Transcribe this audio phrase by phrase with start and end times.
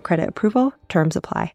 [0.00, 1.52] credit approval, terms apply.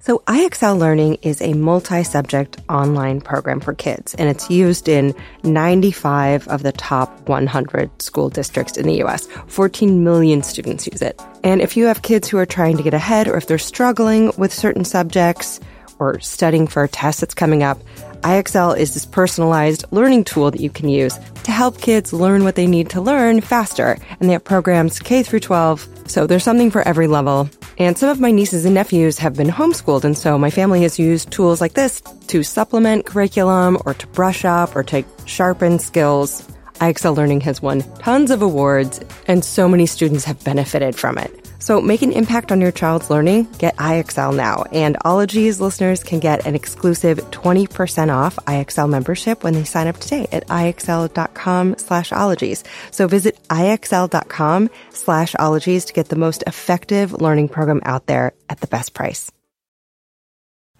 [0.00, 5.14] So, IXL Learning is a multi subject online program for kids, and it's used in
[5.44, 9.26] 95 of the top 100 school districts in the US.
[9.46, 11.18] 14 million students use it.
[11.42, 14.30] And if you have kids who are trying to get ahead, or if they're struggling
[14.36, 15.58] with certain subjects,
[15.98, 17.78] or studying for a test that's coming up,
[18.24, 22.54] IXL is this personalized learning tool that you can use to help kids learn what
[22.54, 23.98] they need to learn faster.
[24.18, 27.50] And they have programs K through 12, so there's something for every level.
[27.76, 30.98] And some of my nieces and nephews have been homeschooled, and so my family has
[30.98, 36.48] used tools like this to supplement curriculum or to brush up or to sharpen skills.
[36.76, 41.43] IXL Learning has won tons of awards, and so many students have benefited from it.
[41.58, 43.44] So make an impact on your child's learning.
[43.58, 44.64] Get IXL now.
[44.72, 49.98] And Ologies listeners can get an exclusive 20% off IXL membership when they sign up
[49.98, 52.64] today at IXL.com slash ologies.
[52.90, 58.60] So visit IXL.com slash ologies to get the most effective learning program out there at
[58.60, 59.30] the best price.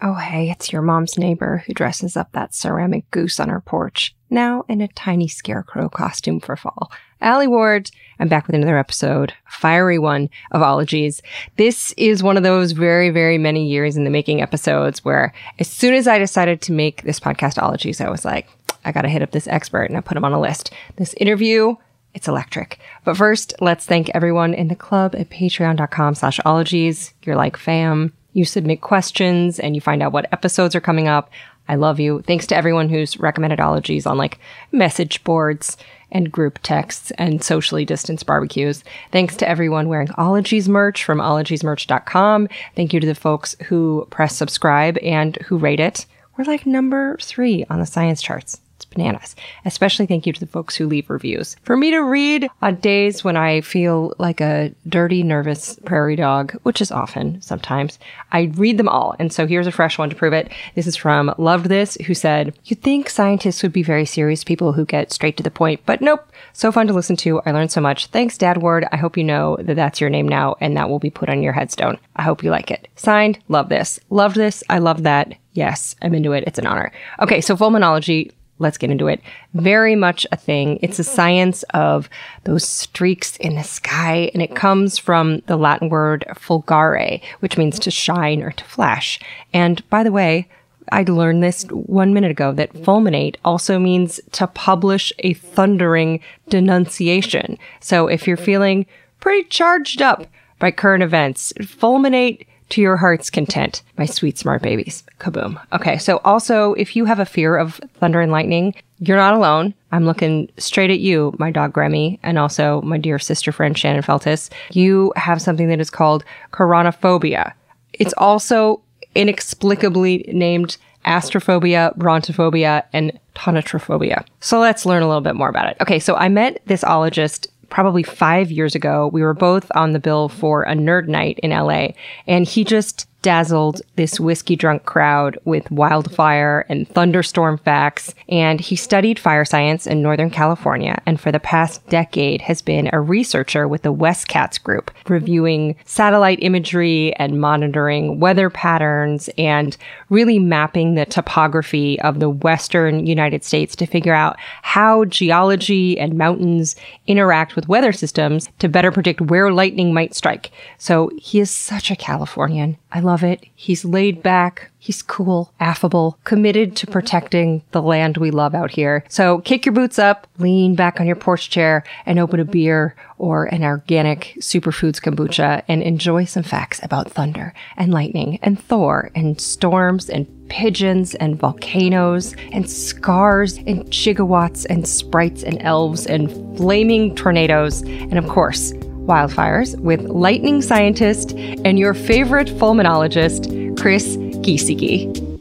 [0.03, 4.15] Oh, hey, it's your mom's neighbor who dresses up that ceramic goose on her porch,
[4.29, 6.91] now in a tiny scarecrow costume for fall.
[7.23, 7.91] Alie Ward.
[8.19, 11.23] I'm back with another episode, fiery one of Ologies.
[11.57, 15.69] This is one of those very, very many years in the making episodes where as
[15.69, 18.49] soon as I decided to make this podcast Ologies, I was like,
[18.85, 20.73] I gotta hit up this expert and I put him on a list.
[20.97, 21.77] This interview,
[22.13, 22.79] it's electric.
[23.05, 27.15] But first, let's thank everyone in the club at patreon.com slash ologies.
[27.23, 28.13] You're like fam.
[28.35, 31.31] You submit questions and you find out what episodes are coming up.
[31.67, 32.21] I love you.
[32.23, 34.39] Thanks to everyone who's recommended ologies on like
[34.71, 35.79] message boards
[36.13, 38.85] and group texts and socially distanced barbecues.
[39.11, 42.49] Thanks to everyone wearing Ologies merch from ologiesmerch.com.
[42.77, 46.07] Thank you to the folks who press subscribe and who rate it.
[46.37, 48.61] We're like number three on the science charts.
[48.95, 49.37] Bananas.
[49.65, 51.57] Especially thank you to the folks who leave reviews.
[51.63, 56.53] For me to read on days when I feel like a dirty, nervous prairie dog,
[56.63, 57.99] which is often sometimes,
[58.33, 59.15] I read them all.
[59.19, 60.51] And so here's a fresh one to prove it.
[60.75, 64.73] This is from Loved This, who said, You'd think scientists would be very serious people
[64.73, 66.27] who get straight to the point, but nope.
[66.53, 67.41] So fun to listen to.
[67.45, 68.07] I learned so much.
[68.07, 68.87] Thanks, Dad Ward.
[68.93, 71.43] I hope you know that that's your name now and that will be put on
[71.43, 71.99] your headstone.
[72.17, 72.89] I hope you like it.
[72.97, 73.99] Signed, love this.
[74.11, 74.63] Loved this.
[74.69, 75.35] I love that.
[75.53, 76.45] Yes, I'm into it.
[76.47, 76.93] It's an honor.
[77.21, 79.21] Okay, so fulminology let's get into it.
[79.55, 80.79] Very much a thing.
[80.83, 82.09] It's a science of
[82.45, 87.79] those streaks in the sky, and it comes from the Latin word fulgare, which means
[87.81, 89.19] to shine or to flash.
[89.53, 90.49] And by the way,
[90.93, 97.59] I learned this one minute ago that fulminate also means to publish a thundering denunciation.
[97.81, 98.87] So if you're feeling
[99.21, 100.27] pretty charged up
[100.59, 105.05] by current events, fulminate to your heart's content, my sweet smart babies.
[105.19, 105.61] Kaboom.
[105.73, 109.75] Okay, so also, if you have a fear of thunder and lightning, you're not alone.
[109.93, 114.03] I'm looking straight at you, my dog Grammy, and also my dear sister friend Shannon
[114.03, 114.51] Feltus.
[114.73, 117.53] You have something that is called keraunophobia.
[117.93, 118.81] It's also
[119.15, 124.25] inexplicably named astrophobia, brontophobia, and tonitrophobia.
[124.41, 125.77] So let's learn a little bit more about it.
[125.81, 129.11] Okay, so I met this ologist probably five years ago.
[129.13, 131.89] We were both on the bill for a nerd night in LA,
[132.29, 138.15] and he just dazzled this whiskey drunk crowd with wildfire and thunderstorm facts.
[138.29, 142.91] And he studied fire science in Northern California and for the past decade has been
[142.93, 149.79] a researcher with the WESCATS group, reviewing satellite imagery and monitoring weather patterns and
[150.11, 156.19] really mapping the topography of the western United States to figure out how geology and
[156.19, 160.51] mountains interact with weather systems to better predict where lightning might strike.
[160.77, 162.77] So he is such a Californian.
[162.93, 163.47] I love it.
[163.55, 164.71] He's laid back.
[164.79, 169.05] He's cool, affable, committed to protecting the land we love out here.
[169.09, 172.95] So kick your boots up, lean back on your porch chair, and open a beer
[173.17, 179.11] or an organic superfoods kombucha and enjoy some facts about thunder and lightning and Thor
[179.15, 186.31] and storms and pigeons and volcanoes and scars and gigawatts and sprites and elves and
[186.59, 188.73] flaming tornadoes and of course
[189.07, 195.35] wildfires with lightning scientist and your favorite fulminologist, Chris Giesige.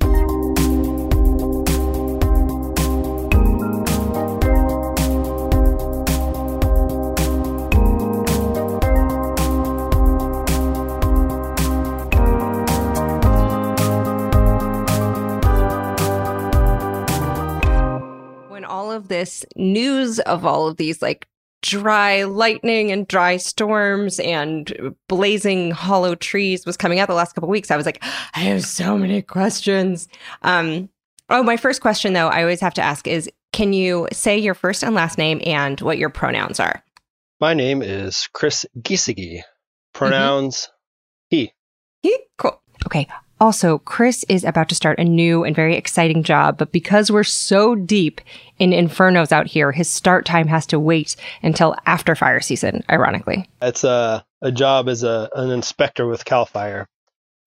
[19.55, 21.27] news of all of these like
[21.63, 27.49] dry lightning and dry storms and blazing hollow trees was coming out the last couple
[27.49, 28.03] weeks, I was like,
[28.35, 30.07] I have so many questions.
[30.43, 30.89] Um,
[31.29, 34.53] oh, my first question though, I always have to ask is, can you say your
[34.53, 36.83] first and last name and what your pronouns are?
[37.39, 39.41] My name is Chris Giesige.
[39.93, 41.35] Pronouns mm-hmm.
[41.35, 41.53] he.
[42.01, 42.19] He?
[42.37, 42.61] Cool.
[42.85, 43.07] Okay.
[43.43, 47.25] Also, Chris is about to start a new and very exciting job, but because we're
[47.25, 48.21] so deep
[48.57, 53.49] in infernos out here, his start time has to wait until after fire season, ironically.
[53.61, 56.87] It's a, a job as a, an inspector with CAL FIRE.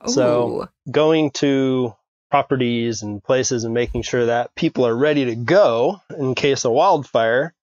[0.07, 1.95] So going to
[2.31, 6.73] properties and places and making sure that people are ready to go in case of
[6.73, 7.55] wildfire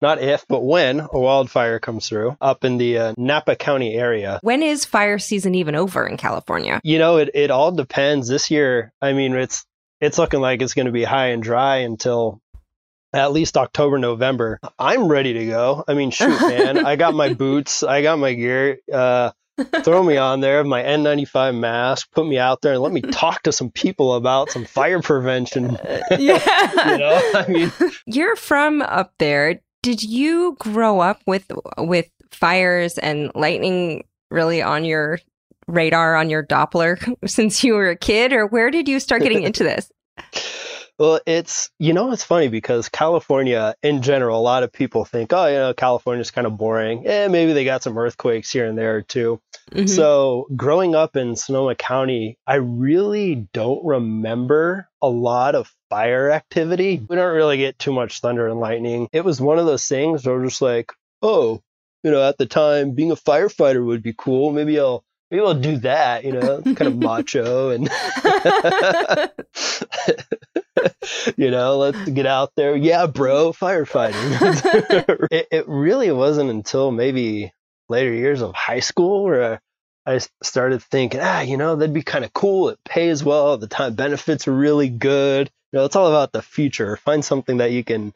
[0.00, 4.38] not if, but when a wildfire comes through up in the uh, Napa County area.
[4.42, 6.80] When is fire season even over in California?
[6.84, 8.28] You know, it, it all depends.
[8.28, 9.64] This year, I mean, it's
[10.00, 12.40] it's looking like it's going to be high and dry until
[13.12, 14.60] at least October, November.
[14.78, 15.84] I'm ready to go.
[15.88, 18.78] I mean, shoot, man, I got my boots, I got my gear.
[18.92, 19.32] Uh,
[19.82, 23.42] throw me on there, my N95 mask, put me out there, and let me talk
[23.42, 25.76] to some people about some fire prevention.
[26.18, 27.72] yeah, you know, I mean,
[28.06, 34.84] you're from up there did you grow up with with fires and lightning really on
[34.84, 35.18] your
[35.66, 39.42] radar on your Doppler since you were a kid, or where did you start getting
[39.42, 39.90] into this?
[40.98, 45.32] Well, it's you know it's funny because California in general, a lot of people think,
[45.32, 47.04] oh, you know, California's kind of boring.
[47.04, 49.40] Yeah, maybe they got some earthquakes here and there too.
[49.70, 49.86] Mm-hmm.
[49.86, 57.00] So growing up in Sonoma County, I really don't remember a lot of fire activity.
[57.08, 59.08] We don't really get too much thunder and lightning.
[59.12, 60.92] It was one of those things where we're just like,
[61.22, 61.62] oh,
[62.02, 64.52] you know, at the time, being a firefighter would be cool.
[64.52, 67.84] Maybe I'll maybe I'll do that, you know, kind of macho and
[71.36, 72.76] you know, let's get out there.
[72.76, 75.28] Yeah, bro, firefighting.
[75.30, 77.52] it, it really wasn't until maybe
[77.88, 79.60] later years of high school where
[80.06, 82.70] I started thinking, ah, you know, that'd be kind of cool.
[82.70, 83.58] It pays well.
[83.58, 85.50] The time benefits are really good.
[85.72, 86.96] You know, it's all about the future.
[86.96, 88.14] Find something that you can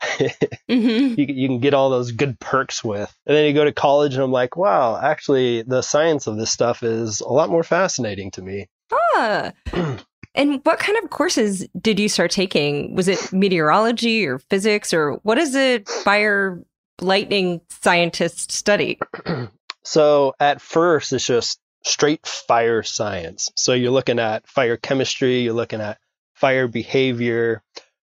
[0.00, 1.20] mm-hmm.
[1.20, 3.14] you, you can get all those good perks with.
[3.26, 6.50] And then you go to college, and I'm like, wow, actually, the science of this
[6.50, 8.68] stuff is a lot more fascinating to me.
[8.92, 9.52] Ah.
[10.34, 12.94] and what kind of courses did you start taking?
[12.94, 16.62] Was it meteorology or physics, or what is a fire
[17.00, 18.98] lightning scientist study?
[19.84, 23.50] so at first, it's just straight fire science.
[23.56, 25.98] So you're looking at fire chemistry, you're looking at
[26.34, 27.62] fire behavior,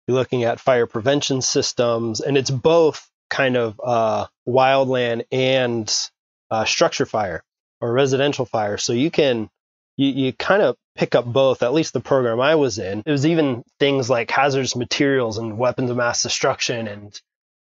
[0.08, 5.94] you're looking at fire prevention systems, and it's both kind of uh, wildland and
[6.50, 7.44] uh, structure fire
[7.80, 8.78] or residential fire.
[8.78, 9.50] So you can
[9.98, 11.64] you, you kind of pick up both.
[11.64, 15.58] At least the program I was in, it was even things like hazardous materials and
[15.58, 17.20] weapons of mass destruction and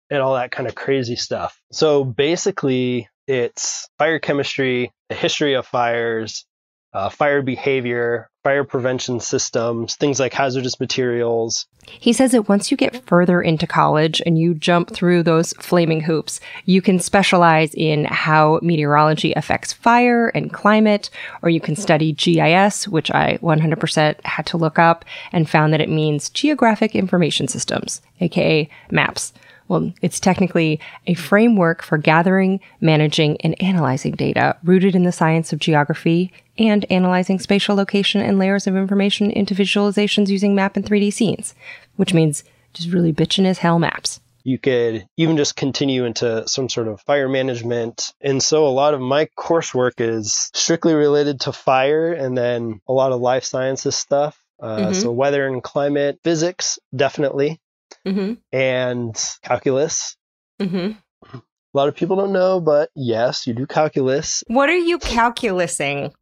[0.09, 1.59] and all that kind of crazy stuff.
[1.71, 6.45] So basically, it's fire chemistry, the history of fires,
[6.93, 11.65] uh, fire behavior, fire prevention systems, things like hazardous materials.
[11.87, 16.01] He says that once you get further into college and you jump through those flaming
[16.01, 21.09] hoops, you can specialize in how meteorology affects fire and climate,
[21.41, 25.81] or you can study GIS, which I 100% had to look up and found that
[25.81, 29.33] it means geographic information systems, aka maps.
[29.67, 35.51] Well, it's technically a framework for gathering, managing, and analyzing data rooted in the science
[35.51, 40.85] of geography and analyzing spatial location and layers of information into visualizations using map and
[40.85, 41.53] 3D scenes,
[41.95, 42.43] which means
[42.73, 44.19] just really bitchin' as hell maps.
[44.43, 48.13] You could even just continue into some sort of fire management.
[48.21, 52.93] And so a lot of my coursework is strictly related to fire and then a
[52.93, 54.39] lot of life sciences stuff.
[54.61, 54.93] Uh, mm-hmm.
[54.93, 57.59] So weather and climate, physics, definitely
[58.05, 58.33] mm-hmm.
[58.51, 60.15] and calculus.
[60.61, 60.91] Mm-hmm.
[61.33, 61.41] A
[61.73, 64.43] lot of people don't know, but yes, you do calculus.
[64.47, 66.13] What are you calculusing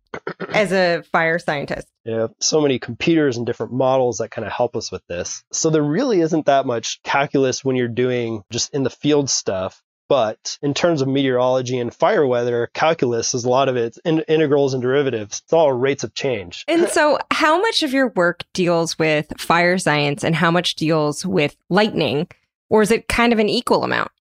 [0.50, 1.88] as a fire scientist?
[2.06, 5.44] Yeah, so many computers and different models that kind of help us with this.
[5.52, 9.82] So there really isn't that much calculus when you're doing just in the field stuff.
[10.10, 14.24] But in terms of meteorology and fire weather, calculus is a lot of it in-
[14.28, 15.42] integrals and derivatives.
[15.44, 16.66] It's all rates of change.
[16.68, 21.26] And so, how much of your work deals with fire science and how much deals
[21.26, 22.28] with lightning?
[22.70, 24.12] Or is it kind of an equal amount?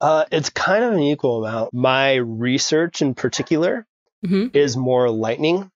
[0.00, 1.74] Uh, it's kind of an equal amount.
[1.74, 3.86] My research in particular
[4.24, 4.56] mm-hmm.
[4.56, 5.70] is more lightning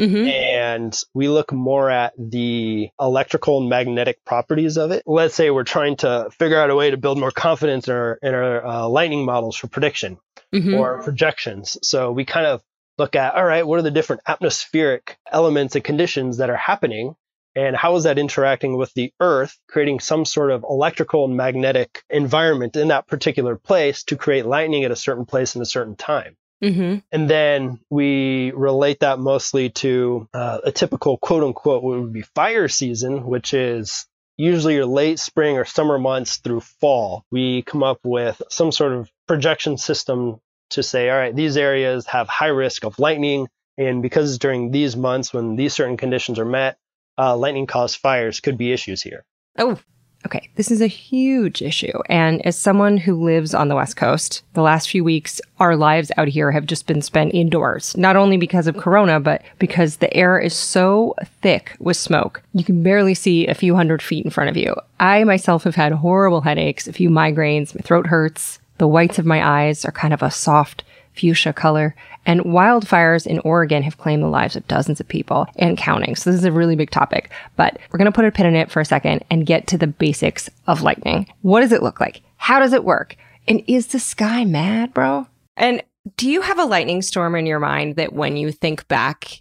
[0.00, 0.26] Mm-hmm.
[0.26, 5.02] And we look more at the electrical and magnetic properties of it.
[5.06, 8.18] Let's say we're trying to figure out a way to build more confidence in our,
[8.22, 10.18] in our uh, lightning models for prediction
[10.54, 10.74] mm-hmm.
[10.74, 11.78] or projections.
[11.82, 12.62] So we kind of
[12.98, 17.14] look at, all right, what are the different atmospheric elements and conditions that are happening?
[17.54, 22.02] and how is that interacting with the earth, creating some sort of electrical and magnetic
[22.10, 25.96] environment in that particular place to create lightning at a certain place in a certain
[25.96, 26.36] time.
[26.62, 26.98] Mm-hmm.
[27.12, 32.22] And then we relate that mostly to uh, a typical quote unquote what would be
[32.22, 37.24] fire season, which is usually your late spring or summer months through fall.
[37.30, 42.06] We come up with some sort of projection system to say, all right, these areas
[42.06, 43.48] have high risk of lightning.
[43.78, 46.78] And because during these months, when these certain conditions are met,
[47.18, 49.24] uh, lightning caused fires could be issues here.
[49.58, 49.78] Oh,
[50.26, 50.48] okay.
[50.56, 51.98] This is a huge issue.
[52.10, 56.12] And as someone who lives on the West Coast, the last few weeks, our lives
[56.16, 60.14] out here have just been spent indoors, not only because of Corona, but because the
[60.14, 62.42] air is so thick with smoke.
[62.52, 64.74] You can barely see a few hundred feet in front of you.
[65.00, 68.58] I myself have had horrible headaches, a few migraines, my throat hurts.
[68.78, 70.84] The whites of my eyes are kind of a soft
[71.16, 71.94] fuchsia color.
[72.24, 76.16] And wildfires in Oregon have claimed the lives of dozens of people and counting.
[76.16, 78.56] So this is a really big topic, but we're going to put a pin in
[78.56, 81.26] it for a second and get to the basics of lightning.
[81.42, 82.22] What does it look like?
[82.36, 83.16] How does it work?
[83.48, 85.26] And is the sky mad, bro?
[85.56, 85.82] And
[86.16, 89.40] do you have a lightning storm in your mind that when you think back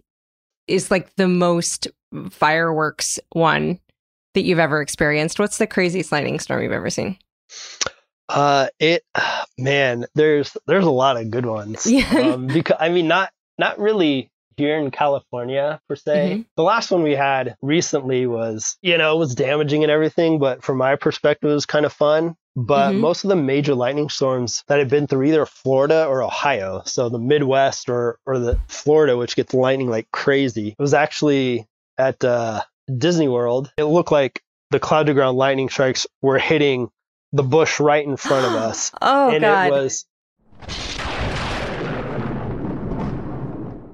[0.68, 1.88] is like the most
[2.30, 3.80] fireworks one
[4.34, 5.40] that you've ever experienced?
[5.40, 7.18] What's the craziest lightning storm you've ever seen?
[8.30, 9.04] Uh, it,
[9.58, 11.86] man, there's there's a lot of good ones.
[11.96, 12.10] Yeah.
[12.34, 16.38] Um, because I mean, not not really here in California per se.
[16.40, 16.46] Mhm.
[16.56, 20.64] The last one we had recently was, you know, it was damaging and everything, but
[20.64, 22.36] from my perspective, it was kind of fun.
[22.56, 23.00] But Mhm.
[23.00, 27.10] most of the major lightning storms that have been through either Florida or Ohio, so
[27.10, 31.68] the Midwest or or the Florida, which gets lightning like crazy, it was actually
[31.98, 32.62] at uh,
[32.98, 33.72] Disney World.
[33.78, 34.42] It looked like
[34.72, 36.90] the cloud to ground lightning strikes were hitting
[37.34, 39.68] the bush right in front of us Oh, and God.
[39.68, 40.06] it was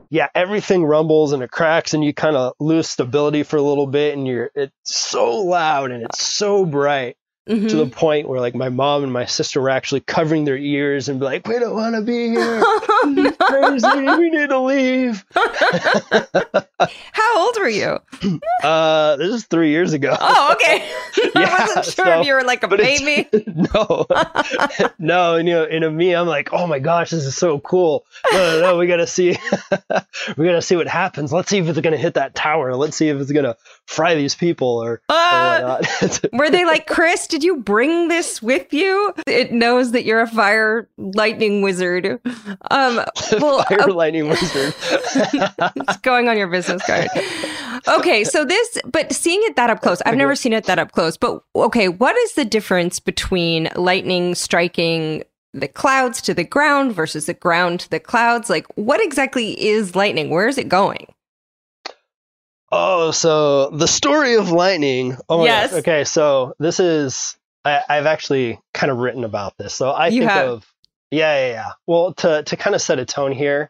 [0.09, 3.87] yeah everything rumbles and it cracks and you kind of lose stability for a little
[3.87, 7.15] bit and you're it's so loud and it's so bright
[7.49, 7.69] Mhm.
[7.69, 11.09] to the point where like my mom and my sister were actually covering their ears
[11.09, 12.61] and be like we don't want to be here
[13.39, 15.25] crazy we need to leave
[17.11, 17.99] How old were you?
[18.63, 20.87] uh this is three years ago Oh, okay.
[21.35, 23.27] I wasn't sure so- if you were like a baby.
[23.47, 24.05] no,
[24.99, 27.59] no, and you know, and to me, I'm like, oh my gosh, this is so
[27.59, 28.05] cool.
[28.31, 29.37] No, no, no, we gotta see,
[30.37, 31.33] we gotta see what happens.
[31.33, 32.75] Let's see if it's gonna hit that tower.
[32.75, 33.55] Let's see if it's gonna
[33.91, 36.25] fry these people or, or Uh, whatnot.
[36.33, 39.13] were they like, Chris, did you bring this with you?
[39.27, 42.19] It knows that you're a fire lightning wizard.
[42.71, 43.03] Um,
[43.39, 44.73] well, Fire oh, lightning wizard.
[44.79, 47.07] it's going on your business card.
[47.87, 50.91] Okay, so this, but seeing it that up close, I've never seen it that up
[50.93, 51.17] close.
[51.17, 57.25] But okay, what is the difference between lightning striking the clouds to the ground versus
[57.25, 58.49] the ground to the clouds?
[58.49, 60.29] Like, what exactly is lightning?
[60.29, 61.07] Where is it going?
[62.71, 65.17] Oh, so the story of lightning.
[65.29, 65.71] Oh my Yes.
[65.71, 65.79] gosh.
[65.79, 67.35] Okay, so this is
[67.65, 69.73] I, I've actually kind of written about this.
[69.73, 70.47] So I You think have?
[70.47, 70.73] of
[71.11, 71.71] yeah, yeah, yeah.
[71.87, 73.69] Well, to to kind of set a tone here,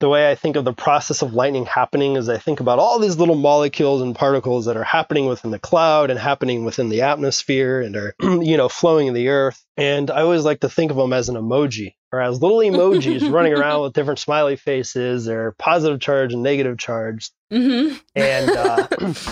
[0.00, 2.98] the way I think of the process of lightning happening is I think about all
[2.98, 7.02] these little molecules and particles that are happening within the cloud and happening within the
[7.02, 9.64] atmosphere and are, you know, flowing in the earth.
[9.76, 13.30] And I always like to think of them as an emoji or as little emojis
[13.30, 17.30] running around with different smiley faces or positive charge and negative charge.
[17.52, 17.96] Mm-hmm.
[18.14, 18.86] And, uh,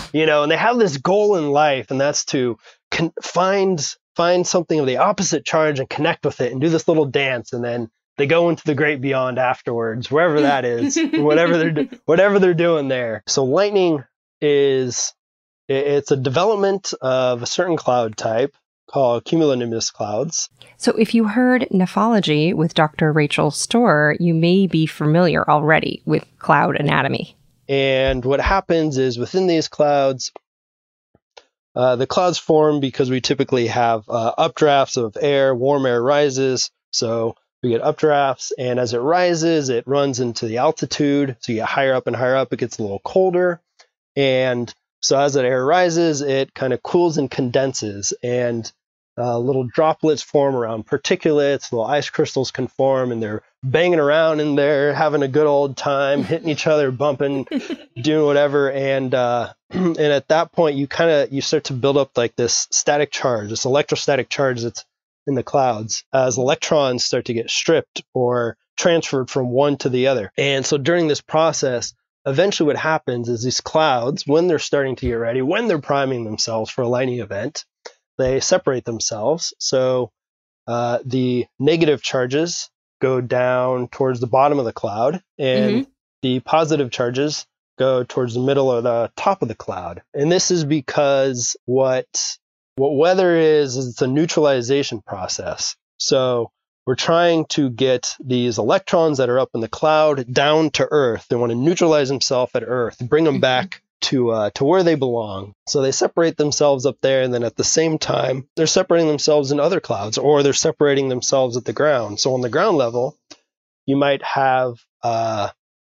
[0.13, 2.57] you know, and they have this goal in life and that's to
[2.91, 6.87] con- find, find something of the opposite charge and connect with it and do this
[6.89, 7.53] little dance.
[7.53, 11.89] And then they go into the great beyond afterwards, wherever that is, whatever they're do-
[12.05, 13.23] whatever they're doing there.
[13.27, 14.03] So lightning
[14.41, 15.13] is
[15.69, 18.55] it's a development of a certain cloud type
[18.93, 20.49] called cumulonimbus clouds.
[20.77, 23.11] So, if you heard nephology with Dr.
[23.11, 27.35] Rachel Storer, you may be familiar already with cloud anatomy.
[27.67, 30.31] And what happens is within these clouds,
[31.75, 36.69] uh, the clouds form because we typically have uh, updrafts of air, warm air rises.
[36.91, 41.37] So we get updrafts, and as it rises, it runs into the altitude.
[41.39, 43.59] So you get higher up and higher up, it gets a little colder.
[44.15, 44.71] And
[45.01, 48.71] so as that air rises, it kind of cools and condenses, and
[49.17, 54.39] uh, little droplets form around particulates, little ice crystals can form, and they're banging around
[54.39, 57.47] in there, having a good old time, hitting each other, bumping,
[58.01, 58.71] doing whatever.
[58.71, 62.35] And uh, and at that point, you kind of you start to build up like
[62.35, 64.85] this static charge, this electrostatic charge that's
[65.27, 70.07] in the clouds as electrons start to get stripped or transferred from one to the
[70.07, 70.31] other.
[70.37, 71.93] And so during this process,
[72.25, 76.23] eventually what happens is these clouds, when they're starting to get ready, when they're priming
[76.23, 77.65] themselves for a lightning event,
[78.17, 79.53] they separate themselves.
[79.59, 80.11] So
[80.67, 82.69] uh, the negative charges
[83.01, 85.87] go down towards the bottom of the cloud, and
[86.21, 87.45] the positive charges
[87.77, 90.01] go towards the middle or the top of the cloud.
[90.13, 92.37] And this is because what
[92.75, 95.75] what weather is is it's a neutralization process.
[95.97, 96.51] So
[96.85, 101.27] we're trying to get these electrons that are up in the cloud down to Earth.
[101.29, 103.41] They want to neutralize themselves at Earth, bring them mm-hmm.
[103.41, 105.53] back to uh, to where they belong.
[105.67, 109.51] So they separate themselves up there, and then at the same time, they're separating themselves
[109.51, 112.19] in other clouds, or they're separating themselves at the ground.
[112.19, 113.17] So on the ground level,
[113.85, 115.49] you might have uh,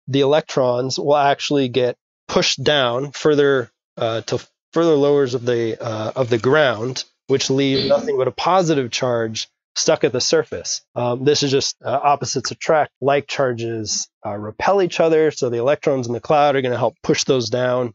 [0.08, 1.98] the electrons will actually get
[2.28, 4.40] pushed down further uh, to
[4.74, 9.48] further lowers of the uh, of the ground, which leave nothing but a positive charge
[9.76, 10.82] stuck at the surface.
[10.96, 12.92] Um, this is just uh, opposites attract.
[13.02, 16.78] Like charges uh, repel each other, so the electrons in the cloud are going to
[16.78, 17.94] help push those down.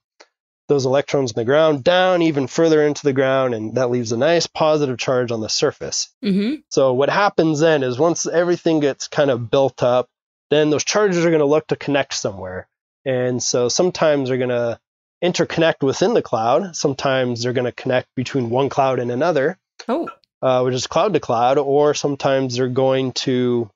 [0.68, 4.16] Those electrons in the ground down even further into the ground, and that leaves a
[4.16, 6.14] nice positive charge on the surface.
[6.24, 6.60] Mm-hmm.
[6.68, 10.08] So, what happens then is once everything gets kind of built up,
[10.50, 12.68] then those charges are going to look to connect somewhere.
[13.04, 14.78] And so sometimes they're going to
[15.24, 16.76] interconnect within the cloud.
[16.76, 19.58] Sometimes they're going to connect between one cloud and another.
[19.88, 20.10] Oh
[20.42, 23.70] uh, which is cloud to cloud, or sometimes they're going to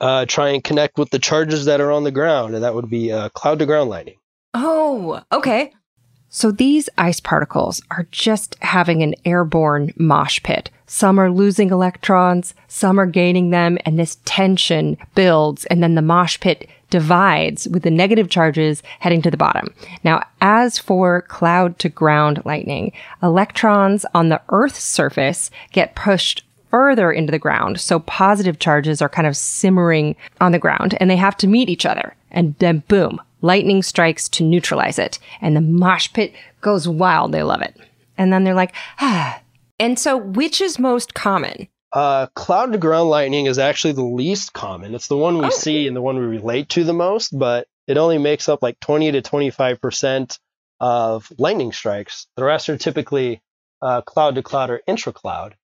[0.00, 2.90] uh, try and connect with the charges that are on the ground, and that would
[2.90, 4.16] be uh, cloud to ground lightning.
[4.54, 5.72] Oh, okay.
[6.28, 10.70] So these ice particles are just having an airborne mosh pit.
[10.86, 16.02] Some are losing electrons, some are gaining them, and this tension builds, and then the
[16.02, 19.74] mosh pit divides with the negative charges heading to the bottom.
[20.04, 27.12] Now, as for cloud to ground lightning, electrons on the Earth's surface get pushed further
[27.12, 27.80] into the ground.
[27.80, 31.70] So positive charges are kind of simmering on the ground and they have to meet
[31.70, 32.14] each other.
[32.30, 35.18] And then boom, lightning strikes to neutralize it.
[35.40, 37.32] And the mosh pit goes wild.
[37.32, 37.76] They love it.
[38.18, 39.40] And then they're like, ah.
[39.78, 41.68] And so which is most common?
[41.92, 44.94] Uh, cloud to ground lightning is actually the least common.
[44.94, 45.50] It's the one we oh.
[45.50, 48.78] see and the one we relate to the most, but it only makes up like
[48.80, 50.38] 20 to 25%
[50.80, 52.26] of lightning strikes.
[52.36, 53.40] The rest are typically
[53.80, 55.56] uh, cloud to cloud or intra cloud.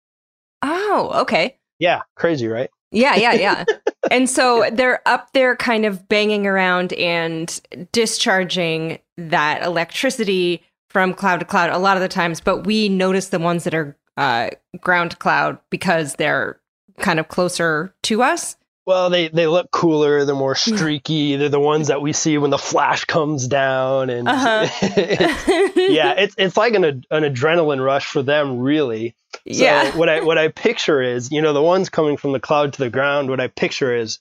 [0.62, 1.58] Oh, okay.
[1.78, 2.70] Yeah, crazy, right?
[2.92, 3.64] Yeah, yeah, yeah.
[4.10, 7.60] and so they're up there kind of banging around and
[7.92, 13.28] discharging that electricity from cloud to cloud a lot of the times, but we notice
[13.28, 16.60] the ones that are uh, ground cloud because they're
[16.98, 18.56] kind of closer to us.
[18.84, 20.24] Well, they, they look cooler.
[20.24, 21.36] They're more streaky.
[21.36, 24.66] they're the ones that we see when the flash comes down, and uh-huh.
[24.82, 29.14] it's, yeah, it's it's like an an adrenaline rush for them, really.
[29.34, 29.96] So yeah.
[29.96, 32.78] what I what I picture is, you know, the ones coming from the cloud to
[32.80, 33.30] the ground.
[33.30, 34.18] What I picture is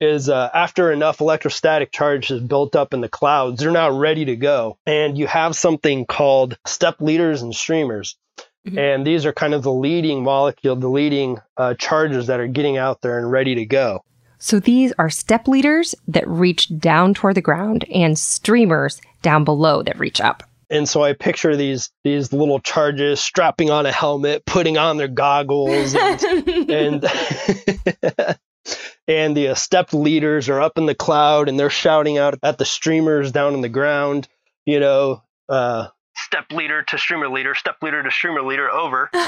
[0.00, 4.24] is uh, after enough electrostatic charge is built up in the clouds, they're now ready
[4.24, 8.16] to go, and you have something called step leaders and streamers.
[8.66, 8.78] Mm-hmm.
[8.78, 12.76] And these are kind of the leading molecule, the leading uh, charges that are getting
[12.78, 14.02] out there and ready to go.
[14.38, 19.82] So these are step leaders that reach down toward the ground and streamers down below
[19.82, 20.42] that reach up.
[20.70, 25.08] And so I picture these these little charges strapping on a helmet, putting on their
[25.08, 27.04] goggles, and and,
[29.08, 32.58] and the uh, step leaders are up in the cloud and they're shouting out at
[32.58, 34.26] the streamers down in the ground.
[34.64, 35.88] You know, uh,
[36.24, 39.10] step leader to streamer leader, step leader to streamer leader, over.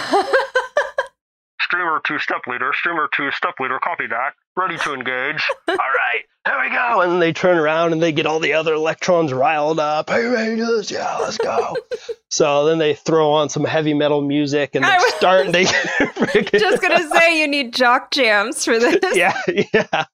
[1.61, 5.45] streamer to step leader, streamer to step leader, copy that, ready to engage.
[5.69, 7.01] all right, here we go.
[7.01, 10.09] And they turn around and they get all the other electrons riled up.
[10.09, 10.91] Hey, you ready to this?
[10.91, 11.77] Yeah, let's go.
[12.31, 15.53] so then they throw on some heavy metal music and they start.
[15.53, 19.17] They just gonna say you need jock jams for this.
[19.17, 19.37] yeah,
[19.75, 20.05] yeah.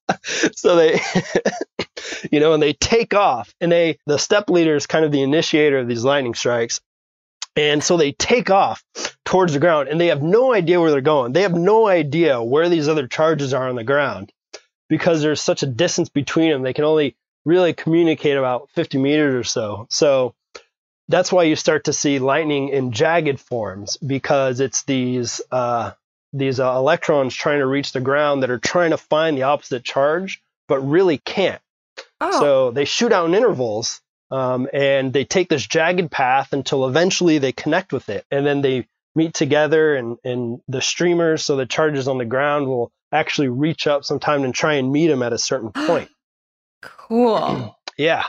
[0.54, 1.00] So they
[2.30, 3.54] you know, and they take off.
[3.60, 6.80] And they, the step leader is kind of the initiator of these lightning strikes.
[7.56, 8.82] And so they take off
[9.24, 11.32] towards the ground and they have no idea where they're going.
[11.32, 14.32] They have no idea where these other charges are on the ground
[14.88, 16.62] because there's such a distance between them.
[16.62, 19.86] They can only really communicate about 50 meters or so.
[19.90, 20.34] So
[21.08, 25.92] that's why you start to see lightning in jagged forms because it's these uh,
[26.32, 29.84] these uh, electrons trying to reach the ground that are trying to find the opposite
[29.84, 31.60] charge but really can't
[32.22, 32.40] Oh.
[32.40, 37.38] So they shoot out in intervals um, and they take this jagged path until eventually
[37.38, 38.24] they connect with it.
[38.30, 42.66] And then they meet together and, and the streamers, so the charges on the ground
[42.66, 46.08] will actually reach up sometime and try and meet them at a certain point.
[46.80, 47.76] cool.
[47.98, 48.24] yeah.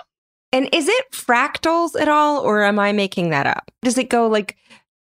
[0.51, 3.71] And is it fractals at all, or am I making that up?
[3.81, 4.57] Does it go like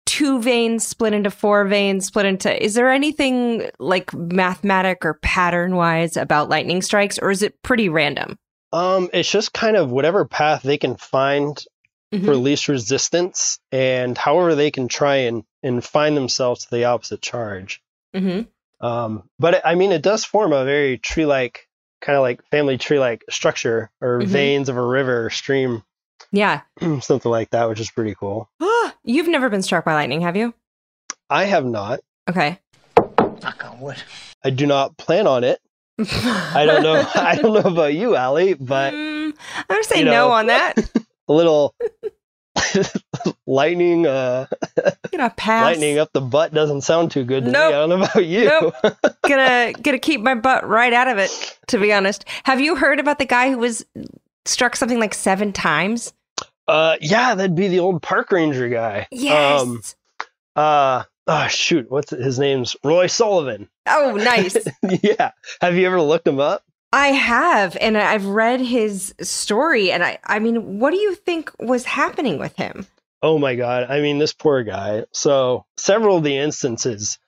[0.06, 5.76] two veins split into four veins split into is there anything like mathematic or pattern
[5.76, 8.36] wise about lightning strikes or is it pretty random
[8.72, 11.62] um, it's just kind of whatever path they can find
[12.12, 12.24] mm-hmm.
[12.24, 17.22] for least resistance, and however they can try and and find themselves to the opposite
[17.22, 17.82] charge.
[18.14, 18.84] Mm-hmm.
[18.84, 21.68] Um, but I mean, it does form a very tree-like
[22.00, 24.26] kind of like family tree like structure or Mhm.
[24.26, 25.84] veins of a river or stream,
[26.32, 26.62] Yeah.
[27.00, 28.50] something like that, which is pretty cool.
[29.04, 30.52] You've never been struck by lightning, have you?
[31.30, 32.00] I have not.
[32.28, 32.58] Okay.
[33.18, 34.02] Knock on wood.
[34.44, 35.60] I do not plan on it.
[36.54, 37.04] I don't know.
[37.14, 40.76] I don't know about you, Alie, but Mm, I'm gonna say you no on that.
[41.28, 41.74] a little
[43.46, 44.46] lightning, uh,
[45.10, 45.64] Gonna pass.
[45.64, 47.70] lightning up the butt doesn't sound too good to Nope.
[47.70, 47.76] me.
[47.76, 48.44] I don't know about you.
[48.46, 48.74] Nope.
[49.26, 51.58] gonna gonna keep my butt right out of it.
[51.68, 53.84] To be honest, have you heard about the guy who was
[54.44, 56.12] struck something like seven times?
[56.68, 59.06] Uh, yeah, that'd be the old park ranger guy.
[59.10, 59.60] Yes.
[59.62, 59.82] Um,
[60.56, 63.68] uh, oh shoot, what's his name's Roy Sullivan.
[63.86, 64.56] Oh, nice.
[65.02, 65.32] yeah.
[65.60, 66.62] Have you ever looked him up?
[66.92, 71.50] I have, and I've read his story, and I I mean, what do you think
[71.58, 72.86] was happening with him?
[73.22, 73.86] Oh my god.
[73.88, 75.04] I mean, this poor guy.
[75.12, 77.18] So several of the instances.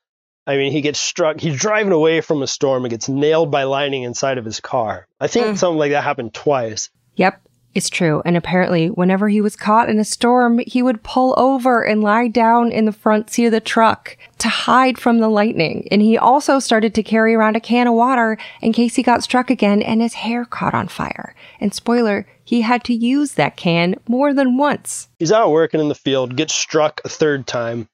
[0.46, 1.40] I mean, he gets struck.
[1.40, 5.06] He's driving away from a storm and gets nailed by lightning inside of his car.
[5.18, 5.56] I think Mm.
[5.58, 6.90] something like that happened twice.
[7.16, 7.40] Yep,
[7.74, 8.22] it's true.
[8.24, 12.28] And apparently, whenever he was caught in a storm, he would pull over and lie
[12.28, 15.88] down in the front seat of the truck to hide from the lightning.
[15.90, 19.22] And he also started to carry around a can of water in case he got
[19.24, 21.34] struck again and his hair caught on fire.
[21.60, 25.08] And spoiler, he had to use that can more than once.
[25.18, 27.88] He's out working in the field, gets struck a third time.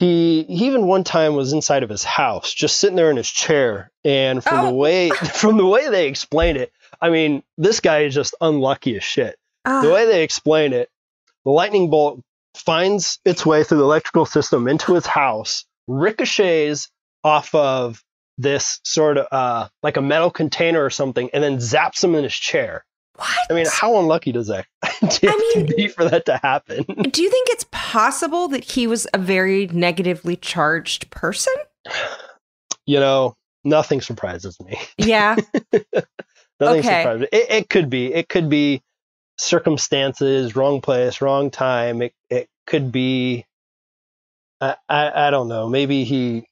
[0.00, 3.30] He, he even one time was inside of his house, just sitting there in his
[3.30, 3.92] chair.
[4.04, 4.68] And from Oh.
[4.68, 8.96] the way from the way they explain it, I mean, this guy is just unlucky
[8.96, 9.36] as shit.
[9.64, 10.88] Ah, the way they explain it,
[11.44, 12.20] the lightning bolt
[12.54, 16.88] finds its way through the electrical system into his house, ricochets
[17.22, 18.02] off of
[18.38, 22.24] this sort of uh, like a metal container or something, and then zaps him in
[22.24, 22.84] his chair.
[23.16, 23.28] what?
[23.50, 26.84] I mean, how unlucky does that have mean- to be for that to happen?
[27.10, 31.54] Do you think it's possible that he was a very negatively charged person?
[32.86, 34.78] you know, nothing surprises me.
[34.98, 35.36] Yeah.
[36.60, 37.02] Nothing Okay.
[37.02, 37.28] surprises me.
[37.32, 38.12] It, it could be.
[38.12, 38.82] It could be
[39.38, 42.02] circumstances, wrong place, wrong time.
[42.02, 43.44] It it could be.
[44.60, 45.68] I I, I don't know.
[45.68, 46.46] Maybe he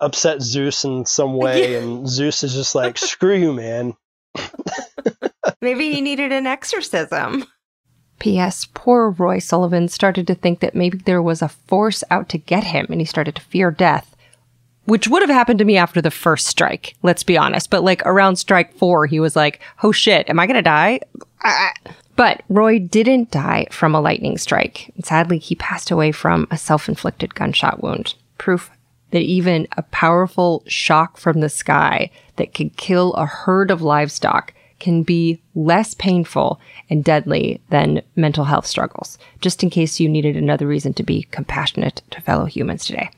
[0.00, 1.78] upset Zeus in some way, Yeah.
[1.78, 3.94] and Zeus is just like, "Screw you, man."
[5.60, 7.44] Maybe he needed an exorcism.
[8.18, 8.66] P.S.
[8.72, 12.64] Poor Roy Sullivan started to think that maybe there was a force out to get
[12.64, 14.15] him and he started to fear death.
[14.86, 17.70] Which would have happened to me after the first strike, let's be honest.
[17.70, 21.00] But like around strike four, he was like, oh shit, am I gonna die?
[21.44, 21.72] Ah.
[22.14, 24.92] But Roy didn't die from a lightning strike.
[25.04, 28.14] Sadly, he passed away from a self inflicted gunshot wound.
[28.38, 28.70] Proof
[29.10, 34.52] that even a powerful shock from the sky that could kill a herd of livestock
[34.78, 40.36] can be less painful and deadly than mental health struggles, just in case you needed
[40.36, 43.10] another reason to be compassionate to fellow humans today.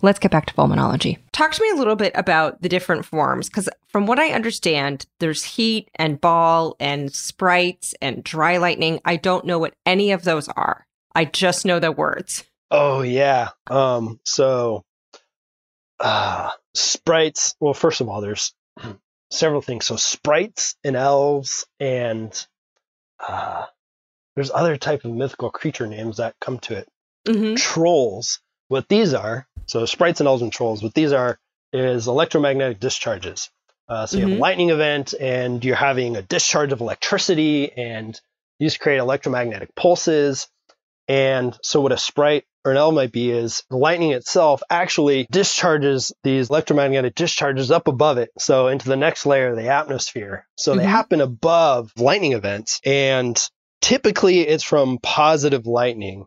[0.00, 1.18] But let's get back to fulminology.
[1.32, 5.06] Talk to me a little bit about the different forms, because from what I understand,
[5.20, 9.00] there's heat and ball and sprites and dry lightning.
[9.04, 10.86] I don't know what any of those are.
[11.14, 12.44] I just know the words.
[12.70, 13.50] Oh yeah.
[13.66, 14.20] Um.
[14.24, 14.84] So,
[16.00, 17.56] uh, sprites.
[17.60, 18.54] Well, first of all, there's
[19.30, 19.86] several things.
[19.86, 22.46] So sprites and elves and
[23.26, 23.66] uh,
[24.34, 26.88] there's other type of mythical creature names that come to it.
[27.26, 27.56] Mm-hmm.
[27.56, 28.40] Trolls.
[28.68, 29.46] What these are.
[29.66, 30.82] So sprites and elves and trolls.
[30.82, 31.38] What these are
[31.72, 33.50] is electromagnetic discharges.
[33.88, 34.36] Uh, so you have Mhm.
[34.36, 38.18] a lightning event, and you're having a discharge of electricity, and
[38.60, 40.48] just create electromagnetic pulses.
[41.06, 45.26] And so, what a sprite or an elf might be is the lightning itself actually
[45.30, 50.46] discharges these electromagnetic discharges up above it, so into the next layer of the atmosphere.
[50.58, 50.88] So they Mhm.
[50.88, 53.42] happen above lightning events, and
[53.80, 56.26] typically it's from positive lightning.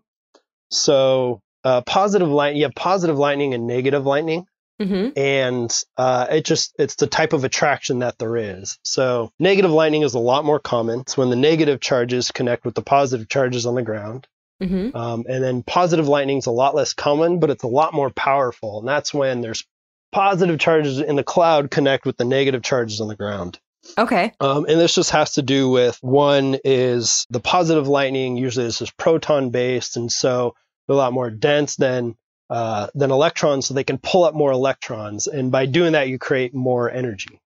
[0.72, 4.46] So, uh, positive light, you have positive lightning and negative lightning
[4.80, 5.10] Mm-hmm.
[5.16, 8.80] and uh, it just it's the type of attraction that there is.
[8.84, 11.02] So negative lightning is a lot more common.
[11.02, 14.28] It's when the negative charges connect with the positive charges on the ground,
[14.60, 14.96] Mm-hmm.
[14.98, 18.10] um, and then positive lightning is a lot less common, but it's a lot more
[18.10, 18.80] powerful.
[18.80, 19.66] And that's when there's
[20.12, 23.60] positive charges in the cloud connect with the negative charges on the ground.
[23.98, 24.32] Okay.
[24.40, 28.80] Um, and this just has to do with one is the positive lightning usually is
[28.80, 30.56] just proton based, and so
[30.88, 32.16] they're a lot more dense than
[32.50, 36.20] uh, than electrons, so they can pull up more electrons, and by doing that, you
[36.20, 37.40] create more energy.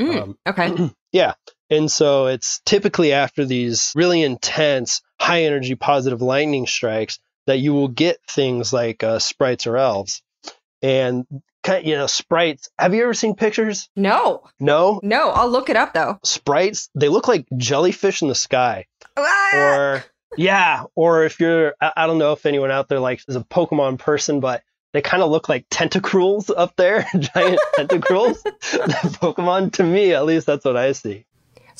[0.00, 0.90] Mm, Um, okay.
[1.12, 1.34] yeah,
[1.70, 7.72] and so it's typically after these really intense, high energy positive lightning strikes that you
[7.74, 10.20] will get things like uh, sprites or elves,
[10.82, 11.26] and
[11.62, 12.68] kind you know sprites.
[12.78, 13.88] Have you ever seen pictures?
[13.94, 15.30] No, No, no.
[15.30, 16.18] I'll look it up though.
[16.24, 19.56] sprites they look like jellyfish in the sky Ah!
[19.56, 20.04] or
[20.36, 23.98] yeah or if you're I, don't know if anyone out there like is a pokemon
[23.98, 24.62] person but
[24.92, 28.42] they kind of look like tentacruels up there, giant tentacruels.
[29.20, 31.26] Pokemon, to me, at least, that's what I see.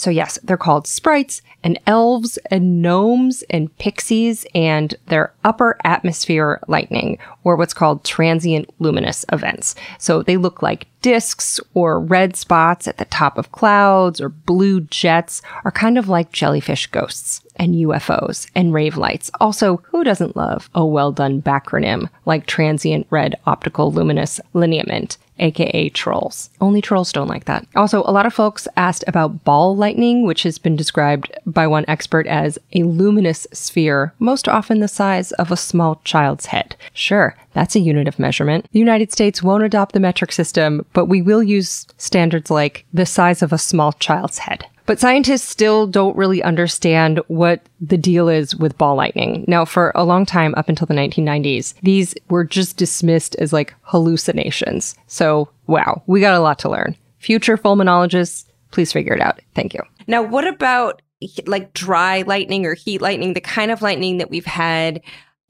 [0.01, 6.59] So, yes, they're called sprites and elves and gnomes and pixies, and they're upper atmosphere
[6.69, 9.75] lightning, or what's called transient luminous events.
[9.99, 14.81] So, they look like disks or red spots at the top of clouds or blue
[14.81, 19.31] jets, are kind of like jellyfish ghosts and UFOs and rave lights.
[19.39, 25.19] Also, who doesn't love a well done backronym like transient red optical luminous lineament?
[25.41, 26.51] Aka trolls.
[26.61, 27.67] Only trolls don't like that.
[27.75, 31.85] Also, a lot of folks asked about ball lightning, which has been described by one
[31.89, 36.77] expert as a luminous sphere, most often the size of a small child's head.
[36.93, 38.67] Sure, that's a unit of measurement.
[38.73, 43.07] The United States won't adopt the metric system, but we will use standards like the
[43.07, 44.67] size of a small child's head.
[44.91, 49.45] But scientists still don't really understand what the deal is with ball lightning.
[49.47, 53.73] Now, for a long time, up until the 1990s, these were just dismissed as like
[53.83, 54.97] hallucinations.
[55.07, 56.97] So, wow, we got a lot to learn.
[57.19, 59.39] Future fulminologists, please figure it out.
[59.55, 59.83] Thank you.
[60.09, 61.03] Now, what about
[61.47, 65.03] like dry lightning or heat lightning, the kind of lightning that we've had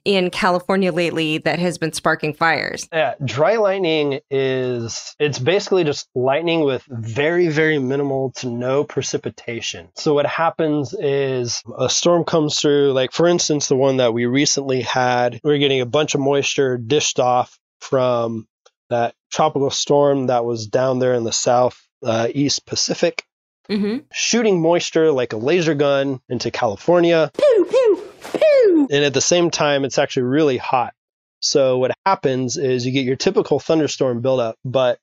[0.05, 2.89] in California lately that has been sparking fires.
[2.93, 9.89] Yeah, dry lightning is it's basically just lightning with very very minimal to no precipitation.
[9.95, 14.27] So what happens is a storm comes through like for instance the one that we
[14.27, 18.47] recently had, we are getting a bunch of moisture dished off from
[18.91, 23.25] that tropical storm that was down there in the south uh, east Pacific.
[23.69, 23.99] Mm-hmm.
[24.13, 27.31] Shooting moisture like a laser gun into California.
[27.37, 30.95] Pew, pew and at the same time, it's actually really hot.
[31.41, 34.99] So what happens is you get your typical thunderstorm buildup, but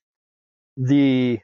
[0.76, 1.40] the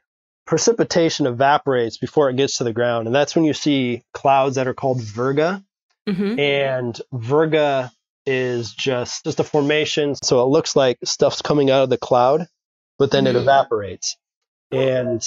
[0.45, 4.67] precipitation evaporates before it gets to the ground, and that's when you see clouds that
[4.67, 5.63] are called virga.
[6.07, 6.39] Mm-hmm.
[6.39, 7.89] And virga
[8.25, 12.47] is just just a formation, so it looks like stuff's coming out of the cloud,
[12.99, 13.37] but then mm-hmm.
[13.37, 14.17] it evaporates,
[14.71, 15.23] and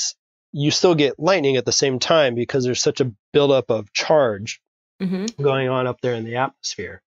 [0.53, 4.61] you still get lightning at the same time because there's such a buildup of charge
[5.01, 5.43] mm-hmm.
[5.43, 7.03] going on up there in the atmosphere.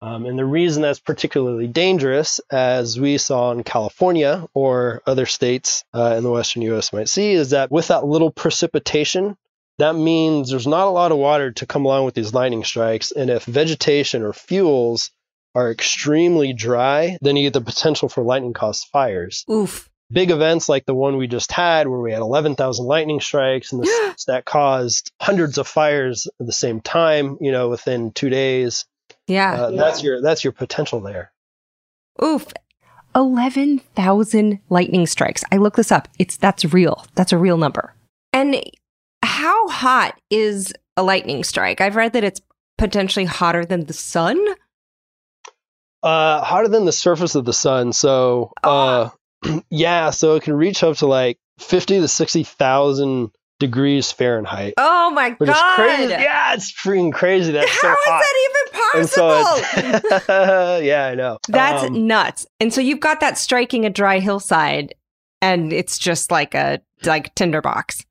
[0.00, 5.84] Um, and the reason that's particularly dangerous, as we saw in California or other states
[5.94, 6.92] uh, in the western U.S.
[6.92, 9.36] might see, is that with that little precipitation,
[9.78, 13.12] that means there's not a lot of water to come along with these lightning strikes.
[13.12, 15.12] And if vegetation or fuels
[15.54, 19.44] are extremely dry, then you get the potential for lightning caused fires.
[19.48, 23.72] Oof big events like the one we just had, where we had 11,000 lightning strikes
[23.72, 23.82] and
[24.26, 28.84] that caused hundreds of fires at the same time, you know, within two days.
[29.26, 29.64] Yeah.
[29.64, 29.76] Uh, yeah.
[29.76, 31.32] That's your that's your potential there.
[32.22, 32.52] Oof.
[33.14, 35.44] 11,000 lightning strikes.
[35.52, 36.08] I look this up.
[36.18, 37.04] It's that's real.
[37.14, 37.94] That's a real number.
[38.32, 38.62] And
[39.22, 41.80] how hot is a lightning strike?
[41.80, 42.40] I've read that it's
[42.78, 44.42] potentially hotter than the sun.
[46.02, 47.92] Uh, hotter than the surface of the sun.
[47.92, 49.10] So, uh,
[49.70, 53.30] yeah, so it can reach up to like 50 to 60,000
[53.62, 54.74] degrees Fahrenheit.
[54.76, 55.78] Oh my which god!
[55.78, 56.22] Is crazy.
[56.22, 57.52] Yeah, it's freaking crazy.
[57.52, 58.22] That's How so hot.
[58.22, 60.18] that even possible?
[60.26, 61.38] So yeah, I know.
[61.48, 62.46] That's um, nuts.
[62.58, 64.94] And so you've got that striking a dry hillside,
[65.40, 68.04] and it's just like a like tinderbox.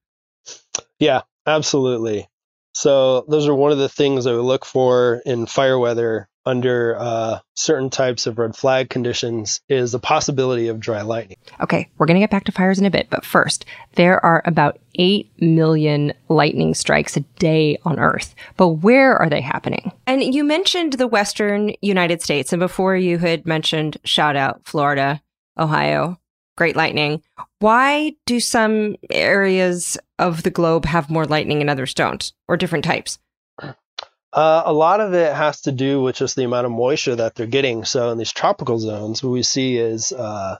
[1.00, 2.30] Yeah, absolutely.
[2.74, 6.98] So those are one of the things I would look for in fire weather under
[6.98, 11.38] uh, certain types of red flag conditions is the possibility of dry lightning.
[11.60, 14.42] Okay, we're going to get back to fires in a bit, but first, there are
[14.46, 18.36] about 8 million lightning strikes a day on Earth.
[18.58, 19.92] But where are they happening?
[20.08, 25.22] And you mentioned the western United States, and before you had mentioned shout out Florida,
[25.58, 26.20] Ohio,
[26.58, 27.22] great lightning.
[27.60, 32.86] Why do some areas of the globe have more lightning and others don't, or different
[32.86, 33.20] types?
[34.34, 37.36] Uh, a lot of it has to do with just the amount of moisture that
[37.36, 37.84] they're getting.
[37.84, 40.58] So in these tropical zones, what we see is uh,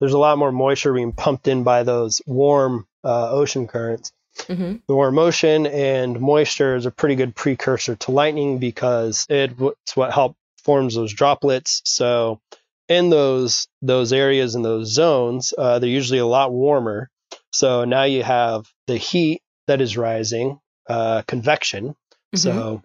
[0.00, 4.12] there's a lot more moisture being pumped in by those warm uh, ocean currents.
[4.48, 4.76] Mm-hmm.
[4.88, 10.12] The warm ocean and moisture is a pretty good precursor to lightning because it's what
[10.12, 11.82] help forms those droplets.
[11.84, 12.40] So
[12.88, 17.10] in those those areas in those zones, uh, they're usually a lot warmer.
[17.52, 20.58] So now you have the heat that is rising,
[20.88, 21.94] uh, convection.
[22.34, 22.36] Mm-hmm.
[22.36, 22.82] So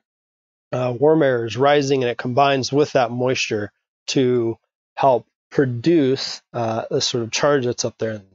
[0.77, 3.71] uh, warm air is rising and it combines with that moisture
[4.07, 4.57] to
[4.95, 8.25] help produce uh, the sort of charge that's up there in,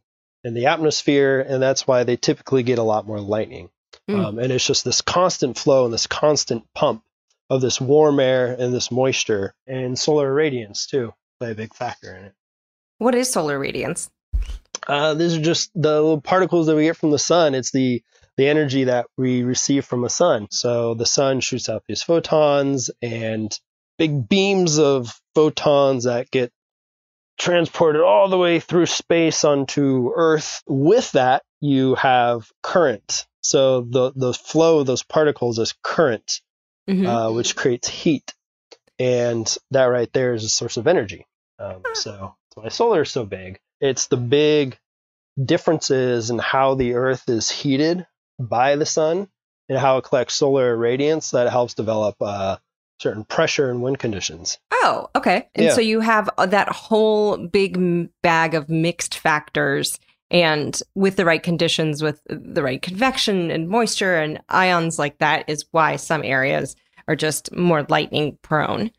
[0.45, 1.41] in, the atmosphere.
[1.41, 3.71] And that's why they typically get a lot more lightning.
[4.11, 4.25] Mm.
[4.25, 7.05] Um, and it's just this constant flow and this constant pump
[7.49, 12.17] of this warm air and this moisture and solar radiance too play a big factor
[12.17, 12.35] in it.
[12.99, 14.11] What is solar radiance?
[14.87, 17.55] Uh, these are just the little particles that we get from the sun.
[17.55, 18.03] It's the
[18.37, 20.49] the energy that we receive from a sun.
[20.51, 23.57] So the sun shoots out these photons and
[23.99, 26.51] big beams of photons that get
[27.39, 30.63] transported all the way through space onto Earth.
[30.67, 33.27] With that, you have current.
[33.43, 36.41] So the the flow of those particles is current,
[36.89, 37.07] Mhm.
[37.07, 38.33] uh, which creates heat,
[38.99, 41.27] and that right there is a source of energy.
[41.59, 43.59] Um, so that's why solar is so big.
[43.81, 44.79] It's the big
[45.43, 48.07] differences in how the Earth is heated
[48.49, 49.29] by the sun
[49.69, 52.57] and how it collects solar radiance that helps develop uh,
[53.01, 54.59] certain pressure and wind conditions.
[54.73, 55.49] Oh, okay.
[55.55, 55.75] And Yeah.
[55.75, 59.99] so you have uh, that whole big bag of mixed factors.
[60.31, 65.45] And with the right conditions, with the right convection and moisture and ions like that,
[65.49, 66.75] is why some areas
[67.07, 68.91] are just more lightning prone.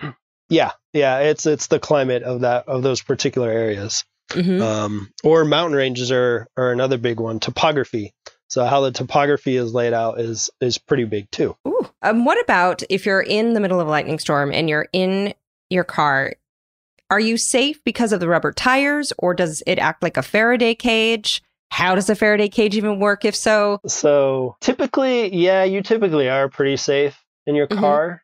[0.52, 4.04] Yeah, yeah, it's it's the climate of that of those particular areas.
[4.32, 7.38] hmm Um, or mountain ranges are are another big one.
[7.38, 8.12] Topography.
[8.50, 11.56] So how the topography is laid out is is pretty big too.
[11.66, 11.88] Ooh.
[12.02, 15.34] Um, what about if you're in the middle of a lightning storm and you're in
[15.70, 16.34] your car?
[17.10, 20.74] Are you safe because of the rubber tires, or does it act like a Faraday
[20.74, 21.42] cage?
[21.70, 23.24] How does a Faraday cage even work?
[23.24, 27.78] If so, So typically, yeah, you typically are pretty safe in your Mhm.
[27.80, 28.22] car,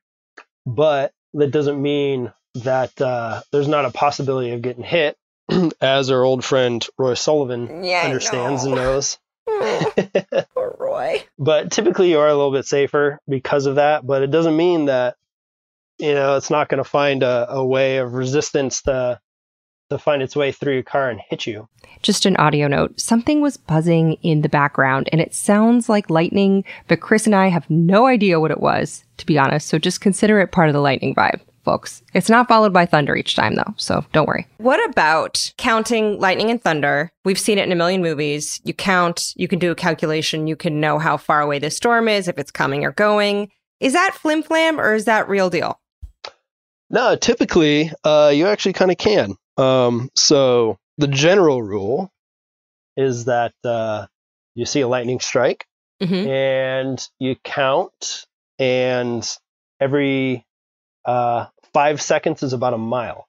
[0.65, 5.17] but that doesn't mean that uh, there's not a possibility of getting hit,
[5.81, 9.19] as our old friend Roy Sullivan yeah, understands and knows.
[10.55, 11.25] Poor Roy.
[11.38, 14.87] but typically you are a little bit safer because of that but it doesn't mean
[14.87, 15.16] that
[15.99, 19.21] you know it's not going to find a, a way of resistance to
[19.88, 21.69] to find its way through your car and hit you
[22.03, 22.99] Just an audio note.
[23.01, 27.47] Something was buzzing in the background and it sounds like lightning, but Chris and I
[27.49, 29.69] have no idea what it was, to be honest.
[29.69, 32.03] So just consider it part of the lightning vibe, folks.
[32.15, 34.47] It's not followed by thunder each time though, so don't worry.
[34.57, 37.11] What about counting lightning and thunder?
[37.27, 38.61] We've seen it in a million movies.
[38.65, 42.09] You count, you can do a calculation, you can know how far away the storm
[42.09, 43.51] is, if it's coming or going.
[43.81, 45.79] Is that flim flam or is that real deal?
[46.89, 52.13] no typically uh, you actually kind of can um, so the general rule
[52.97, 54.07] is that uh,
[54.55, 55.67] you see a lightning strike
[56.03, 56.29] Mm-hmm.
[56.29, 58.27] and you count
[58.59, 59.27] and
[59.81, 60.45] every
[61.07, 63.27] uh, five seconds is about a mile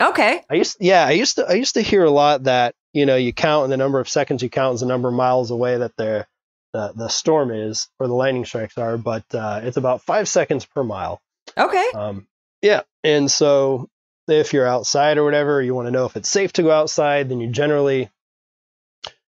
[0.00, 0.42] Okay.
[0.50, 3.16] I used yeah, I used to I used to hear a lot that, you know,
[3.16, 5.78] you count and the number of seconds you count is the number of miles away
[5.78, 6.26] that the
[6.72, 10.64] the, the storm is or the lightning strikes are, but uh, it's about five seconds
[10.64, 11.22] per mile.
[11.56, 11.86] Okay.
[11.94, 12.26] Um,
[12.62, 13.88] yeah, and so
[14.26, 17.28] if you're outside or whatever, you want to know if it's safe to go outside,
[17.28, 18.10] then you generally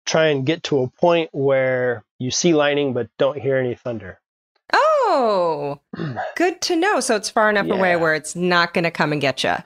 [0.06, 4.20] try and get to a point where you see lightning but don't hear any thunder.
[5.14, 5.78] Oh,
[6.36, 7.00] good to know.
[7.00, 9.56] So it's far enough away where it's not going to come and get you.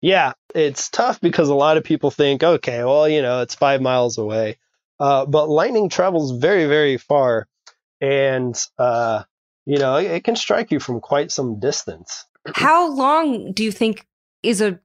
[0.00, 3.80] Yeah, it's tough because a lot of people think, okay, well, you know, it's five
[3.80, 4.58] miles away.
[5.00, 7.48] Uh, but lightning travels very, very far.
[8.00, 9.24] And, uh,
[9.66, 12.24] you know, it, it can strike you from quite some distance.
[12.54, 14.06] How long do you think
[14.44, 14.78] is a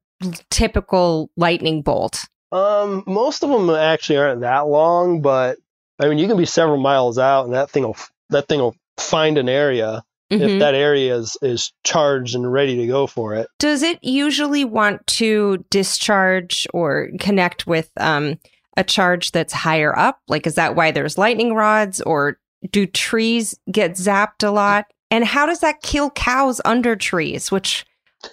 [0.50, 2.26] typical lightning bolt?
[2.52, 5.58] Um, most of them actually aren't that long, but
[6.00, 7.98] I mean, you can be several miles out and that thing will,
[8.30, 10.42] that thing will find an area Mhm.
[10.42, 13.48] if that area is, is charged and ready to go for it.
[13.60, 18.38] Does it usually want to discharge or connect with um,
[18.76, 20.20] a charge that's higher up?
[20.28, 22.40] Like, is that why there's lightning rods, or
[22.72, 24.86] do trees get zapped a lot?
[25.10, 27.52] And how does that kill cows under trees?
[27.52, 27.86] Which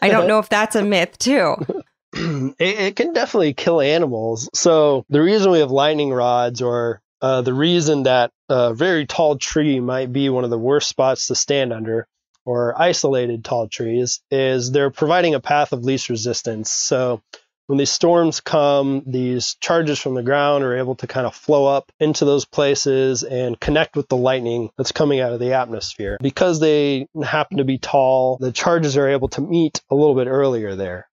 [0.03, 1.55] I don't know if that's a myth too.
[2.13, 4.49] it, it can definitely kill animals.
[4.55, 9.39] So the reason we have lightning rods, or uh, the reason that a very tall
[9.39, 12.07] tree might be one of the worst spots to stand under,
[12.45, 16.71] or isolated tall trees, is they're providing a path of least resistance.
[16.71, 17.23] So
[17.67, 21.65] when these storms come, these charges from the ground are able to kind of flow
[21.65, 26.19] up into those places and connect with the lightning that's coming out of the atmosphere.
[26.21, 30.27] Because they happen to be tall, the charges are able to meet a little bit
[30.27, 31.09] earlier there.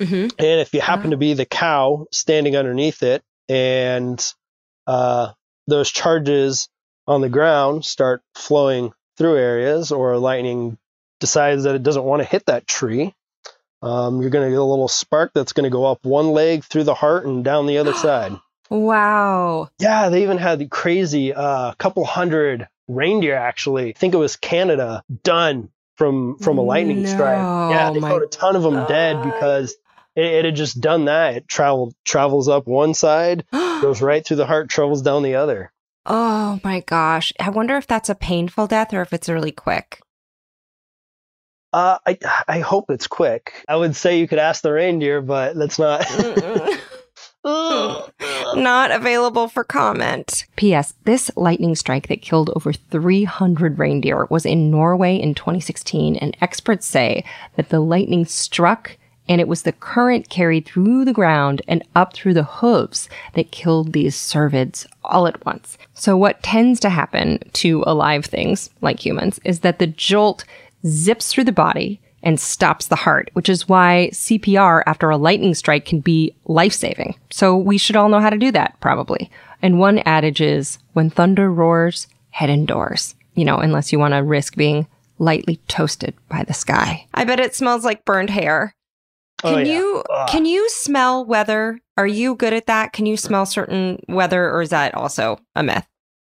[0.00, 4.24] hmm And if you happen to be the cow standing underneath it and
[4.86, 5.32] uh,
[5.70, 6.68] those charges
[7.06, 10.78] on the ground start flowing through areas or lightning
[11.18, 13.14] decides that it doesn't want to hit that tree,
[13.82, 16.64] um, you're going to get a little spark that's going to go up one leg
[16.64, 18.32] through the heart and down the other side.
[18.68, 19.70] Wow.
[19.78, 23.90] Yeah, they even had the crazy uh, couple hundred reindeer actually.
[23.90, 27.36] I think it was Canada done from from a lightning strike.
[27.36, 29.76] Yeah, they my found a ton of them dead because
[30.16, 31.36] it, it had just done that.
[31.36, 35.72] It traveled travels up one side, goes right through the heart, travels down the other.
[36.06, 37.32] Oh my gosh.
[37.38, 40.00] I wonder if that's a painful death or if it's really quick.
[41.72, 43.64] Uh, I I hope it's quick.
[43.68, 46.04] I would say you could ask the reindeer, but that's not.
[47.44, 50.44] Not available for comment.
[50.56, 50.92] P.S.
[51.04, 56.86] This lightning strike that killed over 300 reindeer was in Norway in 2016, and experts
[56.86, 57.24] say
[57.56, 58.98] that the lightning struck
[59.30, 63.52] and it was the current carried through the ground and up through the hooves that
[63.52, 65.78] killed these cervids all at once.
[65.94, 70.44] So what tends to happen to alive things like humans is that the jolt
[70.84, 75.54] zips through the body and stops the heart, which is why CPR after a lightning
[75.54, 77.14] strike can be life saving.
[77.30, 79.30] So we should all know how to do that, probably.
[79.62, 83.14] And one adage is when thunder roars, head indoors.
[83.36, 87.06] You know, unless you want to risk being lightly toasted by the sky.
[87.14, 88.74] I bet it smells like burned hair.
[89.42, 89.72] Can Oh, yeah.
[89.74, 90.28] you Ugh.
[90.28, 91.80] can you smell weather?
[91.96, 92.92] Are you good at that?
[92.92, 95.86] Can you smell certain weather or is that also a myth?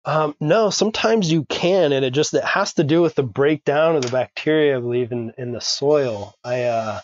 [0.05, 3.97] Um, no, sometimes you can, and it just it has to do with the breakdown
[3.97, 6.33] of the bacteria, I believe, in, in the soil.
[6.45, 6.99] I uh,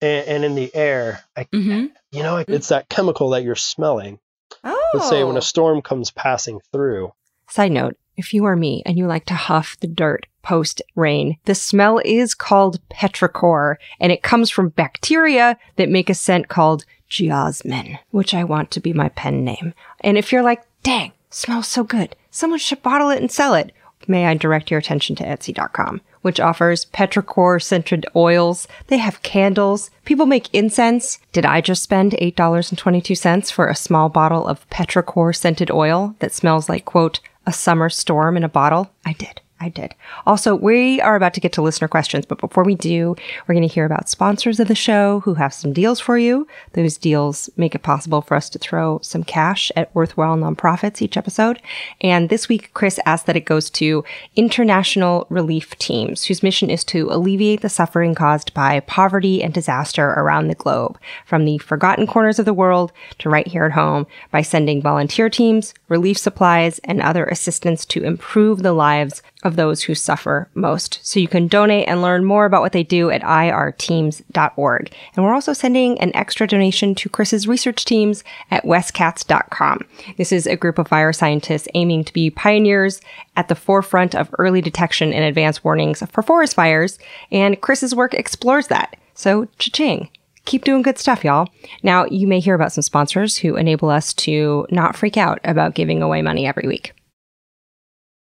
[0.00, 1.20] and, and in the air.
[1.36, 1.86] I, Mm-hmm.
[2.10, 4.18] you know, it's that chemical that you're smelling.
[4.64, 4.90] Oh.
[4.94, 7.12] Let's say when a storm comes passing through.
[7.48, 11.36] Side note, if you are me and you like to huff the dirt post rain,
[11.44, 16.84] the smell is called petrichor and it comes from bacteria that make a scent called
[17.10, 19.74] geosmin, which I want to be my pen name.
[20.00, 23.72] And if you're like, dang, smells so good, someone should bottle it and sell it.
[24.08, 28.68] May I direct your attention to Etsy.com, which offers petrichor scented oils.
[28.86, 29.90] They have candles.
[30.04, 31.18] People make incense.
[31.32, 36.68] Did I just spend $8.22 for a small bottle of petrichor scented oil that smells
[36.68, 38.90] like, quote, a summer storm in a bottle?
[39.04, 39.40] I did.
[39.58, 39.94] I did.
[40.26, 43.66] Also, we are about to get to listener questions, but before we do, we're going
[43.66, 46.46] to hear about sponsors of the show who have some deals for you.
[46.74, 51.16] Those deals make it possible for us to throw some cash at worthwhile nonprofits each
[51.16, 51.62] episode.
[52.02, 54.04] And this week, Chris asked that it goes to
[54.36, 60.10] international relief teams whose mission is to alleviate the suffering caused by poverty and disaster
[60.10, 64.06] around the globe, from the forgotten corners of the world to right here at home,
[64.30, 69.84] by sending volunteer teams, relief supplies, and other assistance to improve the lives of those
[69.84, 70.98] who suffer most.
[71.02, 74.92] So you can donate and learn more about what they do at irteams.org.
[75.14, 79.86] And we're also sending an extra donation to Chris's research teams at westcats.com.
[80.18, 83.00] This is a group of fire scientists aiming to be pioneers
[83.36, 86.98] at the forefront of early detection and advance warnings for forest fires,
[87.30, 88.96] and Chris's work explores that.
[89.14, 90.10] So, cha-ching.
[90.44, 91.48] Keep doing good stuff, y'all.
[91.82, 95.74] Now, you may hear about some sponsors who enable us to not freak out about
[95.74, 96.92] giving away money every week.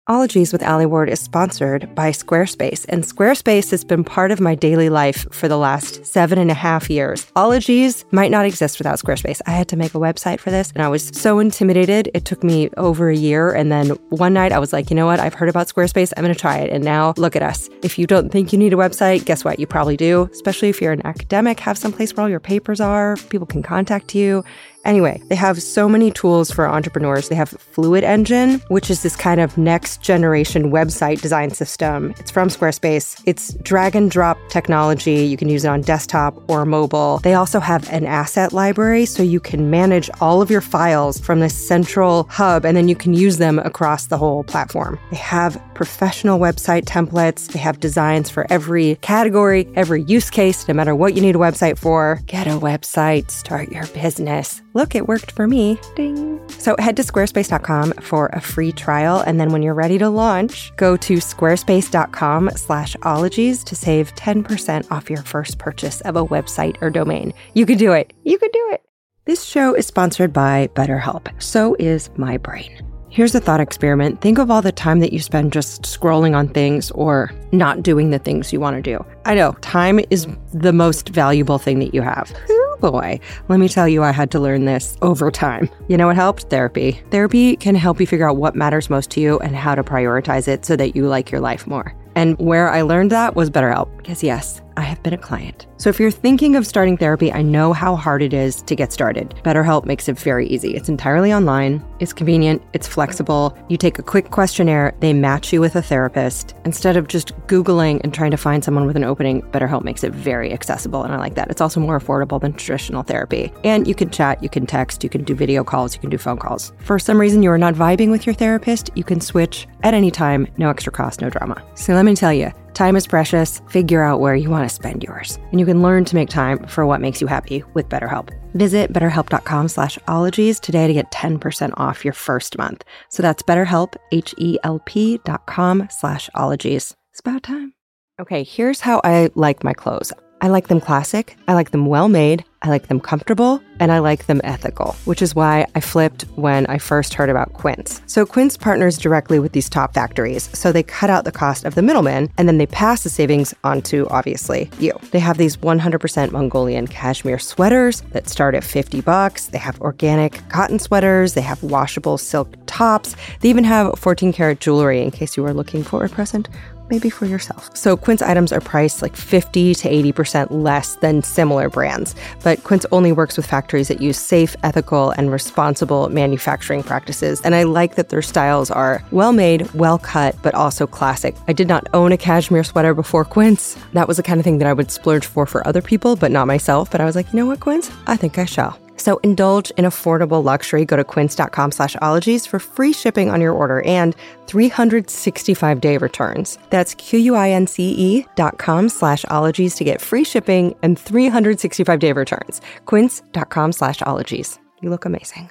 [0.08, 4.56] Ologies with Alie Ward is sponsored by Squarespace, and Squarespace has been part of my
[4.56, 7.32] daily life for the last seven and a half years.
[7.36, 9.42] Ologies might not exist without Squarespace.
[9.46, 12.10] I had to make a website for this, and I was so intimidated.
[12.16, 15.06] It took me over a year, and then one night I was like, you know
[15.06, 15.20] what?
[15.20, 16.12] I've heard about Squarespace.
[16.18, 16.72] I'm going to try it.
[16.72, 17.70] And now look at us.
[17.84, 19.60] If you don't think you need a website, guess what?
[19.60, 22.82] You probably do, especially if you're an academic, have some place where all your papers
[22.82, 24.44] are, people can contact you.
[24.84, 27.30] Anyway, they have so many tools for entrepreneurs.
[27.30, 32.14] They have Fluid Engine, which is this kind of next generation website design system.
[32.18, 33.22] It's from Squarespace.
[33.26, 35.26] It's drag and drop technology.
[35.26, 37.20] You can use it on desktop or mobile.
[37.20, 41.40] They also have an asset library so you can manage all of your files from
[41.40, 45.00] this central hub and then you can use them across the whole platform.
[45.12, 47.52] They have professional website templates.
[47.52, 51.40] They have designs for every category, every use case, no matter what you need a
[51.40, 52.20] website for.
[52.26, 54.62] Get a website, start your business.
[54.74, 55.80] Look, it worked for me.
[55.96, 56.40] Ding.
[56.50, 59.20] So head to squarespace.com for a free trial.
[59.20, 64.90] And then when you're ready to launch, go to squarespace.com slash ologies to save 10%
[64.92, 67.34] off your first purchase of a website or domain.
[67.54, 68.14] You can do it.
[68.24, 68.82] You can do it.
[69.26, 71.42] This show is sponsored by BetterHelp.
[71.42, 72.91] So is my brain.
[73.14, 74.22] Here's a thought experiment.
[74.22, 78.10] Think of all the time that you spend just scrolling on things or not doing
[78.10, 79.06] the things you want to do.
[79.26, 82.34] I know time is the most valuable thing that you have.
[82.50, 85.70] Oh boy, let me tell you, I had to learn this over time.
[85.90, 86.44] You know what helped?
[86.44, 87.02] Therapy.
[87.12, 90.48] Therapy can help you figure out what matters most to you and how to prioritize
[90.48, 91.94] it so that you like your life more.
[92.16, 93.98] And where I learned that was BetterHelp.
[93.98, 95.68] Because yes, I have been a client.
[95.78, 98.92] So if you're thinking of starting therapy, I know how hard it is to get
[98.92, 99.36] started.
[99.44, 100.76] BetterHelp makes it very easy.
[100.76, 103.56] It's entirely online, it's convenient, it's flexible.
[103.70, 106.56] You take a quick questionnaire, they match you with a therapist.
[106.66, 110.14] Instead of just Googling and trying to find someone with an opening, BetterHelp makes it
[110.14, 111.04] very accessible.
[111.04, 111.52] And I like that.
[111.52, 113.54] It's also more affordable than traditional therapy.
[113.64, 116.18] And you can chat, you can text, you can do video calls, you can do
[116.18, 116.74] phone calls.
[116.80, 120.10] For some reason you are not vibing with your therapist, you can switch at any
[120.10, 121.64] time, no extra cost, no drama.
[121.76, 123.62] So let me tell you, Time is precious.
[123.70, 125.38] Figure out where you want to spend yours.
[125.52, 128.30] And you can learn to make time for what makes you happy with BetterHelp.
[128.54, 132.84] Visit betterhelp.com slash ologies today to get 10% off your first month.
[133.10, 136.96] So that's betterhelp, H-E-L-P dot com slash ologies.
[137.12, 137.74] It's about time.
[138.20, 140.14] Okay, here's how I like my clothes.
[140.42, 141.38] I like them classic.
[141.48, 142.44] I like them well made.
[142.64, 146.68] I like them comfortable, and I like them ethical, which is why I flipped when
[146.68, 148.02] I first heard about Quince.
[148.06, 151.74] So, Quince partners directly with these top factories, so they cut out the cost of
[151.74, 154.94] the middleman and then they pass the savings on to, obviously, you.
[155.10, 159.48] They have these 100% Mongolian cashmere sweaters that start at 50 bucks.
[159.48, 164.60] They have organic cotton sweaters, they have washable silk tops, they even have 14 karat
[164.60, 166.48] jewelry in case you are looking for a present
[166.92, 167.76] maybe for yourself.
[167.76, 172.14] So Quince items are priced like 50 to 80% less than similar brands,
[172.44, 177.42] but Quince only works with factories that use safe, ethical, and responsible manufacturing practices.
[177.42, 181.36] And I like that their styles are well made, well cut, but also classic.
[181.48, 183.78] I did not own a cashmere sweater before Quince.
[183.94, 186.32] That was the kind of thing that I would splurge for for other people, but
[186.32, 186.92] not myself.
[186.92, 187.90] But I was like, you know what, Quince?
[188.06, 188.78] I think I shall.
[189.02, 190.86] So indulge in affordable luxury.
[190.86, 194.16] Go to quince.com slash ologies for free shipping on your order and
[194.48, 196.60] 365 day returns.
[196.70, 202.62] That's Q-U-I-N-C-E dot com slash ologies to get free shipping and 365 day returns.
[202.86, 204.60] Quince.com slash ologies.
[204.82, 205.50] You look amazing.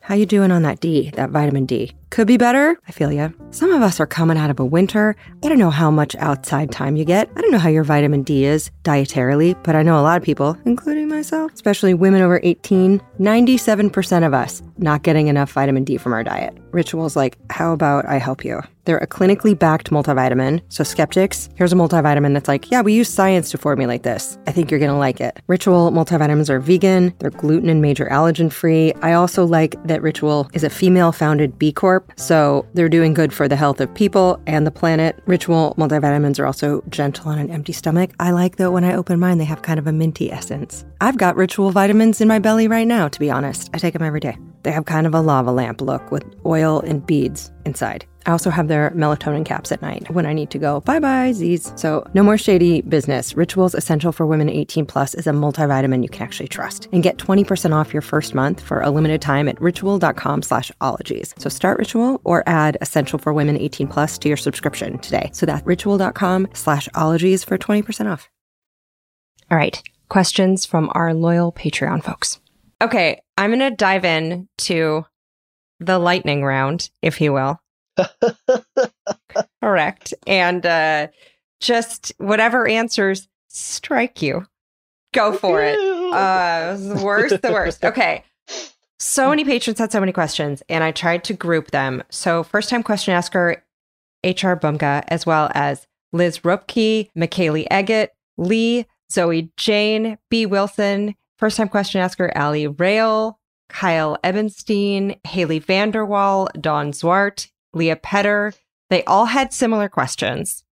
[0.00, 1.92] How you doing on that D, that vitamin D?
[2.14, 2.78] Could be better.
[2.86, 3.34] I feel you.
[3.50, 5.16] Some of us are coming out of a winter.
[5.42, 7.28] I don't know how much outside time you get.
[7.34, 10.22] I don't know how your vitamin D is dietarily, but I know a lot of
[10.22, 15.96] people, including myself, especially women over 18, 97% of us not getting enough vitamin D
[15.96, 16.56] from our diet.
[16.70, 18.60] Ritual's like, how about I help you?
[18.84, 20.60] They're a clinically backed multivitamin.
[20.68, 24.36] So, skeptics, here's a multivitamin that's like, yeah, we use science to formulate this.
[24.46, 25.40] I think you're gonna like it.
[25.46, 28.92] Ritual multivitamins are vegan, they're gluten and major allergen free.
[28.94, 33.32] I also like that Ritual is a female founded B Corp, so they're doing good
[33.32, 35.20] for the health of people and the planet.
[35.26, 38.10] Ritual multivitamins are also gentle on an empty stomach.
[38.20, 40.84] I like though when I open mine, they have kind of a minty essence.
[41.00, 43.70] I've got Ritual vitamins in my belly right now, to be honest.
[43.74, 44.36] I take them every day.
[44.62, 48.06] They have kind of a lava lamp look with oil and beads inside.
[48.26, 51.32] I also have their melatonin caps at night when I need to go bye bye
[51.32, 51.72] Z's.
[51.76, 53.36] So no more shady business.
[53.36, 56.88] Rituals Essential for Women 18 Plus is a multivitamin you can actually trust.
[56.92, 61.34] And get 20% off your first month for a limited time at ritual.com slash ologies.
[61.38, 65.30] So start Ritual or add Essential for Women 18 Plus to your subscription today.
[65.32, 68.30] So that's ritual.com slash ologies for 20% off.
[69.50, 69.82] All right.
[70.08, 72.40] Questions from our loyal Patreon folks.
[72.82, 75.04] Okay, I'm going to dive in to
[75.80, 77.58] the lightning round, if you will.
[79.62, 80.14] Correct.
[80.26, 81.08] And uh,
[81.60, 84.46] just whatever answers strike you,
[85.12, 85.78] go for it.
[85.78, 87.84] Uh, the worst, the worst.
[87.84, 88.24] Okay.
[89.00, 92.02] So many patrons had so many questions, and I tried to group them.
[92.10, 93.62] So, first time question asker,
[94.22, 100.46] HR Bumga, as well as Liz Rupke, McKaylee Eggett, Lee, Zoe Jane, B.
[100.46, 103.38] Wilson, first time question asker, Ali Rail,
[103.68, 108.52] Kyle Ebenstein, Haley Vanderwall, Don Zwart, Leah Petter.
[108.90, 110.64] They all had similar questions.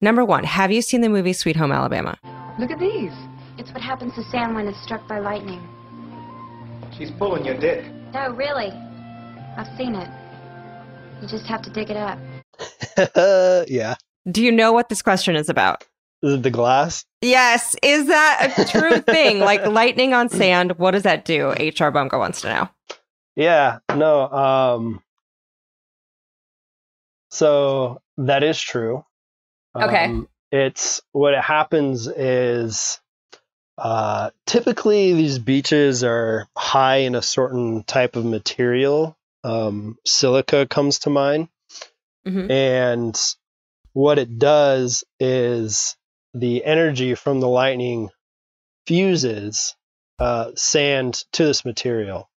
[0.00, 2.18] Number one, have you seen the movie Sweet Home Alabama?
[2.58, 3.12] Look at these.
[3.58, 5.66] It's what happens to sand when it's struck by lightning.
[6.96, 7.84] She's pulling your dick.
[8.12, 8.70] No, really.
[9.56, 10.08] I've seen it.
[11.20, 12.18] You just have to dig it up.
[13.68, 13.94] yeah.
[14.30, 15.84] Do you know what this question is about?
[16.22, 17.04] Is it the glass?
[17.20, 17.76] Yes.
[17.82, 19.40] Is that a true thing?
[19.40, 21.50] Like lightning on sand, what does that do?
[21.50, 22.68] HR Bumka wants to know.
[23.36, 23.78] Yeah.
[23.94, 24.28] No.
[24.30, 25.02] Um.
[27.32, 29.06] So that is true.
[29.74, 30.04] Okay.
[30.04, 33.00] Um, it's what happens is
[33.78, 39.16] uh, typically these beaches are high in a certain type of material.
[39.42, 41.48] Um, silica comes to mind.
[42.26, 42.50] Mhm.
[42.50, 43.20] And
[43.94, 45.96] what it does is
[46.34, 48.10] the energy from the lightning
[48.86, 49.74] fuses
[50.18, 52.28] uh, sand to this material.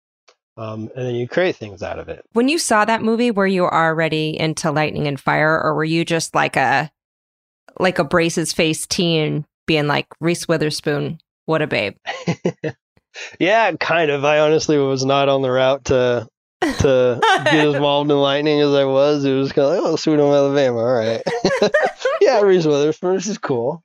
[0.56, 2.24] Um, and then you create things out of it.
[2.32, 6.04] When you saw that movie, were you already into lightning and fire, or were you
[6.04, 6.90] just like a
[7.80, 11.94] like a braces face teen being like Reese Witherspoon, what a babe?
[13.38, 14.24] yeah, kind of.
[14.24, 16.28] I honestly was not on the route to
[16.60, 19.24] to get involved in lightning as I was.
[19.24, 20.78] It was kind of like, oh, Sweet Home Alabama.
[20.78, 21.22] All right.
[22.20, 23.14] yeah, Reese Witherspoon.
[23.14, 23.82] This is cool.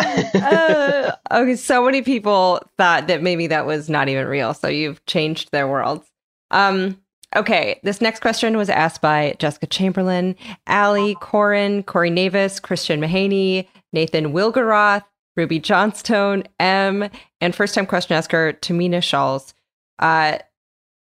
[0.00, 4.54] Uh, okay, so many people thought that maybe that was not even real.
[4.54, 6.06] So you've changed their worlds.
[6.50, 7.00] Um,
[7.36, 10.36] okay, this next question was asked by Jessica Chamberlain,
[10.66, 15.04] Allie, Corin, Corey Navis, Christian Mahaney, Nathan Wilgeroth,
[15.36, 19.54] Ruby Johnstone, M, and first time question asker Tamina Shawls.
[19.98, 20.38] Uh,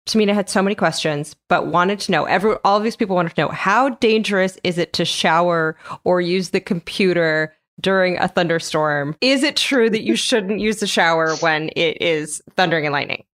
[0.06, 3.34] Tamina had so many questions, but wanted to know every all of these people wanted
[3.36, 9.16] to know how dangerous is it to shower or use the computer during a thunderstorm?
[9.20, 13.24] Is it true that you shouldn't use the shower when it is thundering and lightning?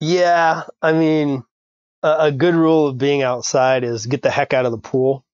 [0.00, 1.44] Yeah, I mean,
[2.02, 5.24] a, a good rule of being outside is get the heck out of the pool,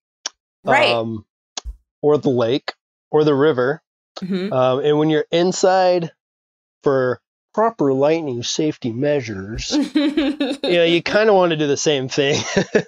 [0.64, 0.90] Right.
[0.90, 1.24] um,
[2.02, 2.72] or the lake,
[3.10, 3.82] or the river.
[4.20, 4.52] Mhm.
[4.52, 6.12] Um, and when you're inside
[6.82, 7.20] for
[7.54, 12.40] proper lightning safety measures, you know, you kind of want to do the same thing.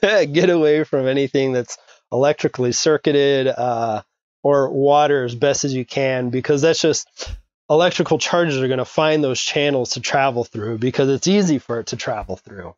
[0.33, 1.79] Get away from anything that's
[2.13, 4.03] electrically circuited uh,
[4.43, 7.07] or water as best as you can, because that's just
[7.71, 11.81] electrical charges are going to find those channels to travel through because it's easy for
[11.81, 12.75] it to travel through.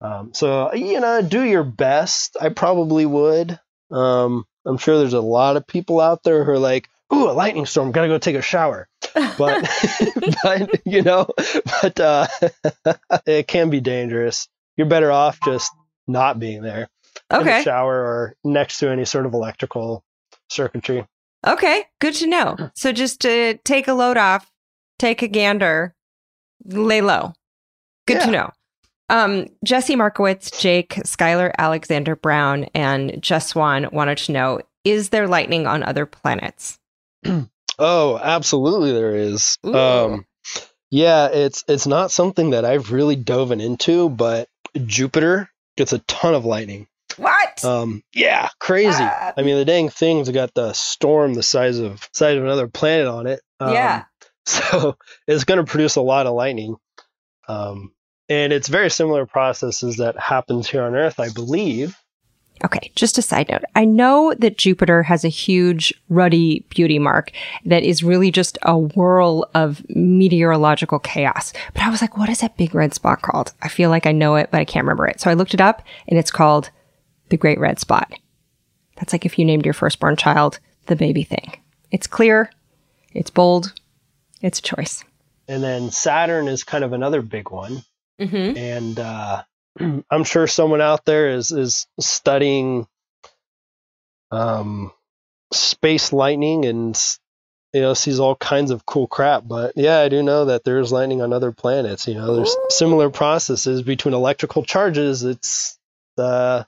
[0.00, 2.36] Um, so, you know, do your best.
[2.40, 3.58] I probably would.
[3.90, 7.32] Um, I'm sure there's a lot of people out there who are like, ooh, a
[7.32, 8.88] lightning storm, gotta go take a shower.
[9.14, 9.38] But,
[10.42, 11.26] but you know,
[11.82, 12.26] but uh,
[13.26, 14.48] it can be dangerous.
[14.76, 15.72] You're better off just
[16.06, 16.88] not being there
[17.30, 17.62] in okay.
[17.62, 20.04] shower or next to any sort of electrical
[20.48, 21.06] circuitry.
[21.46, 21.84] Okay.
[22.00, 22.56] Good to know.
[22.74, 24.50] So just to take a load off,
[24.98, 25.94] take a gander,
[26.64, 27.32] lay low.
[28.06, 28.50] Good to know.
[29.08, 35.26] Um, Jesse Markowitz, Jake, Skylar Alexander Brown, and Jess Swan wanted to know is there
[35.26, 36.78] lightning on other planets?
[37.78, 39.58] Oh, absolutely there is.
[39.66, 39.74] Ooh.
[39.74, 40.26] Um
[40.90, 44.48] yeah, it's it's not something that I've really dove into, but
[44.86, 46.86] Jupiter gets a ton of lightning.
[47.60, 47.64] What?
[47.70, 49.02] Um yeah, crazy.
[49.02, 49.32] Ah.
[49.36, 53.06] I mean, the dang thing's got the storm the size of size of another planet
[53.06, 53.40] on it.
[53.60, 54.04] Um, yeah.
[54.48, 54.96] So
[55.26, 56.76] it's going to produce a lot of lightning.
[57.48, 57.92] Um
[58.28, 61.96] and it's very similar processes that happens here on Earth, I believe.
[62.64, 63.62] Okay, just a side note.
[63.74, 67.30] I know that Jupiter has a huge ruddy beauty mark
[67.66, 71.52] that is really just a whirl of meteorological chaos.
[71.74, 73.52] But I was like, what is that big red spot called?
[73.60, 75.20] I feel like I know it, but I can't remember it.
[75.20, 76.70] So I looked it up and it's called
[77.28, 78.12] the Great Red Spot.
[78.96, 81.60] That's like if you named your firstborn child the baby thing.
[81.90, 82.50] It's clear,
[83.12, 83.72] it's bold,
[84.40, 85.04] it's a choice.
[85.48, 87.82] And then Saturn is kind of another big one.
[88.18, 88.56] Mm-hmm.
[88.56, 89.42] and uh,
[90.10, 92.86] I'm sure someone out there is is studying
[94.30, 94.90] um,
[95.52, 96.98] space lightning and
[97.74, 99.42] you know sees all kinds of cool crap.
[99.46, 102.08] But yeah, I do know that there's lightning on other planets.
[102.08, 105.22] You know, there's similar processes between electrical charges.
[105.22, 105.78] It's
[106.16, 106.64] uh,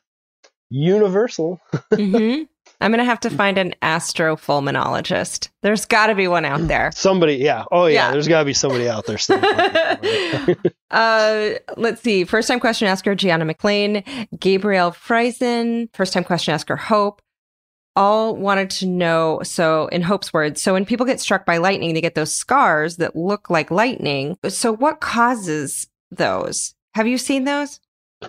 [0.70, 1.60] universal.
[1.92, 2.44] mm-hmm.
[2.80, 5.48] I'm going to have to find an astrofulminologist.
[5.62, 6.92] There's got to be one out there.
[6.94, 8.12] Somebody, yeah, oh yeah, Yeah.
[8.12, 9.18] there's got to be somebody out there.
[10.90, 12.22] uh, let's see.
[12.24, 14.04] First time question asker Gianna McLean,
[14.38, 17.20] Gabrielle Friesen, first time question asker Hope.
[17.96, 19.40] All wanted to know.
[19.42, 22.98] So, in Hope's words, so when people get struck by lightning, they get those scars
[22.98, 24.36] that look like lightning.
[24.48, 26.76] So, what causes those?
[26.94, 27.80] Have you seen those?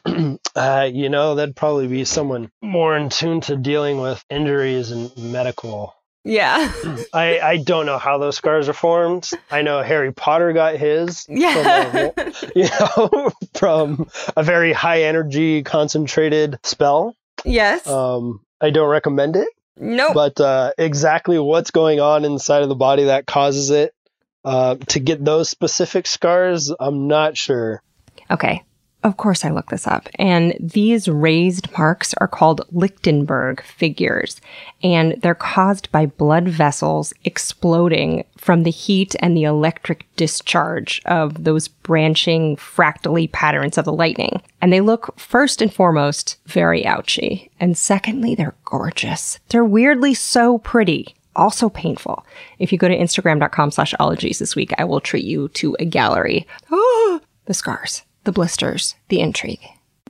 [0.55, 5.15] uh, you know, that'd probably be someone more in tune to dealing with injuries and
[5.17, 6.71] medical Yeah.
[7.13, 9.29] I, I don't know how those scars are formed.
[9.49, 12.13] I know Harry Potter got his Yeah.
[12.13, 17.15] from a, you know, from a very high energy concentrated spell.
[17.43, 17.87] yes.
[17.87, 20.13] Um, I don't recommend it, nope.
[20.13, 23.95] but uh, exactly what's going on inside of the body that causes it
[24.43, 27.81] uh, to get those specific scars, I'm not sure.
[28.29, 28.63] Okay.
[29.01, 30.09] Of course, I looked this up.
[30.15, 34.41] And these raised marks are called Lichtenberg figures.
[34.83, 41.45] And they're caused by blood vessels exploding from the heat and the electric discharge of
[41.45, 44.41] those branching fractally patterns of the lightning.
[44.61, 47.51] And they look, first and foremost, very ouchy.
[47.59, 49.39] And secondly, they're gorgeous.
[49.47, 52.25] They're weirdly so pretty also painful.
[52.57, 55.85] If you go to instagram.com slash ologies this week, I will treat you to a
[55.85, 56.45] gallery.
[56.69, 59.59] Oh, the scars, the blisters, the intrigue.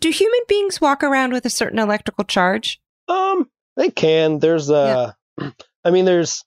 [0.02, 2.82] Do human beings walk around with a certain electrical charge?
[3.08, 4.40] Um, they can.
[4.40, 5.14] There's uh,
[5.86, 6.44] I mean, there's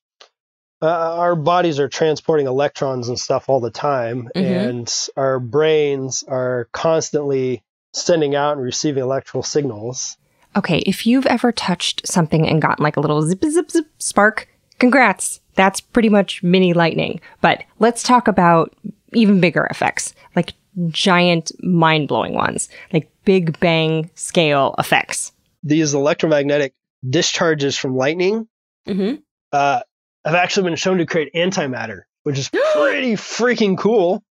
[0.82, 4.68] uh, our bodies are transporting electrons and stuff all the time, Mhm.
[4.68, 7.62] and our brains are constantly
[7.94, 10.18] sending out and receiving electrical signals.
[10.54, 14.46] Okay, if you've ever touched something and gotten like a little zip zip zip spark,
[14.78, 15.40] congrats.
[15.54, 17.20] That's pretty much mini lightning.
[17.40, 18.74] But let's talk about
[19.14, 20.52] even bigger effects, like
[20.88, 25.32] giant mind blowing ones, like big bang scale effects.
[25.62, 26.74] These electromagnetic
[27.08, 28.48] discharges from lightning
[28.88, 29.20] Mm-hmm.
[29.52, 29.80] uh,
[30.24, 34.24] have actually been shown to create antimatter, which is pretty freaking cool.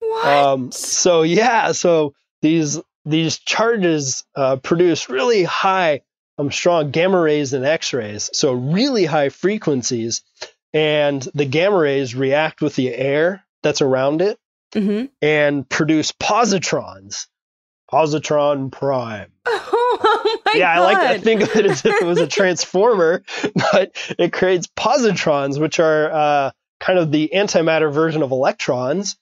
[0.00, 0.26] What?
[0.26, 6.00] Um, so yeah, so these these charges uh, produce really high,
[6.38, 10.22] um, strong gamma rays and X rays, so really high frequencies,
[10.72, 14.38] and the gamma rays react with the air that's around it
[14.74, 15.06] mm-hmm.
[15.22, 17.26] and produce positrons.
[17.90, 19.30] Positron prime.
[19.96, 23.22] Oh my yeah, I like to think of it as if it was a transformer,
[23.72, 26.50] but it creates positrons, which are uh,
[26.80, 29.16] kind of the antimatter version of electrons.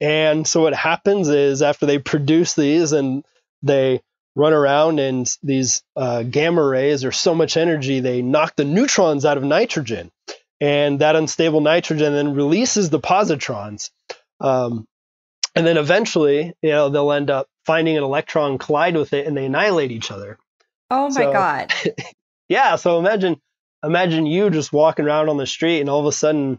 [0.00, 3.24] And so what happens is after they produce these and
[3.62, 4.00] they
[4.38, 9.24] run around and these uh, gamma rays are so much energy they knock the neutrons
[9.24, 10.12] out of nitrogen
[10.60, 13.90] and that unstable nitrogen then releases the positrons
[14.40, 14.86] um,
[15.58, 19.36] and then eventually, you know, they'll end up finding an electron collide with it and
[19.36, 20.38] they annihilate each other.
[20.90, 21.72] Oh my So- god.
[22.48, 23.38] Yeah, so imagine
[23.84, 26.58] imagine you just walking around on the street and all of a sudden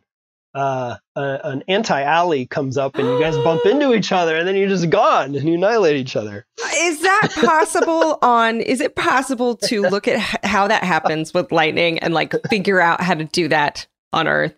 [0.54, 4.56] uh, a, an anti-Alie comes up and you guys bump into each other and then
[4.56, 6.46] you're just gone and you annihilate each other.
[6.76, 11.98] Is that possible on is it possible to look at how that happens with lightning
[12.00, 14.56] and like figure out how to do that on Earth?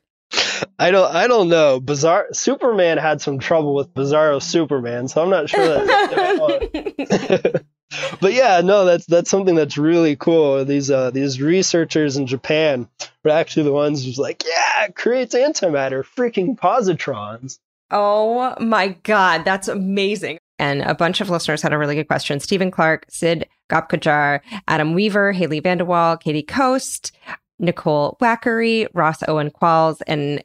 [0.79, 1.79] I don't I don't know.
[1.79, 7.63] Bizarre Superman had some trouble with Bizarro Superman, so I'm not sure that
[8.21, 10.63] but yeah, no, that's that's something that's really cool.
[10.65, 12.87] These uh these researchers in Japan
[13.23, 17.59] were actually the ones who's like, yeah, it creates antimatter, freaking positrons.
[17.91, 20.37] Oh my God, that's amazing.
[20.57, 22.39] And a bunch of listeners had a really good question.
[22.39, 27.11] Stephen Clark, Sid Gopkajar, Adam Weaver, Haley Vanderwall, Katie Coast,
[27.59, 30.43] Nicole Wackery, Ross Owen Qualls, and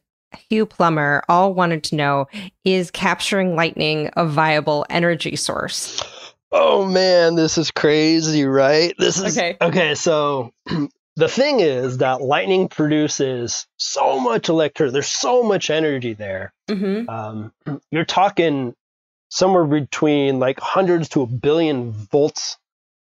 [0.48, 2.26] Hugh Plummer all wanted to know
[2.64, 6.02] is capturing lightning a viable energy source?
[6.52, 8.94] Oh man, this is crazy, right?
[8.98, 9.56] This is Okay.
[9.60, 10.52] Okay, so
[11.16, 14.92] the thing is that lightning produces so much electricity.
[14.92, 16.52] There's so much energy there.
[16.68, 17.08] Mm-hmm.
[17.08, 17.52] Um,
[17.90, 18.74] you're talking
[19.28, 22.58] somewhere between like hundreds to a billion volts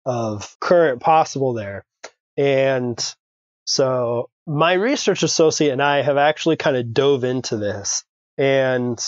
[0.05, 1.85] of current possible there.
[2.37, 3.15] And
[3.65, 8.05] so my research associate and I have actually kind of dove into this.
[8.39, 8.99] And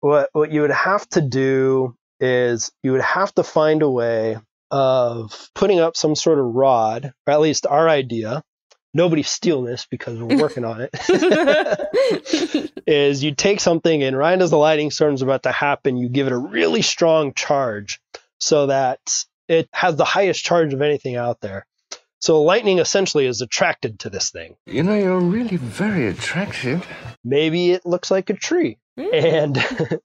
[0.00, 4.38] what what you would have to do is you would have to find a way
[4.70, 8.42] of putting up some sort of rod, or at least our idea.
[8.94, 10.90] Nobody steal this because we're working on it.
[12.86, 16.26] is you take something and right as the lightning storm's about to happen, you give
[16.26, 18.00] it a really strong charge
[18.38, 19.00] so that
[19.48, 21.66] it has the highest charge of anything out there.
[22.22, 24.54] So lightning essentially is attracted to this thing.
[24.66, 26.86] You know, you're really very attractive.
[27.24, 28.78] Maybe it looks like a tree.
[28.96, 29.58] And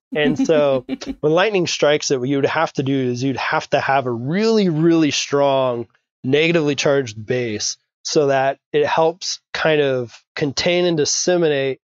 [0.15, 0.83] and so
[1.19, 4.07] when lightning strikes it, what you would have to do is you'd have to have
[4.07, 5.87] a really, really strong
[6.23, 11.79] negatively charged base so that it helps kind of contain and disseminate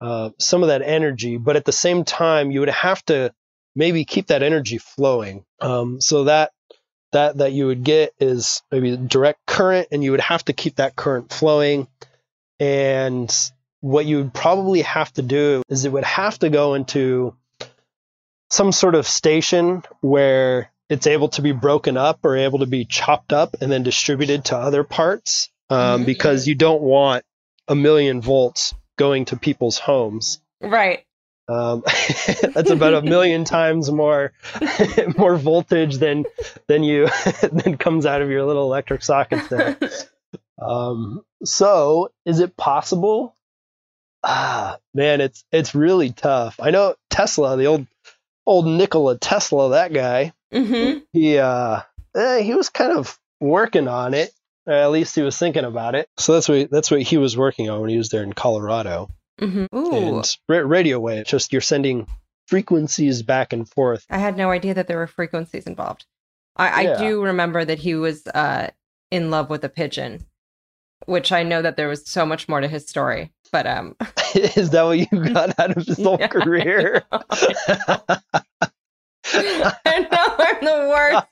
[0.00, 3.32] uh, some of that energy, but at the same time, you would have to
[3.76, 5.44] maybe keep that energy flowing.
[5.60, 6.50] Um, so that
[7.12, 10.76] that that you would get is maybe direct current, and you would have to keep
[10.76, 11.88] that current flowing.
[12.58, 13.34] And
[13.80, 17.34] what you would probably have to do is it would have to go into
[18.50, 22.84] some sort of station where it's able to be broken up or able to be
[22.84, 26.06] chopped up and then distributed to other parts um, Mhm.
[26.06, 27.24] because you don't want
[27.68, 30.40] a million volts going to people's homes.
[30.60, 31.04] right.
[31.50, 31.82] Um,
[32.54, 34.32] that's about a million times more
[35.16, 36.24] more voltage than
[36.68, 37.08] than you
[37.52, 39.76] than comes out of your little electric sockets there.
[40.60, 43.34] Um, so is it possible?
[44.22, 46.60] Ah, man, it's it's really tough.
[46.60, 47.86] I know Tesla, the old
[48.46, 50.32] old Nikola Tesla, that guy.
[50.52, 51.00] Mm-hmm.
[51.12, 51.80] He uh,
[52.16, 54.32] eh, he was kind of working on it.
[54.66, 56.08] Or at least he was thinking about it.
[56.18, 59.08] So that's what that's what he was working on when he was there in Colorado.
[59.40, 59.76] Mm-hmm.
[59.76, 60.16] Ooh.
[60.18, 62.06] And ra- radio wave, just you're sending
[62.48, 64.04] frequencies back and forth.
[64.10, 66.04] I had no idea that there were frequencies involved.
[66.56, 66.94] I, Yeah.
[66.94, 68.68] I do remember that he was uh,
[69.10, 70.26] in love with a pigeon,
[71.06, 73.32] which I know that there was so much more to his story.
[73.52, 73.96] But um,
[74.34, 77.02] Is that what you got out of his whole Yeah, I career?
[77.12, 78.20] I
[80.10, 81.26] know I'm the worst.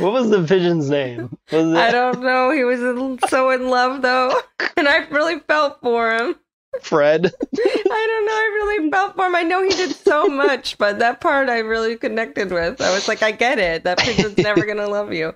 [0.00, 1.36] what was the pigeon's name?
[1.52, 2.50] I don't know.
[2.50, 4.34] He was in, so in love though,
[4.76, 6.36] and I really felt for him.
[6.82, 7.26] Fred?
[7.56, 8.32] I don't know.
[8.32, 9.34] I really felt for him.
[9.34, 12.80] I know he did so much, but that part I really connected with.
[12.80, 13.84] I was like, I get it.
[13.84, 15.34] That pigeon's never gonna love you.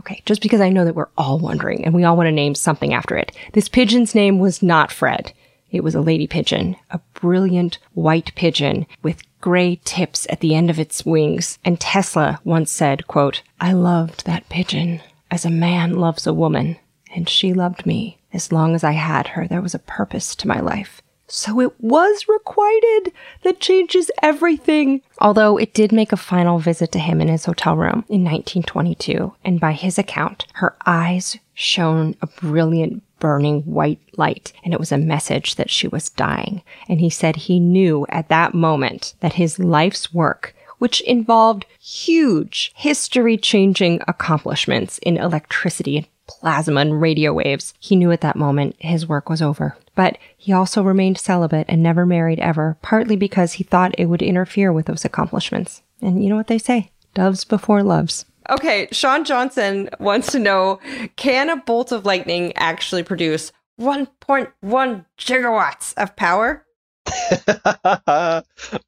[0.00, 2.54] Okay, just because I know that we're all wondering and we all want to name
[2.54, 3.32] something after it.
[3.52, 5.32] This pigeon's name was not Fred.
[5.70, 10.70] It was a lady pigeon, a brilliant white pigeon with gray tips at the end
[10.70, 11.58] of its wings.
[11.64, 16.76] And Tesla once said, quote, I loved that pigeon as a man loves a woman,
[17.14, 18.17] and she loved me.
[18.32, 21.02] As long as I had her, there was a purpose to my life.
[21.28, 23.12] So it was requited.
[23.42, 25.02] That changes everything.
[25.20, 29.34] Although it did make a final visit to him in his hotel room in 1922,
[29.44, 34.92] and by his account, her eyes shone a brilliant burning white light, and it was
[34.92, 36.62] a message that she was dying.
[36.88, 42.72] And he said he knew at that moment that his life's work which involved huge
[42.76, 47.74] history changing accomplishments in electricity and plasma and radio waves.
[47.80, 49.76] He knew at that moment his work was over.
[49.94, 54.22] But he also remained celibate and never married ever, partly because he thought it would
[54.22, 55.82] interfere with those accomplishments.
[56.00, 58.24] And you know what they say doves before loves.
[58.48, 60.78] Okay, Sean Johnson wants to know
[61.16, 66.64] can a bolt of lightning actually produce 1.1 gigawatts of power?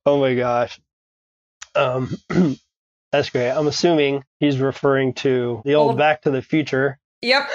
[0.07, 0.81] oh my gosh.
[1.75, 2.17] Um,
[3.13, 3.51] that's great.
[3.51, 6.99] I'm assuming he's referring to the old Old- Back to the Future.
[7.23, 7.49] Yep.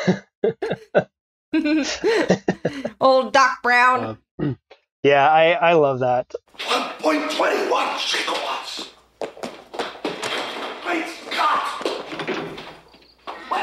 [3.01, 4.18] Old Doc Brown.
[4.39, 4.57] Um,
[5.03, 6.34] yeah, I, I love that.
[6.59, 8.89] 1.21 gigawatts.
[10.84, 11.88] Great Scott!
[13.47, 13.61] What?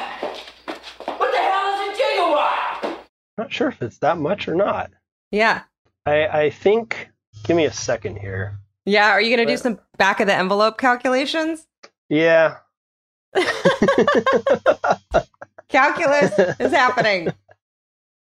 [1.18, 2.98] What the hell is a gigawatt?
[3.38, 4.90] Not sure if it's that much or not.
[5.30, 5.62] yeah.
[6.04, 7.10] I, I think.
[7.44, 8.58] Give me a second here.
[8.84, 9.10] Yeah.
[9.10, 11.64] Are you going to do some back of the envelope calculations?
[12.08, 12.56] Yeah.
[15.72, 17.32] Calculus is happening.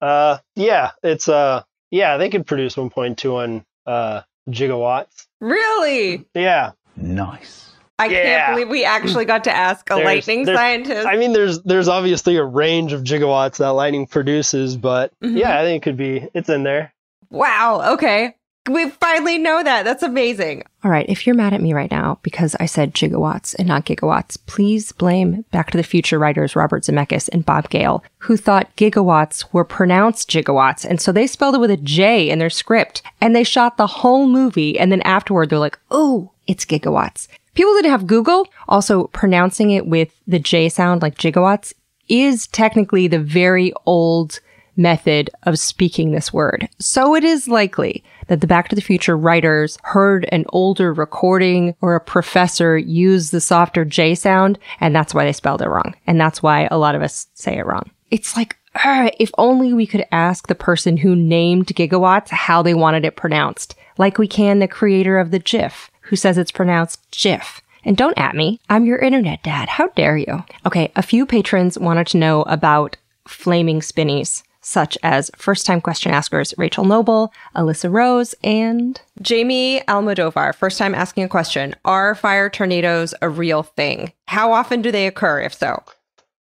[0.01, 5.27] Uh, yeah, it's uh, yeah, they could produce 1.21 uh gigawatts.
[5.39, 6.25] Really?
[6.33, 7.71] Yeah, Nice.
[7.97, 8.21] I Yeah.
[8.47, 11.07] can't believe we actually got to ask a There's- lightning there's- scientist.
[11.07, 15.37] I mean, there's there's obviously a range of gigawatts that lightning produces, but Mhm.
[15.37, 16.27] yeah, I think it could be.
[16.33, 16.93] It's in there.
[17.29, 17.93] Wow.
[17.93, 18.35] Okay.
[18.69, 19.83] We finally know that.
[19.83, 20.63] That's amazing.
[20.85, 21.05] All right.
[21.09, 24.93] If you're mad at me right now because I said gigawatts and not gigawatts, please
[24.93, 29.65] blame Back to the Future writers Robert Zemeckis and Bob Gale, who thought gigawatts were
[29.65, 30.85] pronounced gigawatts.
[30.85, 33.01] And so they spelled it with a J in their script.
[33.19, 34.79] And they shot the whole movie.
[34.79, 37.27] And then afterward, they're like, oh, it's gigawatts.
[37.55, 38.47] People didn't have Google.
[38.69, 41.73] Also, pronouncing it with the J sound like gigawatts
[42.07, 44.39] is technically the very old
[44.75, 46.67] method of speaking this word.
[46.79, 51.75] So it is likely that the Back to the Future writers heard an older recording
[51.81, 55.95] or a professor use the softer J sound, and that's why they spelled it wrong.
[56.07, 57.89] And that's why a lot of us say it wrong.
[58.11, 62.73] It's like, ah, if only we could ask the person who named gigawatts how they
[62.73, 66.99] wanted it pronounced, like we can the creator of the GIF, who says it's pronounced
[67.11, 67.61] GIF.
[67.85, 68.61] And don't at me.
[68.69, 69.67] I'm your internet dad.
[69.67, 70.43] How dare you?
[70.65, 72.95] Okay, a few patrons wanted to know about
[73.27, 80.55] flaming spinnies, such as first time question askers Rachel Noble, Alyssa Rose, and Jamie Almodovar.
[80.55, 84.13] First time asking a question Are fire tornadoes a real thing?
[84.27, 85.83] How often do they occur, if so?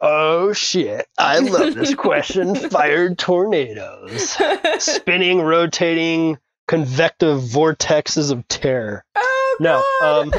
[0.01, 1.07] Oh shit!
[1.17, 2.55] I love this question.
[2.55, 4.37] Fired tornadoes,
[4.79, 6.37] spinning, rotating,
[6.67, 9.03] convective vortexes of terror.
[9.15, 9.83] Oh, No.
[10.01, 10.33] Um,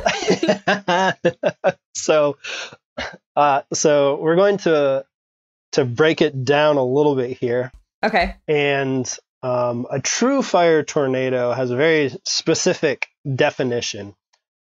[1.94, 2.36] so,
[3.34, 5.04] uh, so we're going to
[5.76, 7.72] to break it down a little bit here,
[8.02, 8.36] okay.
[8.48, 9.10] and
[9.42, 14.14] um, a true fire tornado has a very specific definition.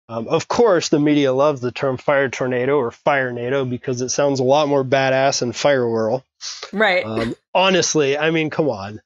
[0.09, 4.09] Um, of course, the media loves the term fire tornado or fire nado because it
[4.09, 6.25] sounds a lot more badass than fire whirl.
[6.73, 7.05] Right.
[7.05, 9.01] Um, honestly, I mean, come on.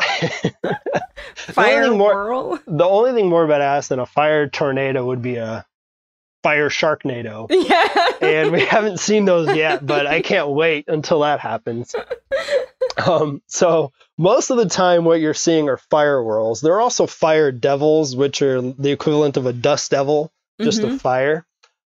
[1.34, 2.58] fire more- whirl.
[2.66, 5.64] the only thing more badass than a fire tornado would be a
[6.42, 7.46] fire sharknado.
[7.50, 8.06] Yeah.
[8.20, 11.94] and we haven't seen those yet, but I can't wait until that happens.
[13.06, 16.60] Um, so most of the time, what you're seeing are fire whirls.
[16.60, 20.94] There are also fire devils, which are the equivalent of a dust devil, just Mhm.
[20.96, 21.46] a fire.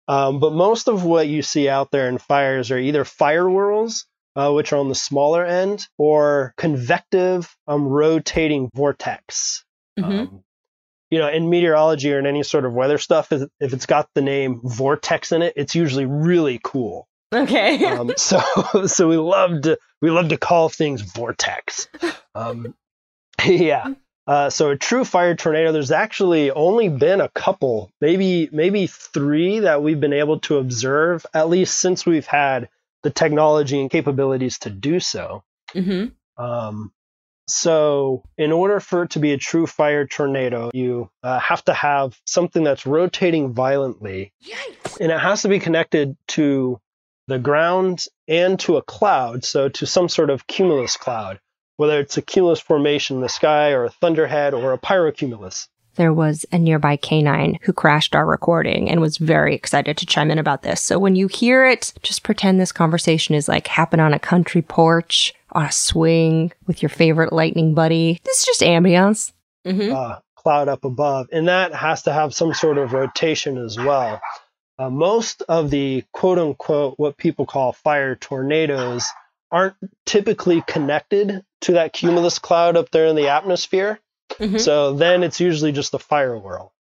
[0.07, 4.05] Um, but most of what you see out there in fires are either fire whirls,
[4.35, 9.63] uh, which are on the smaller end, or convective um, rotating vortex.
[9.99, 10.43] Mhm.
[11.10, 14.22] You know, in meteorology or in any sort of weather stuff, if it's got the
[14.22, 17.07] name vortex in it, it's usually really cool.
[17.34, 17.84] Okay.
[17.86, 18.39] Um, so,
[18.86, 21.88] so we love to we love to call things vortex.
[22.36, 22.76] Um,
[23.45, 23.93] yeah.
[24.28, 29.62] Uh, so a true fire tornado, there's actually only been a couple, maybe maybe three
[29.62, 32.70] that we've been able to observe, at least since we've had
[33.01, 35.43] the technology and capabilities to do so.
[35.74, 36.05] hmm
[36.38, 36.91] Um,
[37.49, 41.73] so, in order for it to be a true fire tornado, you uh, have to
[41.73, 44.31] have something that's rotating violently,
[44.99, 46.79] and it has to be connected to
[47.27, 51.39] the ground and to a cloud, so to some sort of cumulus cloud,
[51.77, 55.67] whether it's a cumulus formation in the sky or a thunderhead or a pyrocumulus.
[55.95, 60.31] there was a nearby canine who crashed our recording and was very excited to chime
[60.31, 60.81] in about this.
[60.81, 64.61] So when you hear it, just pretend this conversation is like happen on a country
[64.61, 68.19] porch, on a swing with your favorite lightning buddy.
[68.23, 69.33] This is just ambiance.
[69.67, 69.93] Mm-hmm.
[69.93, 74.21] uh, cloud up above, and that has to have some sort of rotation as well.
[74.79, 79.05] Uh, most of the quote unquote what people call fire tornadoes
[79.51, 79.75] aren't
[80.05, 83.99] typically connected to that cumulus cloud up there in the atmosphere.
[84.39, 84.61] Mhm.
[84.61, 86.71] So then it's usually just a fire whirl.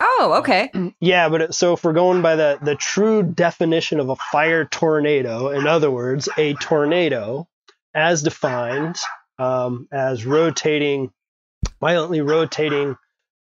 [0.00, 0.70] Oh, okay.
[1.00, 4.64] Yeah, but it, so if we're going by the, the true definition of a fire
[4.64, 7.46] tornado, in other words, a tornado,
[7.94, 8.96] as defined
[9.38, 11.10] um, as rotating,
[11.80, 12.96] violently rotating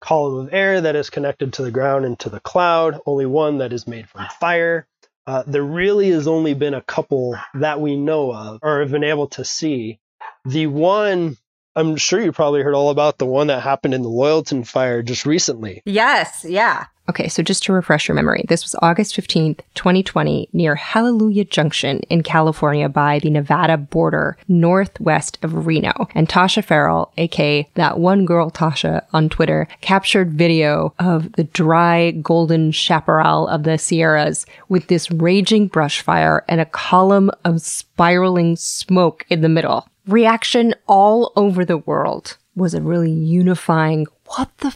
[0.02, 3.60] column of air that is connected to the ground and to the cloud, only one
[3.60, 4.88] that is made from fire.
[5.28, 9.04] Uh, there really has only been a couple that we know of or have been
[9.04, 10.00] able to see.
[10.46, 11.38] The one
[11.76, 15.02] I'm sure you probably heard all about the one that happened in the Loyalton fire
[15.02, 15.82] just recently.
[15.86, 16.88] Yes, yeah.
[17.10, 22.00] Okay, so just to refresh your memory, this was August 15th, 2020, near Hallelujah Junction
[22.10, 26.08] in California by the Nevada border, northwest of Reno.
[26.14, 32.12] And Tasha Farrell, aka that one girl Tasha on Twitter, captured video of the dry
[32.12, 38.56] golden chaparral of the Sierras with this raging brush fire and a column of spiraling
[38.56, 39.88] smoke in the middle.
[40.08, 44.72] Reaction all over the world was a really unifying, what the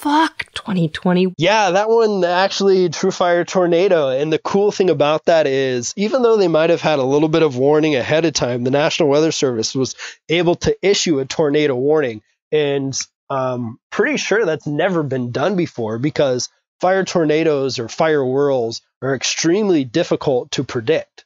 [0.00, 4.08] fuck 2020 Yeah, that one actually True Fire Tornado.
[4.08, 7.28] And the cool thing about that is, even though they might have had a little
[7.28, 9.94] bit of warning ahead of time, the National Weather Service was
[10.28, 12.22] able to issue a tornado warning.
[12.50, 16.48] And um, pretty sure that's never been done before because
[16.80, 21.24] fire tornadoes or fire whirls are extremely difficult to predict.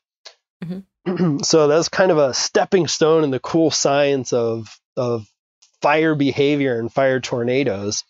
[1.43, 5.27] so that's kind of a stepping stone in the cool science of of
[5.83, 8.05] fire behavior and fire tornadoes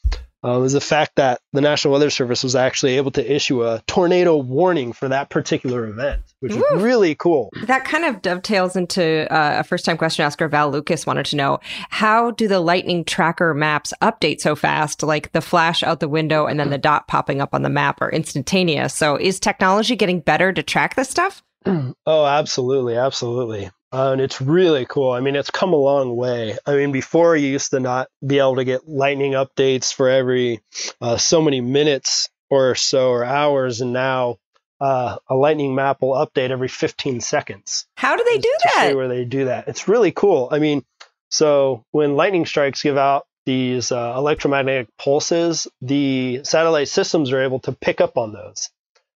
[0.45, 3.83] uh, was the fact that the National Weather Service was actually able to issue a
[3.87, 7.49] tornado warning for that particular event, which is really cool.
[7.67, 11.37] That kind of dovetails into uh, a first time question asker, Val Lucas, wanted to
[11.37, 15.03] know how do the lightning tracker maps update so fast?
[15.03, 18.03] Like the flash out the window and then the dot popping up on the map
[18.03, 18.93] are instantaneous.
[18.93, 21.43] So is technology getting better to track this stuff?
[22.07, 23.71] Oh, absolutely, absolutely.
[23.91, 25.13] Uh, and it's really cool.
[25.13, 26.59] I mean, it's come a long way.
[26.67, 30.61] I mean, before you used to not be able to get lightning updates for every
[31.01, 34.37] uh, so many minutes or so or hours, and now
[34.81, 37.87] uh, a lightning map will update every 15 seconds.
[37.97, 38.97] How do they do that?
[38.97, 39.69] where they do that.
[39.69, 40.49] It's really cool.
[40.51, 40.85] I mean,
[41.31, 47.61] so when lightning strikes give out these uh, electromagnetic pulses, the satellite systems are able
[47.61, 48.71] to pick up on those.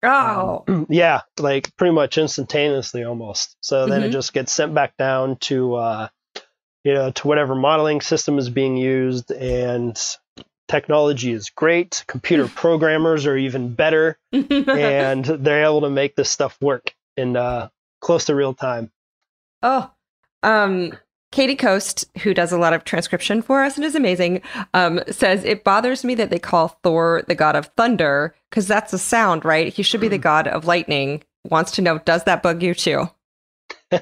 [0.07, 3.57] Oh, yeah, like pretty much instantaneously almost.
[3.61, 4.13] So then it Mhm.
[4.13, 6.09] just gets sent back down to uh,
[6.85, 9.99] you know to whatever modeling system is being used, and
[10.69, 12.05] technology is great.
[12.07, 17.69] Computer programmers are even better, and they're able to make this stuff work in uh,
[18.01, 18.91] close to real time.
[19.63, 19.91] Oh,
[20.43, 20.93] um,
[21.37, 24.41] Katie Coast, who does a lot of transcription for us and is amazing,
[24.72, 28.95] um, says it bothers me that they call Thor the god of thunder because that's
[28.95, 29.70] a sound, right?
[29.70, 31.22] He should be the god of lightning.
[31.45, 33.11] Wants to know, does that bug you too?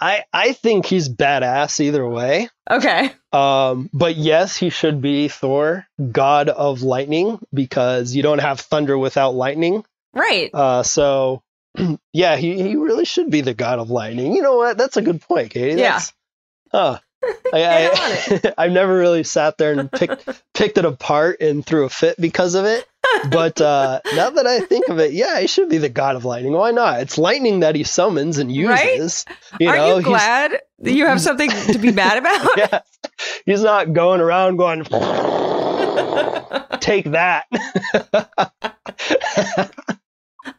[0.00, 2.48] I I think he's badass either way.
[2.68, 3.12] Okay.
[3.32, 8.98] Um, but yes, he should be Thor, god of lightning, because you don't have thunder
[8.98, 9.84] without lightning.
[10.12, 10.50] Right.
[10.52, 11.43] Uh, so
[12.12, 14.34] yeah, he, he really should be the god of lightning.
[14.34, 14.78] You know what?
[14.78, 15.80] That's a good point, Katie.
[15.80, 15.92] Yeah.
[15.92, 16.12] That's,
[16.72, 16.98] huh.
[17.54, 21.88] I, I, I've never really sat there and picked picked it apart and threw a
[21.88, 22.86] fit because of it.
[23.30, 26.24] But uh, now that I think of it, yeah, he should be the god of
[26.24, 26.52] lightning.
[26.52, 27.00] Why not?
[27.00, 28.96] It's lightning that he summons and Right?
[28.96, 29.24] uses.
[29.60, 32.48] You Aren't know, you glad that you have something to be mad about?
[32.56, 32.80] yeah.
[33.46, 34.82] He's not going around going,
[36.80, 37.46] take that.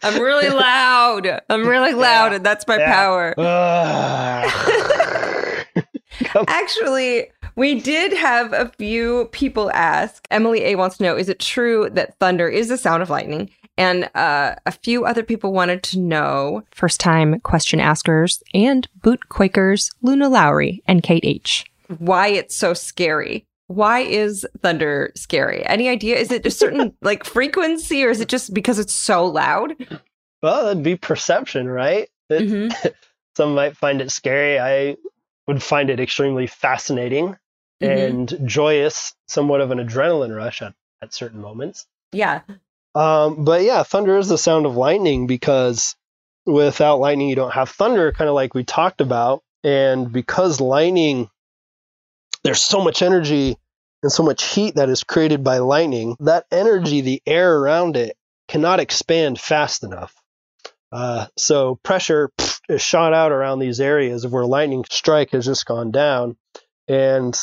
[0.06, 1.42] I'm really loud.
[1.50, 2.94] I'm really loud, and that's my Yeah.
[2.94, 3.34] power.
[6.48, 10.26] Actually, we did have a few people ask.
[10.32, 13.50] Emily A wants to know Is it true that thunder is the sound of lightning?
[13.78, 19.28] And uh, a few other people wanted to know first time question askers and boot
[19.28, 21.66] Quakers Luna Lowry and Kate H.
[21.98, 23.46] Why it's so scary.
[23.68, 25.66] Why is thunder scary?
[25.66, 26.18] Any idea?
[26.18, 29.74] Is it a certain like frequency or is it just because it's so loud?
[30.42, 32.10] well, that'd be perception, right?
[32.30, 32.94] It- Mhm.
[33.38, 34.60] Some might find it scary.
[34.60, 34.96] I
[35.46, 37.36] would find it extremely fascinating
[37.84, 38.08] Mhm.
[38.40, 41.86] and joyous, somewhat of an adrenaline rush at, at certain moments.
[42.14, 42.42] Yeah.
[42.96, 45.98] Um, but yeah, thunder is the sound of lightning because
[46.46, 49.44] without lightning, you don't have thunder, kind of like we talked about.
[49.66, 51.30] And because lightning,
[52.46, 53.58] there's so much energy
[54.04, 58.16] and so much heat that is created by lightning, that energy, the air around it,
[58.48, 60.14] cannot expand fast enough.
[60.92, 65.46] Uh, so pressure pff, is shot out around these areas of where lightning strike has
[65.46, 66.38] just gone down
[66.88, 67.36] and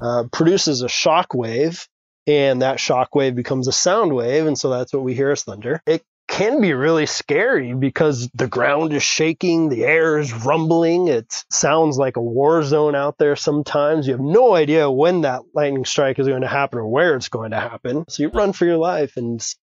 [0.00, 1.88] uh, produces a shock wave
[2.28, 5.42] and that shock wave becomes a sound wave and so that's what we hear as
[5.42, 6.04] thunder it
[6.36, 11.96] can be really scary because the ground is shaking the air is rumbling it sounds
[11.96, 16.18] like a war zone out there sometimes you have no idea when that lightning strike
[16.18, 18.76] is going to happen or where it's going to happen so you run for your
[18.76, 19.54] life and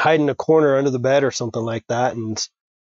[0.00, 2.48] hide in a corner under the bed or something like that and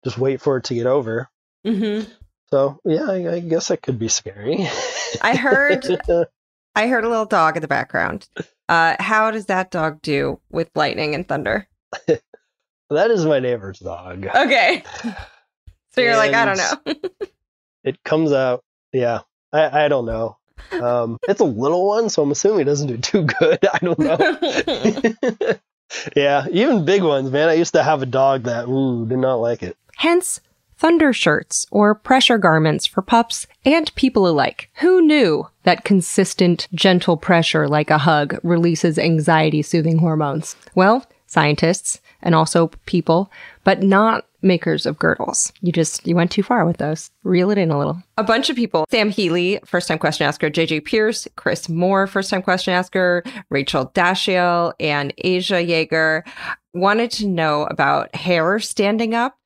[0.03, 1.29] just wait for it to get over
[1.65, 2.11] Mm-hmm.
[2.49, 4.67] so yeah i, I guess that could be scary
[5.21, 5.85] I heard
[6.75, 8.27] I heard a little dog in the background.
[8.69, 11.67] Uh, how does that dog do with lightning and thunder?
[12.95, 14.83] that is my neighbor's dog Okay.
[15.93, 17.09] So you're like, I don't know.
[17.83, 18.63] it comes out
[18.93, 19.19] yeah
[19.51, 20.37] I, I don't know
[20.71, 23.59] Um, it's a little one, so I'm assuming it doesn't do too good.
[23.73, 25.55] I don't know.
[26.15, 27.49] yeah, even big ones, man.
[27.49, 29.75] I used to have a dog that ooh did not like it.
[29.97, 30.39] Hence,
[30.77, 34.69] thunder shirts or pressure garments for pups and people alike.
[34.75, 40.55] Who knew that consistent, gentle pressure like a hug releases anxiety soothing hormones?
[40.75, 43.31] Well, scientists and also people,
[43.63, 45.53] but not makers of girdles.
[45.61, 47.09] You just you went too far with those.
[47.23, 48.03] Reel it in a little.
[48.17, 52.29] A bunch of people: Sam Healy, first time question asker; JJ Pierce, Chris Moore, first
[52.29, 56.23] time question asker; Rachel Dashiel and Asia Yeager
[56.73, 59.37] wanted to know about hair standing up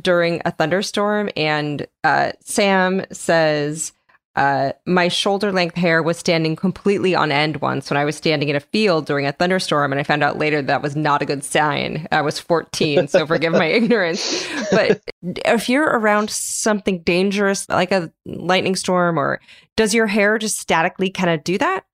[0.00, 1.30] during a thunderstorm.
[1.36, 3.92] And uh, Sam says
[4.40, 8.48] uh, my shoulder length hair was standing completely on end once when I was standing
[8.48, 9.92] in a field during a thunderstorm.
[9.92, 12.08] And I found out later that was not a good sign.
[12.10, 14.48] I was 14, so forgive my ignorance.
[14.70, 19.42] But if you're around something dangerous like a lightning storm, or
[19.76, 21.84] does your hair just statically kind of do that?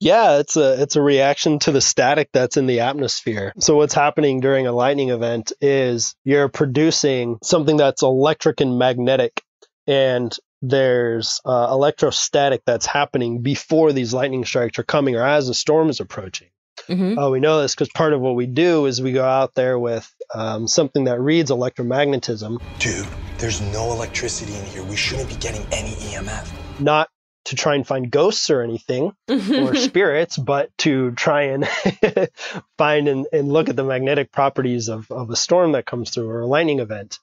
[0.00, 3.52] Yeah, it's a it's a reaction to the static that's in the atmosphere.
[3.60, 9.42] So what's happening during a lightning event is you're producing something that's electric and magnetic
[9.86, 10.34] and
[10.68, 15.90] there's uh, electrostatic that's happening before these lightning strikes are coming or as the storm
[15.90, 16.48] is approaching.
[16.88, 17.18] Mm-hmm.
[17.18, 19.78] Uh, we know this because part of what we do is we go out there
[19.78, 22.60] with um, something that reads electromagnetism.
[22.78, 23.06] Dude,
[23.38, 24.82] there's no electricity in here.
[24.82, 26.80] We shouldn't be getting any EMF.
[26.80, 27.08] Not
[27.46, 31.68] to try and find ghosts or anything or spirits, but to try and
[32.78, 36.28] find and, and, look at the magnetic properties of, of a storm that comes through
[36.28, 37.18] or a lightning event.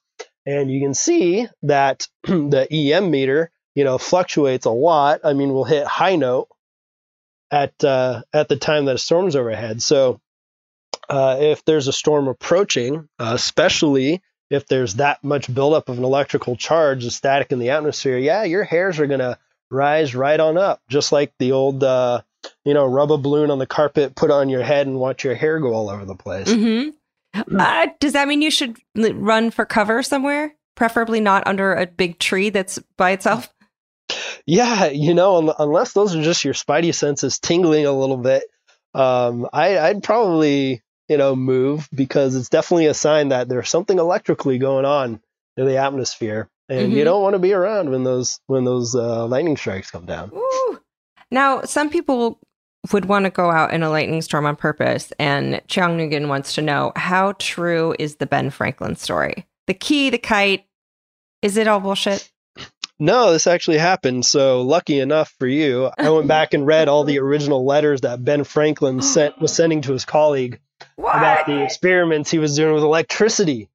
[0.46, 5.20] And you can see that the EM meter, you know, fluctuates a lot.
[5.24, 6.48] I mean, we'll hit high note
[7.50, 9.82] at uh, at the time that a storm's overhead.
[9.82, 10.20] So
[11.08, 16.04] uh, if there's a storm approaching, uh, especially if there's that much buildup of an
[16.04, 19.38] electrical charge, the static in the atmosphere, yeah, your hairs are gonna
[19.70, 22.20] rise right on up, just like the old, uh,
[22.64, 25.34] you know, rub a balloon on the carpet, put on your head, and watch your
[25.34, 26.48] hair go all over the place.
[26.48, 26.90] Mm-hmm.
[27.34, 30.54] Uh, does that mean you should run for cover somewhere?
[30.74, 33.52] Preferably not under a big tree that's by itself?
[34.46, 38.44] Yeah, you know, unless those are just your spidey senses tingling a little bit,
[38.94, 43.98] um, I, I'd probably, you know, move because it's definitely a sign that there's something
[43.98, 45.20] electrically going on
[45.56, 46.96] in the atmosphere, and mm-hmm.
[46.96, 50.30] you don't want to be around when those when those uh, lightning strikes come down.
[50.34, 50.80] Ooh.
[51.30, 52.38] Now, some people
[52.90, 55.12] would want to go out in a lightning storm on purpose.
[55.18, 59.46] And Cheong Nguyen wants to know how true is the Ben Franklin story?
[59.66, 60.64] The key, the kite,
[61.42, 62.30] is it all bullshit?
[62.98, 64.24] No, this actually happened.
[64.24, 68.24] So lucky enough for you, I went back and read all the original letters that
[68.24, 70.60] Ben Franklin sent was sending to his colleague
[70.96, 71.16] what?
[71.16, 73.68] about the experiments he was doing with electricity.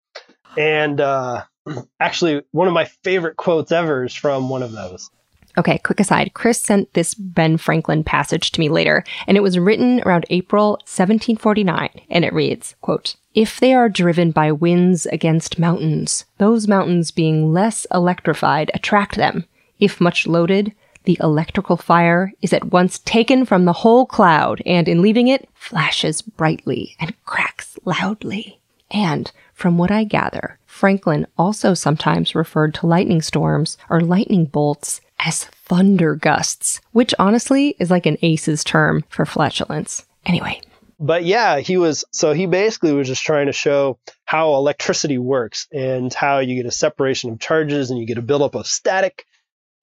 [0.57, 1.43] And uh,
[1.99, 5.09] actually, one of my favorite quotes ever is from one of those.
[5.57, 6.35] Okay, quick aside.
[6.35, 10.73] Chris sent this Ben Franklin passage to me later, and it was written around April
[10.85, 17.09] 1749, and it reads, quote, If they are driven by winds against mountains, those mountains
[17.09, 19.45] being less electrified attract them.
[19.79, 20.73] If much loaded,
[21.05, 25.49] the electrical fire is at once taken from the whole cloud, and in leaving it,
[25.55, 28.59] flashes brightly and cracks loudly.
[28.91, 35.01] And from what I gather, Franklin also sometimes referred to lightning storms or lightning bolts
[35.19, 40.05] as thunder gusts, which honestly is like an ACE's term for flatulence.
[40.25, 40.61] Anyway.
[40.99, 45.67] But yeah, he was so he basically was just trying to show how electricity works
[45.71, 49.25] and how you get a separation of charges and you get a buildup of static.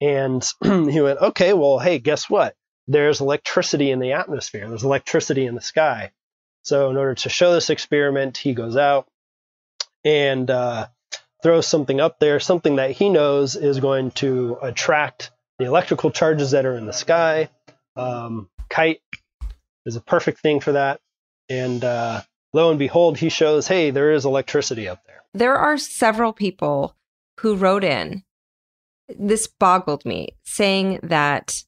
[0.01, 2.55] And he went, okay, well, hey, guess what?
[2.87, 4.67] There's electricity in the atmosphere.
[4.67, 6.11] There's electricity in the sky.
[6.63, 9.07] So in order to show this experiment, he goes out
[10.03, 10.87] and uh,
[11.45, 16.51] throw something up there, something that he knows is going to attract the electrical charges
[16.51, 17.49] that are in the sky.
[17.95, 19.01] Um, kite
[19.85, 21.01] is a perfect thing for that.
[21.47, 25.21] And uh, lo and behold, he shows, hey, there is electricity up there.
[25.35, 26.95] There are several people
[27.41, 28.23] who wrote in.
[29.07, 31.63] This boggled me, saying that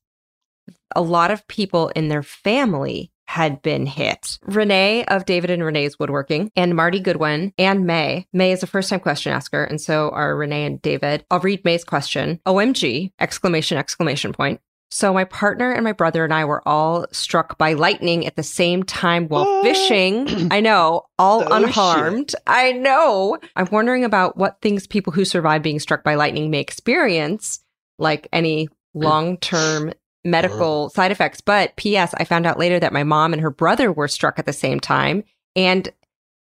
[0.96, 4.40] a lot of people in their family had been hit.
[4.44, 8.26] Renee of David and Renee's Woodworking and Marty Goodwin and May.
[8.34, 11.26] May is a first time question asker, and so are Renee and David.
[11.30, 12.40] I'll read May's question.
[12.48, 13.12] OMG!
[13.20, 14.62] Exclamation, exclamation point.
[14.90, 18.44] So my partner and my brother and I were all struck by lightning at the
[18.44, 20.48] same time while fishing.
[20.52, 22.32] I know, all oh, unharmed.
[22.32, 22.42] Shit.
[22.48, 23.38] I know.
[23.56, 27.60] I'm wondering about what things people who survive being struck by lightning may experience,
[28.00, 29.92] like any long-term
[30.28, 31.42] medical side effects.
[31.42, 34.46] But P.S., I found out later that my mom and her brother were struck at
[34.46, 35.24] the same time.
[35.56, 35.90] And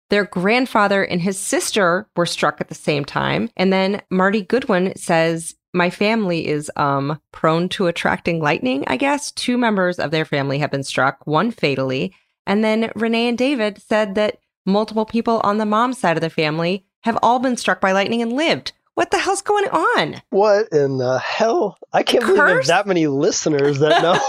[0.09, 3.49] their grandfather and his sister were struck at the same time.
[3.57, 9.31] And then Marty Goodwin says my family is um prone to attracting lightning, I guess.
[9.31, 12.13] Two members of their family have been struck, one fatally.
[12.45, 16.29] And then Renee and David said that multiple people on the mom's side of the
[16.29, 18.71] family have all been struck by lightning and lived.
[18.97, 20.19] What the hell's going on?
[20.31, 21.77] What in the hell?
[21.93, 24.19] I can't believe there's that many listeners that know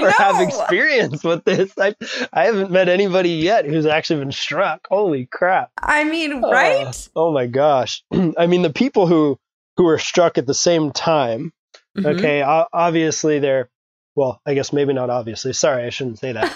[0.00, 1.70] or have experience with this.
[1.78, 1.94] I,
[2.32, 4.86] I haven't met anybody yet who's actually been struck.
[4.88, 5.72] Holy crap.
[5.78, 7.08] I mean, Uh, right?
[7.14, 8.02] oh my gosh.
[8.38, 9.38] I mean, the people who
[9.76, 11.52] who were struck at the same time.
[11.94, 12.16] Mhm.
[12.16, 13.68] Okay, obviously they're.
[14.16, 15.52] Well, I guess maybe not obviously.
[15.52, 16.50] Sorry, I shouldn't say that.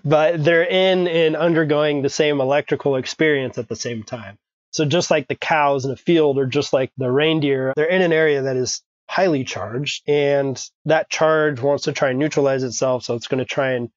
[0.04, 4.36] but they're in and undergoing the same electrical experience at the same time.
[4.74, 8.02] So just like the cows in a field or just like the reindeer, they're in
[8.02, 13.04] an area that is highly charged and that charge wants to try and neutralize itself.
[13.04, 13.90] So it's going to try and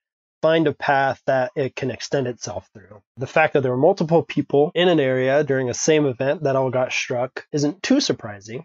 [0.43, 3.01] find a path that it can extend itself through.
[3.17, 6.55] The fact that there were multiple people in an area during a same event that
[6.55, 8.63] all got struck isn't too surprising.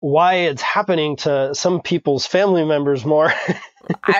[0.00, 3.32] Why it's happening to some people's family members more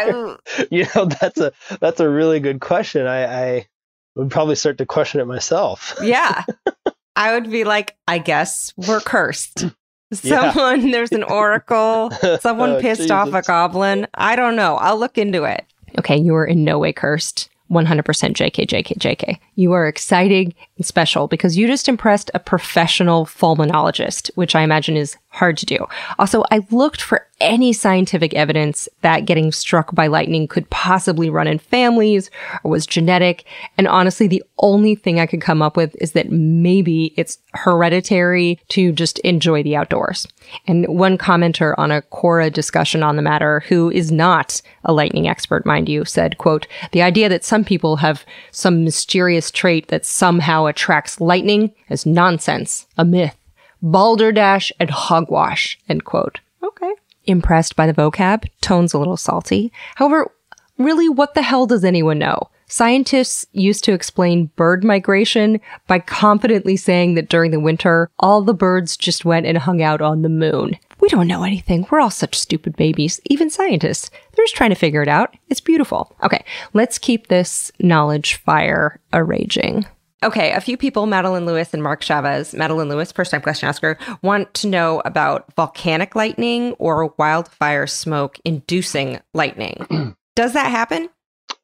[0.70, 3.66] you know that's a that's a really good question i i
[4.15, 6.45] would probably start to question it myself yeah.
[7.16, 9.66] I would be like, I guess we're cursed.
[10.23, 10.53] Yeah.
[10.53, 12.11] Someone, there's an oracle.
[12.41, 14.07] Someone Oh, pissed off a goblin.
[14.15, 14.77] I don't know.
[14.77, 15.65] I'll look into it.
[15.99, 17.49] Okay, you are in no way cursed.
[17.70, 19.39] 100% JK, JK, JK.
[19.57, 24.97] You are exciting and special because you just impressed a professional fulminologist, which I imagine
[24.97, 25.86] is hard to do.
[26.19, 31.48] Also, I looked for any scientific evidence that getting struck by lightning could possibly run
[31.48, 32.31] in families
[32.62, 33.44] or was genetic.
[33.77, 38.61] And honestly, the only thing I could come up with is that maybe it's hereditary
[38.69, 40.27] to just enjoy the outdoors.
[40.69, 45.27] And one commenter on a Quora discussion on the matter, who is not a lightning
[45.27, 50.06] expert, mind you, said, quote, the idea that some people have some mysterious trait that
[50.06, 53.36] somehow attracts lightning is nonsense, a myth
[53.85, 56.40] balderdash and hogwash, end quote.
[56.62, 56.93] Okay.
[57.27, 59.73] Impressed by the vocab, tone's a little salty.
[59.97, 60.31] However,
[60.78, 62.51] really, what the hell does anyone know?
[62.66, 68.55] Scientists used to explain bird migration by confidently saying that during the winter, all the
[68.55, 70.77] birds just went and hung out on the moon.
[71.01, 71.86] We don't know anything.
[71.90, 73.20] We're all such stupid babies.
[73.27, 74.11] Even scientists.
[74.32, 75.36] They're just trying to figure it out.
[75.48, 76.16] It's beautiful.
[76.23, 76.43] Okay,
[76.73, 79.85] let's keep this knowledge fire a raging.
[80.24, 83.98] Okay, a few people, Madeline Lewis and Mark Chavez, Madeline Lewis, first time question asker,
[84.22, 90.16] want to know about volcanic lightning or wildfire smoke inducing lightning.
[90.34, 91.10] Does that happen?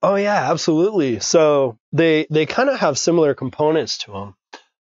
[0.02, 4.34] oh yeah absolutely so they they kind of have similar components to them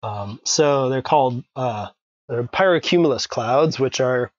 [0.04, 1.88] um, so they're called uh,
[2.28, 4.32] they're pyrocumulus clouds which are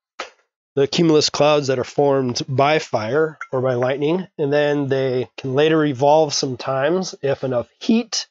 [0.76, 5.54] the cumulus clouds that are formed by fire or by lightning and then they can
[5.54, 8.28] later evolve sometimes if enough heat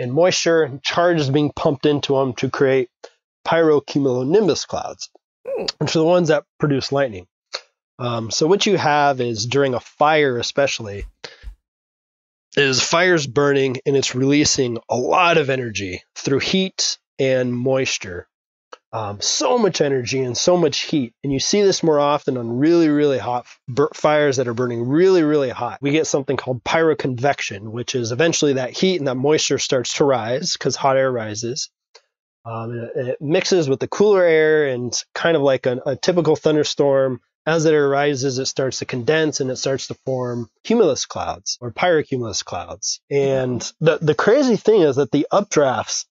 [0.00, 2.88] and moisture and charge is being pumped into them to create
[3.46, 5.10] pyrocumulonimbus clouds,
[5.78, 7.26] which are the ones that produce lightning.
[7.98, 11.04] Um, so what you have is during a fire, especially,
[12.56, 18.26] is fire's burning and it's releasing a lot of energy through heat and moisture.
[18.92, 21.14] Um, so much energy and so much heat.
[21.22, 23.46] And you see this more often on really, really hot
[23.94, 25.78] fires that are burning really, really hot.
[25.80, 30.04] We get something called pyroconvection, which is eventually that heat and that moisture starts to
[30.04, 31.70] rise because hot air rises.
[32.44, 37.20] Um, it, it mixes with the cooler air and kind of like a, typical thunderstorm.
[37.46, 41.72] As it arises, it starts to condense and it starts to form cumulus clouds or
[41.72, 43.00] pyrocumulus clouds.
[43.10, 46.04] And the, the crazy thing is that the updrafts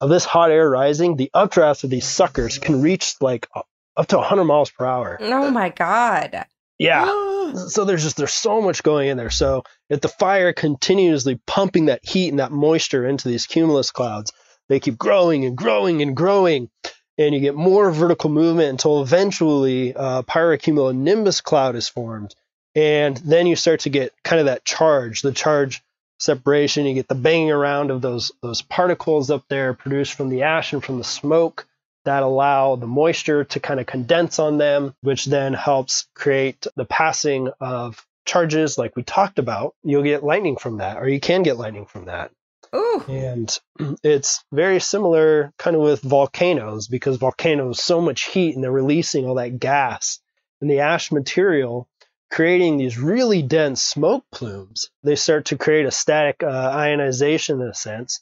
[0.00, 3.66] of this hot air rising, the updrafts of these suckers can reach like up
[3.96, 5.18] up to 100 miles per hour.
[5.20, 6.44] Oh my God.
[6.78, 7.04] Yeah.
[7.68, 9.30] so there's just there's so much going in there.
[9.30, 14.32] So if the fire continuously pumping that heat and that moisture into these cumulus clouds,
[14.68, 16.70] they keep growing and growing and growing,
[17.16, 22.34] and you get more vertical movement until eventually uh, pyrocumulonimbus cloud is formed,
[22.74, 25.82] and then you start to get kind of that charge, the charge
[26.18, 26.86] separation.
[26.86, 30.72] You get the banging around of those those particles up there produced from the ash
[30.72, 31.66] and from the smoke
[32.04, 36.84] that allow the moisture to kind of condense on them, which then helps create the
[36.84, 39.74] passing of charges like we talked about.
[39.82, 42.30] You'll get lightning from that, or you can get lightning from that.
[42.74, 43.04] Ooh.
[43.08, 43.58] And
[44.02, 49.26] it's very similar kind of with volcanoes because volcanoes so much heat and they're releasing
[49.26, 50.20] all that gas
[50.60, 51.88] and the ash material
[52.30, 54.90] creating these really dense smoke plumes.
[55.02, 58.20] They start to create a static uh, ionization in a sense.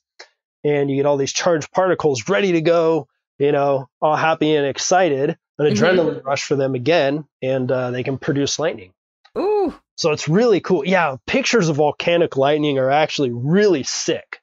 [0.64, 3.08] And you get all these charged particles ready to go,
[3.38, 5.72] you know, all happy and excited, an Mhm.
[5.72, 8.92] adrenaline rush for them again, and uh, they can produce lightning.
[9.38, 9.74] Ooh.
[9.96, 10.84] So it's really cool.
[10.86, 14.40] Yeah, pictures of volcanic lightning are actually really sick.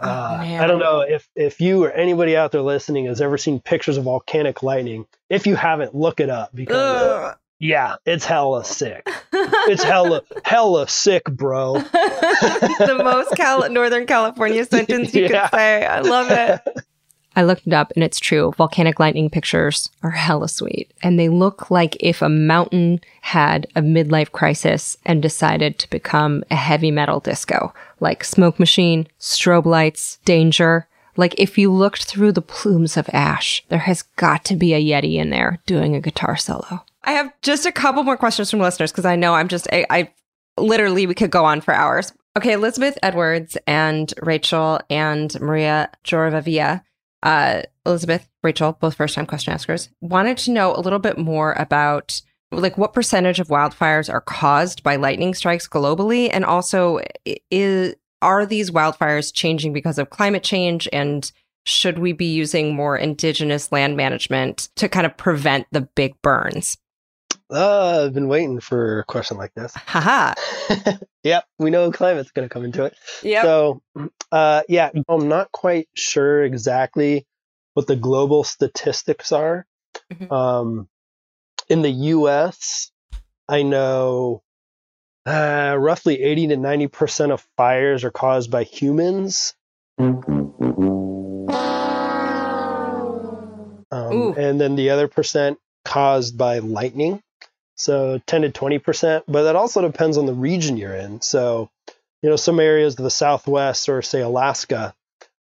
[0.00, 0.58] Oh, Uh.
[0.60, 3.96] I don't know if if you or anybody out there listening has ever seen pictures
[3.96, 5.06] of volcanic lightning.
[5.30, 7.36] If you haven't, look it up because.
[7.64, 9.08] Yeah, it's hella sick.
[9.32, 11.74] It's hella hella sick, bro.
[11.78, 15.48] the most Cal- Northern California sentence you Yeah.
[15.48, 15.86] could say.
[15.86, 16.84] I love it.
[17.36, 18.52] I looked it up and it's true.
[18.56, 20.92] Volcanic lightning pictures are hella sweet.
[21.02, 26.44] And they look like if a mountain had a midlife crisis and decided to become
[26.50, 30.86] a heavy metal disco, like Smoke Machine, Strobe Lights, Danger.
[31.16, 34.80] Like if you looked through the plumes of ash, there has got to be a
[34.80, 36.84] Yeti in there doing a guitar solo.
[37.04, 39.86] I have just a couple more questions from listeners because I know I'm just, I,
[39.90, 40.12] I
[40.58, 42.12] literally, we could go on for hours.
[42.36, 46.82] Okay, Elizabeth Edwards and Rachel and Maria Joravavia,
[47.22, 51.52] uh, Elizabeth, Rachel, both first time question askers, wanted to know a little bit more
[51.52, 52.20] about
[52.50, 56.30] like what percentage of wildfires are caused by lightning strikes globally?
[56.32, 57.00] And also
[57.50, 60.88] is are these wildfires changing because of climate change?
[60.92, 61.30] And
[61.66, 66.78] should we be using more indigenous land management to kind of prevent the big burns
[67.54, 69.72] Uh, I've been waiting for a question like this.
[69.74, 70.34] haha
[71.22, 72.96] yep, we know climate's going to come into it.
[73.22, 73.82] yep So,
[74.32, 77.26] uh, yeah, I'm not quite sure exactly
[77.74, 79.66] what the global statistics are.
[80.12, 80.32] Mhm.
[80.32, 80.88] Um,
[81.68, 82.90] in the U.S.,
[83.48, 84.42] I know
[85.26, 89.54] uh, roughly 80 to 90 percent of fires are caused by humans.
[93.90, 97.22] Um, and then the other percent caused by lightning.
[97.76, 101.20] So 10 to 20 percent, but that also depends on the region you're in.
[101.20, 101.70] So,
[102.22, 104.94] you know, some areas of the Southwest or say Alaska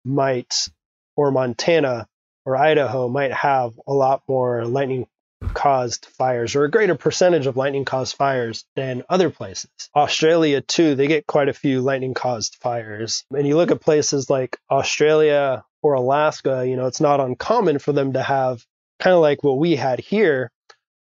[0.04, 0.68] might,
[1.16, 2.08] or Montana
[2.44, 5.06] or Idaho might have a lot more lightning
[5.54, 9.70] caused fires or a greater percentage of lightning caused fires than other places.
[9.94, 13.24] Australia too, they get quite a few lightning caused fires.
[13.36, 17.92] And you look at places like Australia or Alaska, you know, it's not uncommon for
[17.92, 18.64] them to have
[19.00, 20.51] kind of like what we had here,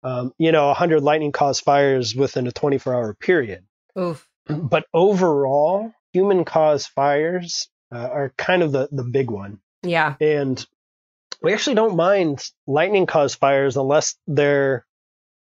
[0.02, 3.64] um, you know, 100 lightning caused fires within a 24 hour period.
[3.98, 4.26] Oof.
[4.48, 9.60] But overall, human caused fires uh, are kind of the, the big one.
[9.82, 10.64] yeah And
[11.42, 14.84] we actually don't mind lightning caused fires unless they're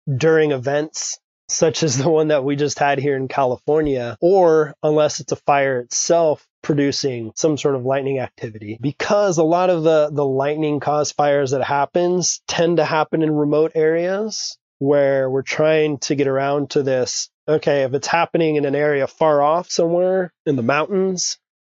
[0.07, 1.19] during events
[1.49, 5.37] such as the one that we just had here in California, or unless it's a
[5.37, 8.79] fire itself producing some sort of lightning activity.
[8.81, 13.31] Because a lot of the, the lightning caused fires that happens tend to happen in
[13.31, 17.31] remote areas where we're trying to get around to this.
[17.47, 21.39] Okay, if it's happening in an area far off somewhere in the mountains,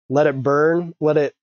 [0.09, 1.35] let it burn, let it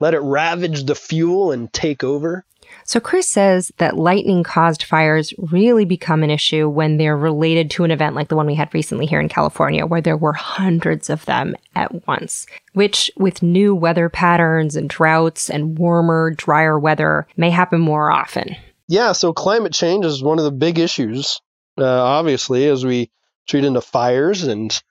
[0.00, 2.44] let it ravage the fuel and take over.
[2.84, 7.84] So Chris says that lightning caused fires really become an issue when they're related to
[7.84, 11.08] an event like the one we had recently here in California, where there were hundreds
[11.10, 17.26] of them at once, which with new weather patterns and droughts and warmer, drier weather
[17.36, 18.56] may happen more often.
[18.88, 21.40] Yeah, so climate change is one of the big issues,
[21.78, 23.10] uh, obviously, as we
[23.48, 24.82] treat into fires and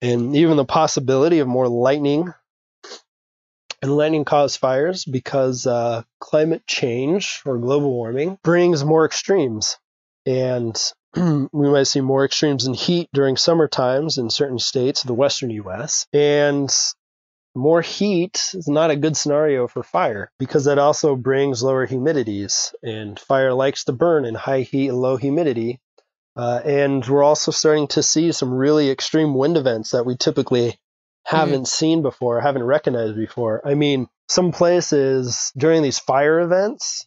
[0.00, 2.32] and even the possibility of more lightning
[3.84, 9.76] and lightning caused fires because uh, climate change or global warming brings more extremes.
[10.24, 10.74] And
[11.14, 15.14] we might see more extremes in heat during summer times in certain states of the
[15.14, 16.06] western US.
[16.14, 16.74] And
[17.54, 22.72] more heat is not a good scenario for fire because that also brings lower humidities.
[22.82, 25.78] And fire likes to burn in high heat and low humidity.
[26.36, 30.78] Uh, and we're also starting to see some really extreme wind events that we typically
[31.24, 33.66] haven't seen before, haven't recognized before.
[33.66, 37.06] I mean, some places during these fire events,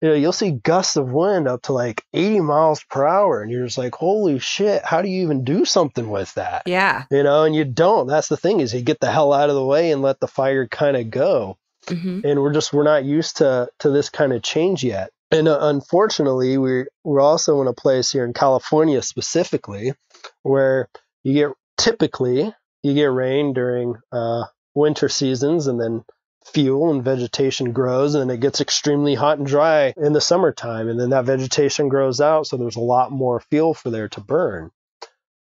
[0.00, 3.50] you know, you'll see gusts of wind up to like 80 miles per hour, and
[3.50, 6.62] you're just like, holy shit, how do you even do something with that?
[6.66, 7.04] Yeah.
[7.10, 8.08] You know, and you don't.
[8.08, 10.26] That's the thing is you get the hell out of the way and let the
[10.28, 11.56] fire kind of go.
[11.88, 15.10] hmm And we're just we're not used to to this kind of change yet.
[15.30, 19.94] And uh, unfortunately, we're we're also in a place here in California specifically
[20.42, 20.88] where
[21.22, 22.52] you get typically
[22.82, 24.44] you get rain during uh,
[24.74, 26.04] winter seasons, and then
[26.44, 30.98] fuel and vegetation grows, and it gets extremely hot and dry in the summertime, and
[30.98, 34.70] then that vegetation grows out, so there's a lot more fuel for there to burn.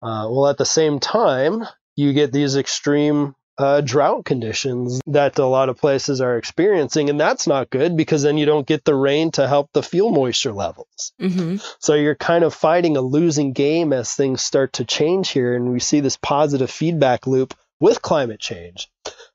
[0.01, 1.63] Uh, well, at the same time,
[1.95, 7.19] you get these extreme uh, drought conditions that a lot of places are experiencing, and
[7.19, 10.53] that's not good because then you don't get the rain to help the fuel moisture
[10.53, 11.13] levels.
[11.19, 15.55] hmm So you're kind of fighting a losing game as things start to change here,
[15.55, 18.89] and we see this positive feedback loop with climate change.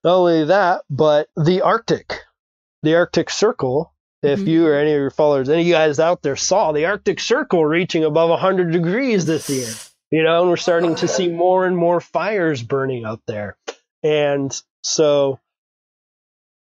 [0.05, 2.21] Not only that, but the Arctic,
[2.83, 3.93] the Arctic Circle.
[4.23, 4.47] If Mhm.
[4.47, 7.21] you or any of your followers, any of you guys out there saw the Arctic
[7.21, 9.69] Circle reaching above 100 degrees this year,
[10.11, 13.57] you know, and we're starting to see more and more fires burning out there.
[14.07, 15.41] And so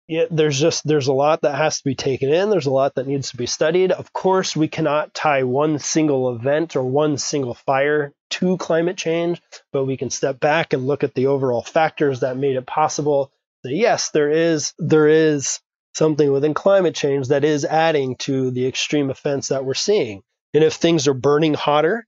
[0.06, 2.50] yeah, there's just there's a lot that has to be taken in.
[2.50, 3.90] There's a lot that needs to be studied.
[3.92, 9.40] Of course, we cannot tie one single event or one single fire to climate change,
[9.72, 13.32] but we can step back and look at the overall factors that made it possible.
[13.64, 15.60] So yes, there is there is
[15.94, 20.22] something within climate change that is adding to the extreme events that we're seeing.
[20.54, 22.06] And if things are burning hotter,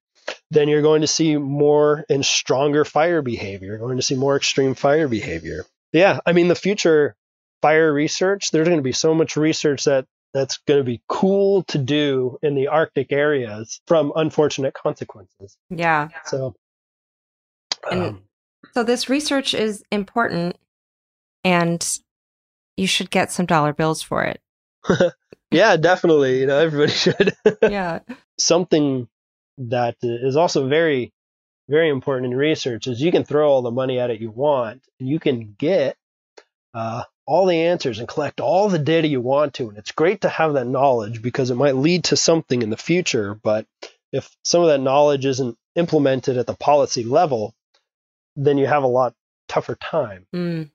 [0.51, 3.69] then you're going to see more and stronger fire behavior.
[3.69, 5.65] You're going to see more extreme fire behavior.
[5.93, 7.15] Yeah, I mean the future
[7.63, 11.63] fire research, there's going to be so much research that that's going to be cool
[11.65, 15.57] to do in the Arctic areas from unfortunate consequences.
[15.71, 16.09] Yeah.
[16.27, 16.55] So,
[17.91, 18.23] And- um,
[18.75, 20.57] So this research is important
[21.45, 21.87] and
[22.77, 24.41] you should get some dollar bills for it.
[25.53, 26.41] yeah, definitely.
[26.41, 27.35] You know, everybody should.
[27.63, 28.01] Yeah.
[28.39, 29.09] Something
[29.59, 31.13] that is also very,
[31.69, 34.83] very important in research is you can throw all the money at it you want,
[34.99, 35.97] and you can get
[36.75, 39.69] uh, all the answers and collect all the data you want to.
[39.69, 42.77] And it's great to have that knowledge because it might lead to something in the
[42.77, 43.35] future.
[43.35, 43.67] But
[44.13, 47.55] if some of that knowledge isn't implemented at the policy level,
[48.37, 49.15] then you have a lot
[49.49, 50.71] tougher time Mm,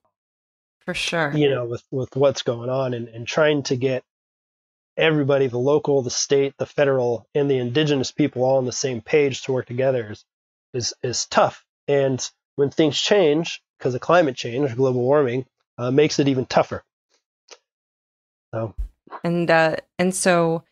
[0.85, 1.33] for sure.
[1.35, 4.03] you know, with, with what's going on and, and trying to get
[4.99, 9.01] everybody, the local, the state, the federal, and the indigenous people all on the same
[9.01, 10.25] page to work together is
[10.73, 11.65] is, is tough.
[11.87, 15.45] And when things change because of climate change, global warming,
[15.77, 16.83] uh, makes it even tougher.
[18.53, 18.75] So
[19.23, 20.63] And uh, and so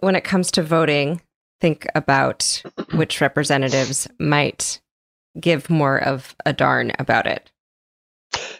[0.00, 1.22] when it comes to voting,
[1.60, 2.62] think about
[2.94, 4.80] which representatives might
[5.40, 7.50] give more of a darn about it.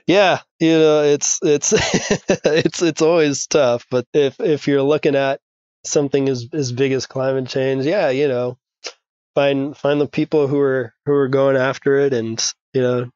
[0.06, 1.72] Yeah, you know, it's it's
[2.44, 3.86] it's it's always tough.
[3.90, 5.40] But if if you're looking at
[5.84, 8.58] something as as big as climate change, yeah, you know,
[9.34, 12.42] find find the people who are who are going after it, and
[12.72, 13.10] you know,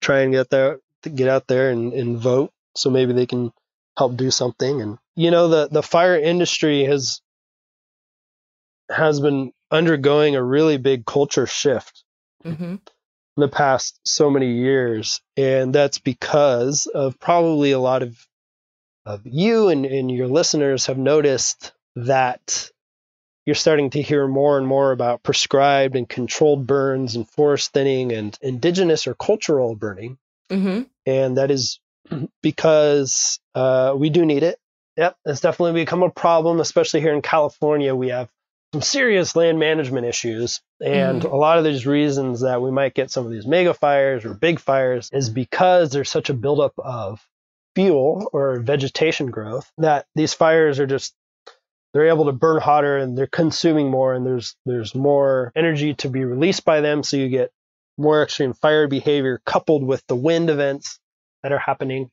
[0.00, 3.52] try and get there get out there and, and vote, so maybe they can
[3.96, 4.80] help do something.
[4.80, 7.20] And you know, the the fire industry has
[8.90, 12.04] has been undergoing a really big culture shift
[12.42, 12.80] hmm in
[13.40, 15.20] the past so many years.
[15.36, 18.26] And that's because of probably a lot of,
[19.06, 22.70] of you and, and your listeners have noticed that
[23.46, 28.12] you're starting to hear more and more about prescribed and controlled burns and forest thinning
[28.12, 30.18] and indigenous or cultural burning.
[30.50, 31.80] hmm And that is
[32.42, 34.58] because uh, we do need it.
[34.96, 37.94] Yep, it's definitely become a problem, especially here in California.
[37.94, 38.28] We have
[38.72, 40.60] some serious land management issues.
[40.80, 41.32] And mm-hmm.
[41.32, 44.34] a lot of these reasons that we might get some of these mega fires or
[44.34, 47.20] big fires is because there's such a buildup of
[47.74, 51.14] fuel or vegetation growth that these fires are just
[51.92, 56.08] they're able to burn hotter and they're consuming more and there's there's more energy to
[56.08, 57.52] be released by them so you get
[57.96, 60.98] more extreme fire behavior coupled with the wind events
[61.44, 62.10] that are happening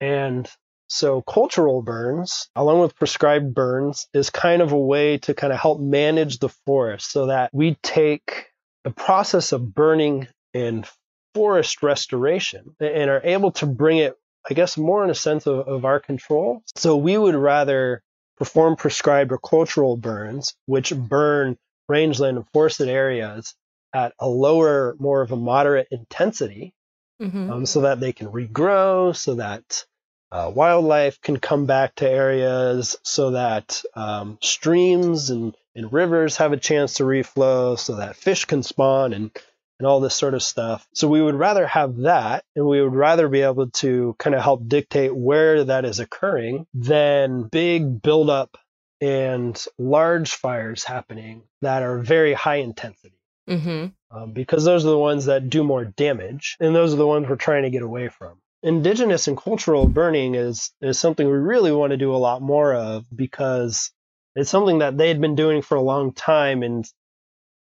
[0.00, 0.48] and
[0.88, 5.58] so cultural burns, along with prescribed burns, is kind of a way to kind of
[5.58, 8.52] help manage the forest so that we take
[8.84, 10.86] the process of burning and
[11.34, 14.14] forest restoration and are able to bring it,
[14.48, 16.62] I guess, more in a sense of, of our control.
[16.76, 18.02] So we would rather
[18.36, 21.56] perform prescribed or cultural burns, which burn
[21.88, 23.54] rangeland and forested areas
[23.94, 26.74] at a lower, more of a moderate intensity
[27.20, 29.86] hmm um, so that they can regrow, so that
[30.34, 36.52] uh, wildlife can come back to areas, so that um, streams and, and rivers have
[36.52, 39.30] a chance to reflow, so that fish can spawn and,
[39.78, 40.88] and all this sort of stuff.
[40.92, 44.42] So we would rather have that, and we would rather be able to kind of
[44.42, 48.58] help dictate where that is occurring than big buildup
[49.00, 53.14] and large fires happening that are very high intensity
[53.46, 57.06] hmm um, because those are the ones that do more damage, and those are the
[57.06, 58.38] ones we're trying to get away from.
[58.64, 62.74] Indigenous and cultural burning is is something we really want to do a lot more
[62.74, 63.92] of because
[64.34, 66.90] it's something that they had been doing for a long time and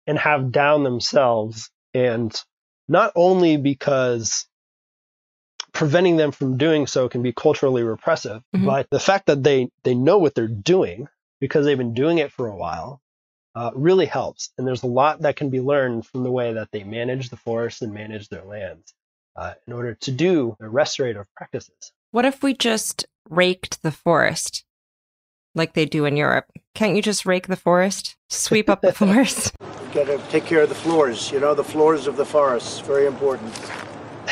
[0.07, 2.33] and have down themselves, and
[2.87, 4.47] not only because
[5.73, 8.67] preventing them from doing so can be culturally repressive, Mhm.
[8.67, 11.09] but the fact that they they know what they're doing
[11.41, 13.01] because they've been doing it for a while
[13.57, 14.53] uh, really helps.
[14.57, 17.37] And there's a lot that can be learned from the way that they manage the
[17.37, 18.95] forest and manage their lands
[19.37, 21.93] uh, in order to do their restorative practices.
[22.11, 24.65] What if we just raked the forest
[25.55, 26.47] like they do in Europe?
[26.75, 28.17] Can't you just rake the forest?
[28.29, 29.55] Sweep up the forest?
[29.93, 31.31] Got to take care of the floors.
[31.31, 32.81] You know, the floors of the forests.
[32.81, 33.53] Very important.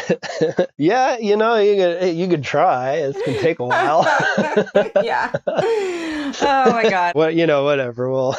[0.79, 2.93] yeah, you know, you could you could try.
[2.95, 4.05] It can take a while.
[5.03, 5.33] yeah.
[5.47, 7.15] Oh my god.
[7.15, 8.11] well, you know, whatever.
[8.11, 8.37] Well,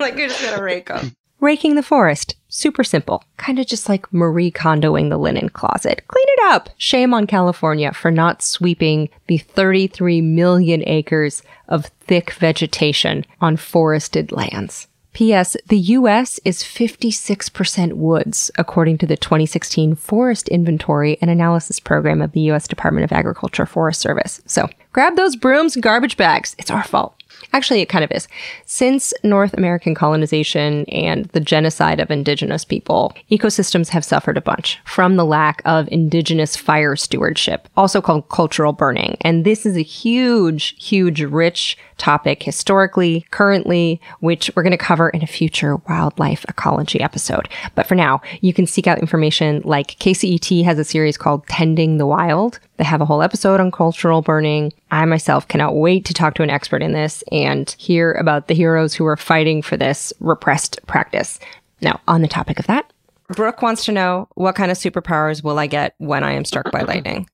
[0.00, 1.14] Like you're just gonna rake them.
[1.40, 2.34] Raking the forest.
[2.48, 3.22] Super simple.
[3.36, 6.02] Kind of just like Marie Kondoing the linen closet.
[6.08, 6.70] Clean it up.
[6.78, 14.32] Shame on California for not sweeping the 33 million acres of thick vegetation on forested
[14.32, 14.88] lands.
[15.12, 15.56] P.S.
[15.68, 16.38] The U.S.
[16.44, 22.68] is 56% woods, according to the 2016 Forest Inventory and Analysis Program of the U.S.
[22.68, 24.42] Department of Agriculture Forest Service.
[24.44, 26.54] So grab those brooms and garbage bags.
[26.58, 27.15] It's our fault.
[27.52, 28.28] Actually, it kind of is.
[28.64, 34.78] Since North American colonization and the genocide of indigenous people, ecosystems have suffered a bunch
[34.84, 39.16] from the lack of indigenous fire stewardship, also called cultural burning.
[39.22, 45.08] And this is a huge, huge, rich topic historically, currently, which we're going to cover
[45.10, 47.48] in a future wildlife ecology episode.
[47.74, 51.98] But for now, you can seek out information like KCET has a series called Tending
[51.98, 52.60] the Wild.
[52.76, 54.72] They have a whole episode on cultural burning.
[54.90, 58.54] I myself cannot wait to talk to an expert in this and hear about the
[58.54, 61.38] heroes who are fighting for this repressed practice.
[61.80, 62.92] Now, on the topic of that,
[63.28, 66.70] Brooke wants to know what kind of superpowers will I get when I am struck
[66.70, 67.28] by lightning?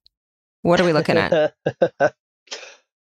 [0.62, 1.54] What are we looking at?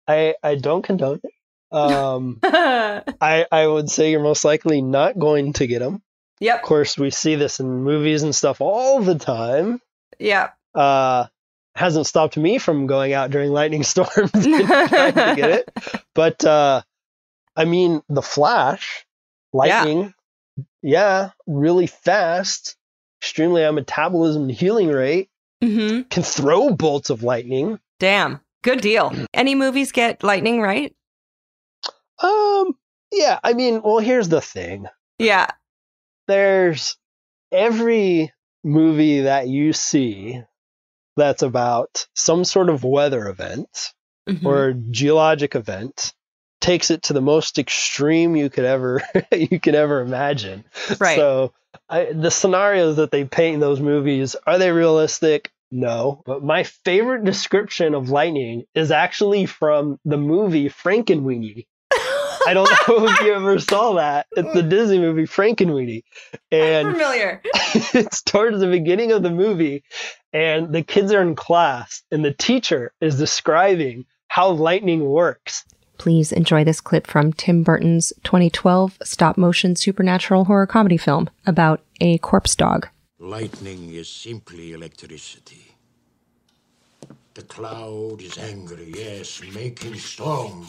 [0.07, 1.31] I I don't condone it.
[1.71, 6.01] Um, I I would say you're most likely not going to get them.
[6.39, 6.55] Yep.
[6.57, 9.81] Of course, we see this in movies and stuff all the time.
[10.19, 10.51] Yeah.
[10.75, 11.25] Uh,
[11.75, 15.69] hasn't stopped me from going out during lightning storms trying to get it.
[16.13, 16.81] But uh,
[17.55, 19.05] I mean, the Flash,
[19.53, 20.13] lightning,
[20.83, 22.75] yeah, really fast,
[23.21, 25.29] extremely high metabolism and healing rate,
[25.63, 26.03] Mm-hmm.
[26.09, 27.79] can throw bolts of lightning.
[27.99, 28.41] Damn.
[28.61, 29.11] Good deal.
[29.33, 30.95] Any movies get lightning right?
[32.21, 32.73] Um,
[33.11, 34.87] yeah, I mean, well, here's the thing.
[35.19, 35.47] Yeah.
[36.27, 36.97] There's
[37.51, 38.33] every
[38.63, 40.41] movie that you see
[41.15, 43.93] that's about some sort of weather event
[44.27, 44.45] Mhm.
[44.45, 46.13] or geologic event
[46.59, 50.65] takes it to the most extreme you could ever you could ever imagine.
[50.99, 51.15] Right.
[51.15, 51.53] So
[51.89, 55.49] I, the scenarios that they paint in those movies are they realistic?
[55.71, 56.23] No.
[56.25, 61.67] But my favorite description of lightning is actually from the movie Frankenweenie.
[61.91, 64.27] I don't know if you ever saw that.
[64.31, 66.03] It's the Disney movie Frankenweenie,
[66.51, 67.41] and familiar.
[67.93, 69.83] it's towards the beginning of the movie,
[70.31, 75.65] and the kids are in class, and the teacher is describing how lightning works.
[75.97, 81.81] Please enjoy this clip from Tim Burton's 2012 stop motion supernatural horror comedy film about
[81.99, 82.87] a corpse dog.
[83.19, 85.75] Lightning is simply electricity.
[87.33, 90.65] The cloud is angry, yes, making storm.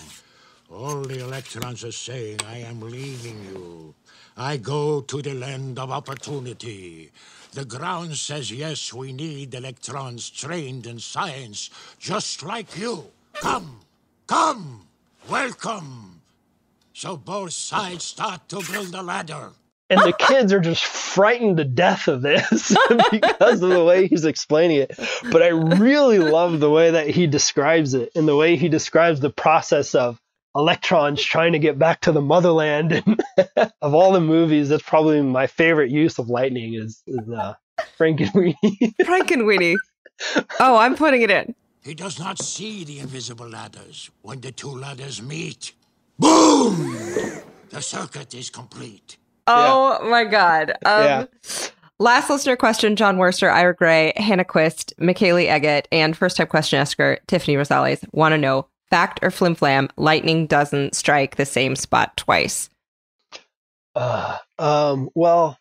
[0.71, 3.95] All the electrons are saying, I am leaving you.
[4.37, 7.11] I go to the land of opportunity.
[7.53, 13.07] The ground says, yes, we need electrons trained in science, just like you.
[13.41, 13.81] Come,
[14.27, 14.87] come,
[15.31, 16.21] welcome.
[16.93, 19.53] So both sides start to build a ladder.
[19.89, 22.77] And the kids are just frightened to death of this
[23.11, 24.93] because of the way he's explaining it.
[25.33, 29.21] But I really love the way that he describes it and the way he describes
[29.21, 30.21] the process of
[30.57, 33.03] electrons trying to get back to the motherland.
[33.81, 37.55] Of all the movies, that's probably my favorite use of lightning is, is uh,
[37.97, 38.55] Frankenweenie.
[39.03, 39.77] Frankenweenie.
[40.59, 41.55] Oh, I'm putting it in.
[41.83, 44.11] He does not see the invisible ladders.
[44.23, 45.73] When the two ladders meet,
[46.19, 46.99] boom!
[47.71, 49.17] The circuit is complete.
[49.47, 50.71] Oh my God.
[50.85, 51.25] Um, Yeah.
[52.01, 56.79] Last listener question John Worster, Ira Gray, Hannah Quist, Michaeli Eggett, and first time question
[56.81, 61.77] asker Tiffany Rosales want to know fact or flim flam, lightning doesn't strike the same
[61.77, 62.71] spot twice.
[63.95, 65.59] Uh, um, well,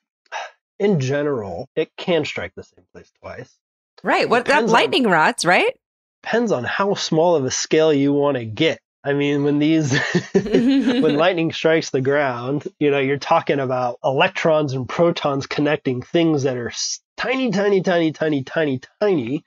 [0.79, 3.51] in general, it can strike the same place twice.
[4.03, 4.29] Right.
[4.29, 5.73] What that Depends on- lightning rods, right?
[6.23, 8.79] Depends on how small of a scale you want to get.
[9.03, 9.97] I mean, when these,
[10.33, 16.43] when lightning strikes the ground, you know, you're talking about electrons and protons connecting things
[16.43, 16.71] that are
[17.15, 19.43] tiny, tiny, tiny, tiny, tiny, tiny.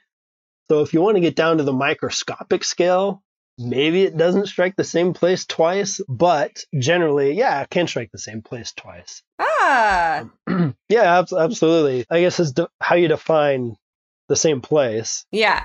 [0.70, 3.22] So if you want to get down to the microscopic scale,
[3.60, 8.18] maybe it doesn't strike the same place twice, but generally, yeah, it can strike the
[8.18, 9.22] same place twice.
[9.38, 10.28] Ah.
[10.88, 12.06] yeah, abs- absolutely.
[12.10, 13.76] I guess it's de- how you define
[14.28, 15.26] the same place.
[15.30, 15.64] Yeah.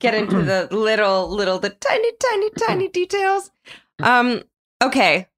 [0.00, 3.50] Get into the little, little, the tiny, tiny, tiny details.
[4.02, 4.42] Um,
[4.82, 5.28] okay.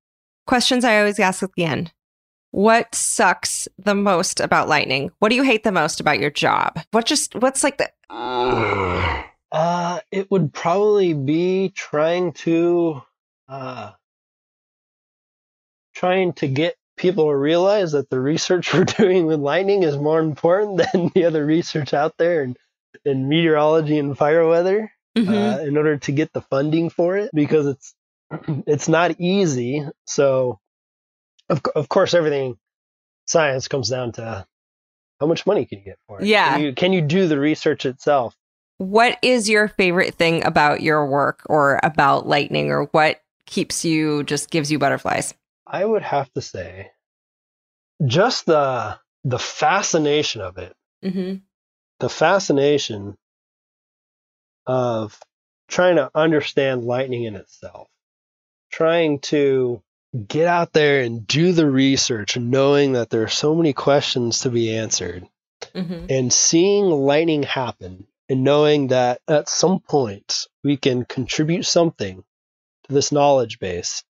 [0.47, 1.93] Questions I always ask at the end.
[2.51, 5.11] What sucks the most about lightning?
[5.19, 6.81] What do you hate the most about your job?
[6.93, 7.91] What just what's like the
[9.55, 13.01] Uh, it would probably be trying to,
[13.49, 13.93] uh,
[15.95, 20.21] trying to get people to realize that the research we're doing with lightning is more
[20.21, 22.57] important than the other research out there in,
[23.05, 24.91] in meteorology and fire weather.
[25.17, 25.29] Mhm.
[25.29, 27.95] uh, in order to get the funding for it because it's
[28.67, 29.87] it's not easy.
[30.07, 30.59] So,
[31.49, 32.57] of of course, everything
[33.27, 34.45] science comes down to
[35.21, 36.27] how much money can you get for it?
[36.27, 36.55] Yeah.
[36.55, 38.35] Can you, can you do the research itself?
[38.85, 44.25] What is your favorite thing about your work or about lightning or what keeps you
[44.25, 45.35] just gives you butterflies?
[45.67, 46.91] I would have to say
[48.05, 50.75] just the the fascination of it.
[51.03, 51.37] Mm-hmm.
[52.01, 53.17] The fascination
[54.67, 55.19] of
[55.69, 57.89] trying to understand lightning in itself.
[58.71, 59.83] Trying to
[60.29, 64.51] get out there and do the research knowing that there are so many questions to
[64.51, 65.27] be answered
[65.75, 66.07] Mm-hmm.
[66.11, 72.25] and seeing lightning happen and knowing that at some point we can contribute something
[72.85, 74.03] to this knowledge base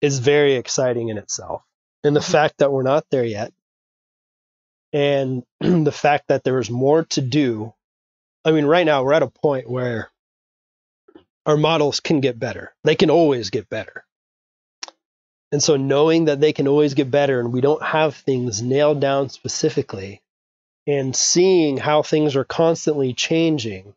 [0.00, 1.62] is very exciting in itself.
[2.04, 2.32] And the mm-hmm.
[2.32, 3.52] fact that we're not there yet
[4.92, 7.74] and the fact that there is more to do.
[8.44, 10.10] I mean, right now we're at a point where
[11.44, 12.74] our models can get better.
[12.84, 14.04] They can always get better.
[15.50, 19.00] And so knowing that they can always get better and we don't have things nailed
[19.00, 20.22] down specifically
[20.88, 23.94] and seeing how things are constantly changing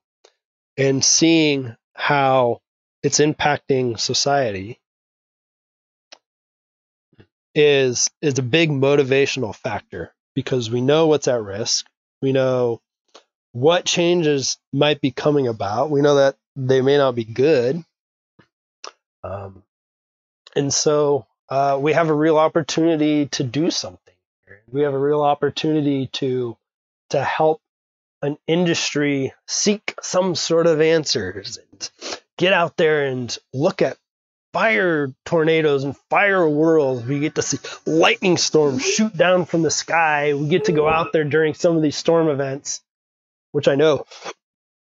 [0.78, 2.60] and seeing how
[3.02, 4.78] it's impacting society
[7.56, 11.86] is is a big motivational factor because we know what's at risk.
[12.22, 12.82] We know
[13.54, 15.92] what changes might be coming about.
[15.92, 17.84] We know that they may not be good.
[19.24, 19.64] Um,
[20.58, 24.14] and so uh, we have a real opportunity to do something.
[24.70, 26.58] We have a real opportunity to
[27.12, 27.62] to help
[28.22, 31.92] an industry seek some sort of answers and
[32.38, 33.98] get out there and look at
[34.54, 37.04] fire tornadoes and fire whirls.
[37.04, 40.34] We get to see lightning storms shoot down from the sky.
[40.34, 42.82] We get to go out there during some of these storm events,
[43.52, 44.06] which I know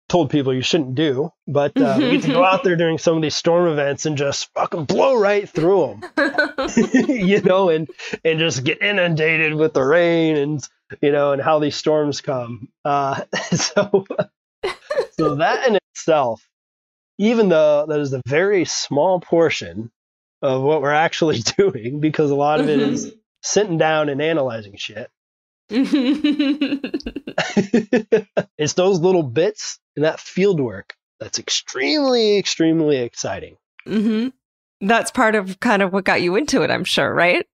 [0.07, 3.15] told people you shouldn't do, but uh, we get to go out there during some
[3.15, 6.67] of these storm events and just fucking blow right through them,
[7.07, 7.89] you know, and
[8.23, 10.67] and just get inundated with the rain and
[11.01, 12.69] you know and how these storms come.
[12.83, 13.23] Uh,
[13.53, 14.05] so
[15.11, 16.47] so that in itself,
[17.17, 19.91] even though that is a very small portion
[20.41, 24.75] of what we're actually doing, because a lot of it is sitting down and analyzing
[24.77, 25.09] shit.
[28.57, 33.57] it's those little bits and that field work that's extremely, extremely exciting.
[33.87, 34.27] hmm
[34.81, 37.45] That's part of kind of what got you into it, I'm sure, right?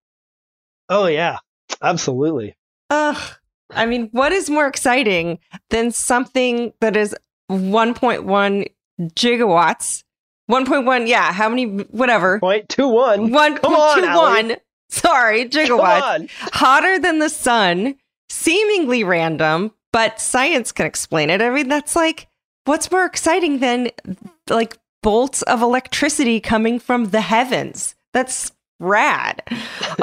[0.90, 1.38] Oh, yeah,
[1.82, 2.56] absolutely.
[2.90, 3.36] Ugh.
[3.74, 5.40] I mean, what is more exciting
[5.70, 7.16] than something that is
[7.50, 8.66] 1.1
[9.02, 10.04] gigawatts?
[10.50, 12.40] 1.1, yeah, how many, whatever.
[12.42, 13.32] Point two one.
[13.32, 14.44] Come on, Alie.
[14.56, 14.58] 1.21,
[14.90, 16.30] sorry, gigawatts.
[16.52, 17.96] Hotter than the sun,
[18.32, 21.42] seemingly random, but science can explain it.
[21.42, 22.28] I mean, that's like,
[22.66, 23.92] what's more exciting than
[24.50, 27.96] like bolts of electricity coming from the heavens?
[28.14, 29.44] That's rad.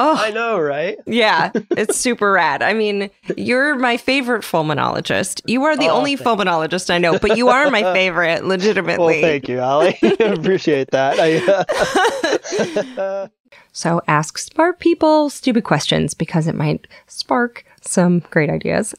[0.00, 0.96] Oh, I know, right?
[1.06, 2.62] yeah, it's super rad.
[2.62, 5.40] I mean, you're my favorite fulminologist.
[5.46, 9.20] You are the Oh, only fulminologist I know, but you are my favorite, Well, legitimately.
[9.22, 9.98] thank you, Alie.
[10.20, 11.18] Appreciate that.
[11.18, 13.28] I, uh,
[13.72, 18.94] So ask smart people stupid questions because it might spark some great ideas.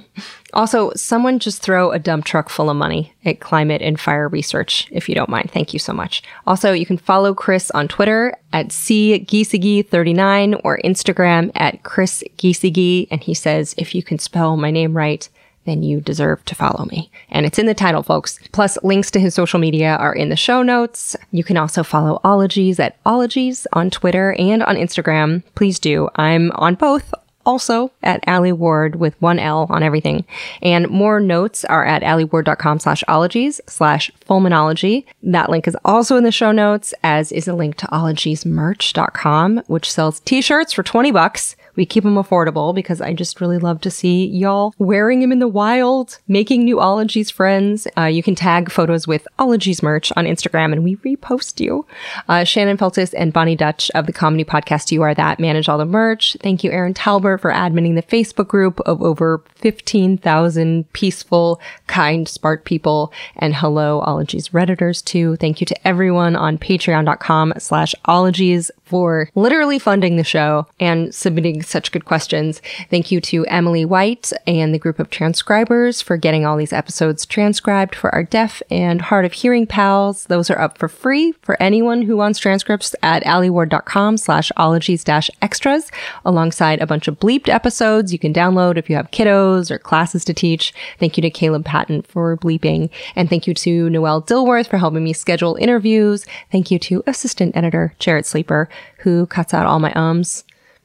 [0.52, 4.88] also, someone just throw a dump truck full of money at climate and fire research,
[4.90, 5.50] if you don't mind.
[5.50, 6.22] Thank you so much.
[6.46, 13.34] Also, you can follow Chris on Twitter at cgiesige39 or Instagram at chrisgiesige, And he
[13.34, 15.28] says, if you can spell my name right,
[15.64, 17.10] then you deserve to follow me.
[17.30, 18.38] And it's in the title, folks.
[18.52, 21.16] Plus, links to his social media are in the show notes.
[21.30, 25.42] You can also follow Ologies at Ologies on Twitter and on Instagram.
[25.54, 26.08] Please do.
[26.16, 27.14] I'm on both.
[27.44, 30.24] Also at Alie Ward with one L on everything.
[30.62, 35.04] And more notes are at alieward.com slash ologies slash fulminology.
[35.22, 39.90] That link is also in the show notes, as is a link to ologiesmerch.com, which
[39.90, 41.56] sells t-shirts for 20 bucks.
[41.74, 45.38] We keep them affordable because I just really love to see y'all wearing them in
[45.38, 47.86] the wild, making new Ologies friends.
[47.96, 51.86] Uh, you can tag photos with Ologies merch on Instagram and we repost you.
[52.28, 55.78] Uh, Shannon Feltus and Boni Dutch of the comedy podcast You Are That manage all
[55.78, 56.36] the merch.
[56.42, 62.64] Thank you, Erin Talbert, for adminning the Facebook group of over 15,000 peaceful, kind, smart
[62.64, 63.12] people.
[63.36, 65.36] And hello, Ologies Redditors too.
[65.36, 71.62] Thank you to everyone on patreon.com slash ologies for literally funding the show and submitting
[71.62, 72.60] such good questions.
[72.90, 77.24] Thank you to Emily White and the group of transcribers for getting all these episodes
[77.24, 80.26] transcribed for our deaf and hard of hearing pals.
[80.26, 85.30] Those are up for free for anyone who wants transcripts at alieward.com slash ologies dash
[85.40, 85.90] extras
[86.24, 90.24] alongside a bunch of bleeped episodes you can download if you have kiddos or classes
[90.24, 90.74] to teach.
[90.98, 92.90] Thank you to Caleb Patton for bleeping.
[93.14, 96.26] And thank you to Noelle Dilworth for helping me schedule interviews.
[96.50, 98.68] Thank you to assistant editor Jarrett Sleeper
[98.98, 100.42] who cuts out all my ums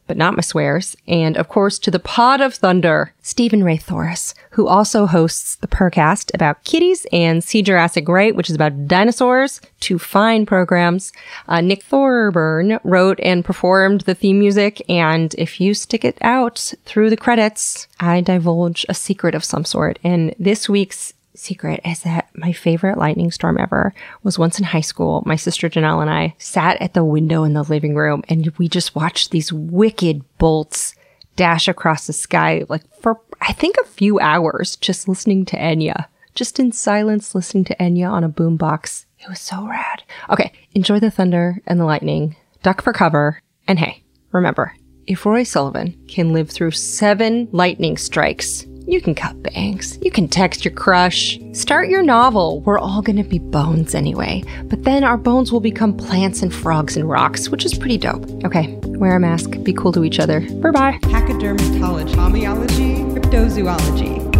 [0.07, 0.95] but not my swears.
[1.07, 5.67] And of course, to the Pod of Thunder, Steven Ray Morris, who also hosts the
[5.67, 11.11] Purrcast about kitties and See Jurassic Right, which is about dinosaurs, two fine programs.
[11.47, 14.81] Uh, Nick Thorburn wrote and performed the theme music.
[14.89, 19.65] And if you stick it out through the credits, I divulge a secret of some
[19.65, 19.99] sort.
[20.03, 23.93] And this week's secret is that my favorite lightning storm ever
[24.23, 25.23] was once in high school.
[25.25, 28.67] My sister Janelle and I sat at the window in the living room and we
[28.67, 30.95] just watched these wicked bolts
[31.35, 36.07] dash across the sky, like for I think a few hours, just listening to Enya,
[36.35, 39.05] just in silence, listening to Enya on a boombox.
[39.19, 40.03] It was so rad.
[40.29, 44.73] Okay, enjoy the thunder and the lightning, duck for cover, and hey, remember,
[45.05, 49.99] if Roy Sullivan can live through seven lightning strikes, you can cut bangs.
[50.01, 51.37] You can text your crush.
[51.51, 52.61] Start your novel.
[52.61, 54.43] We're all gonna be bones anyway.
[54.63, 58.25] But then our bones will become plants and frogs and rocks, which is pretty dope.
[58.45, 59.61] Okay, wear a mask.
[59.63, 60.39] Be cool to each other.
[60.39, 60.99] Bye bye.
[61.01, 64.31] Pachydermatology, homeology, cryptozoology,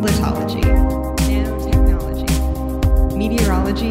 [0.00, 0.62] lithology,
[1.18, 3.90] nanotechnology, meteorology,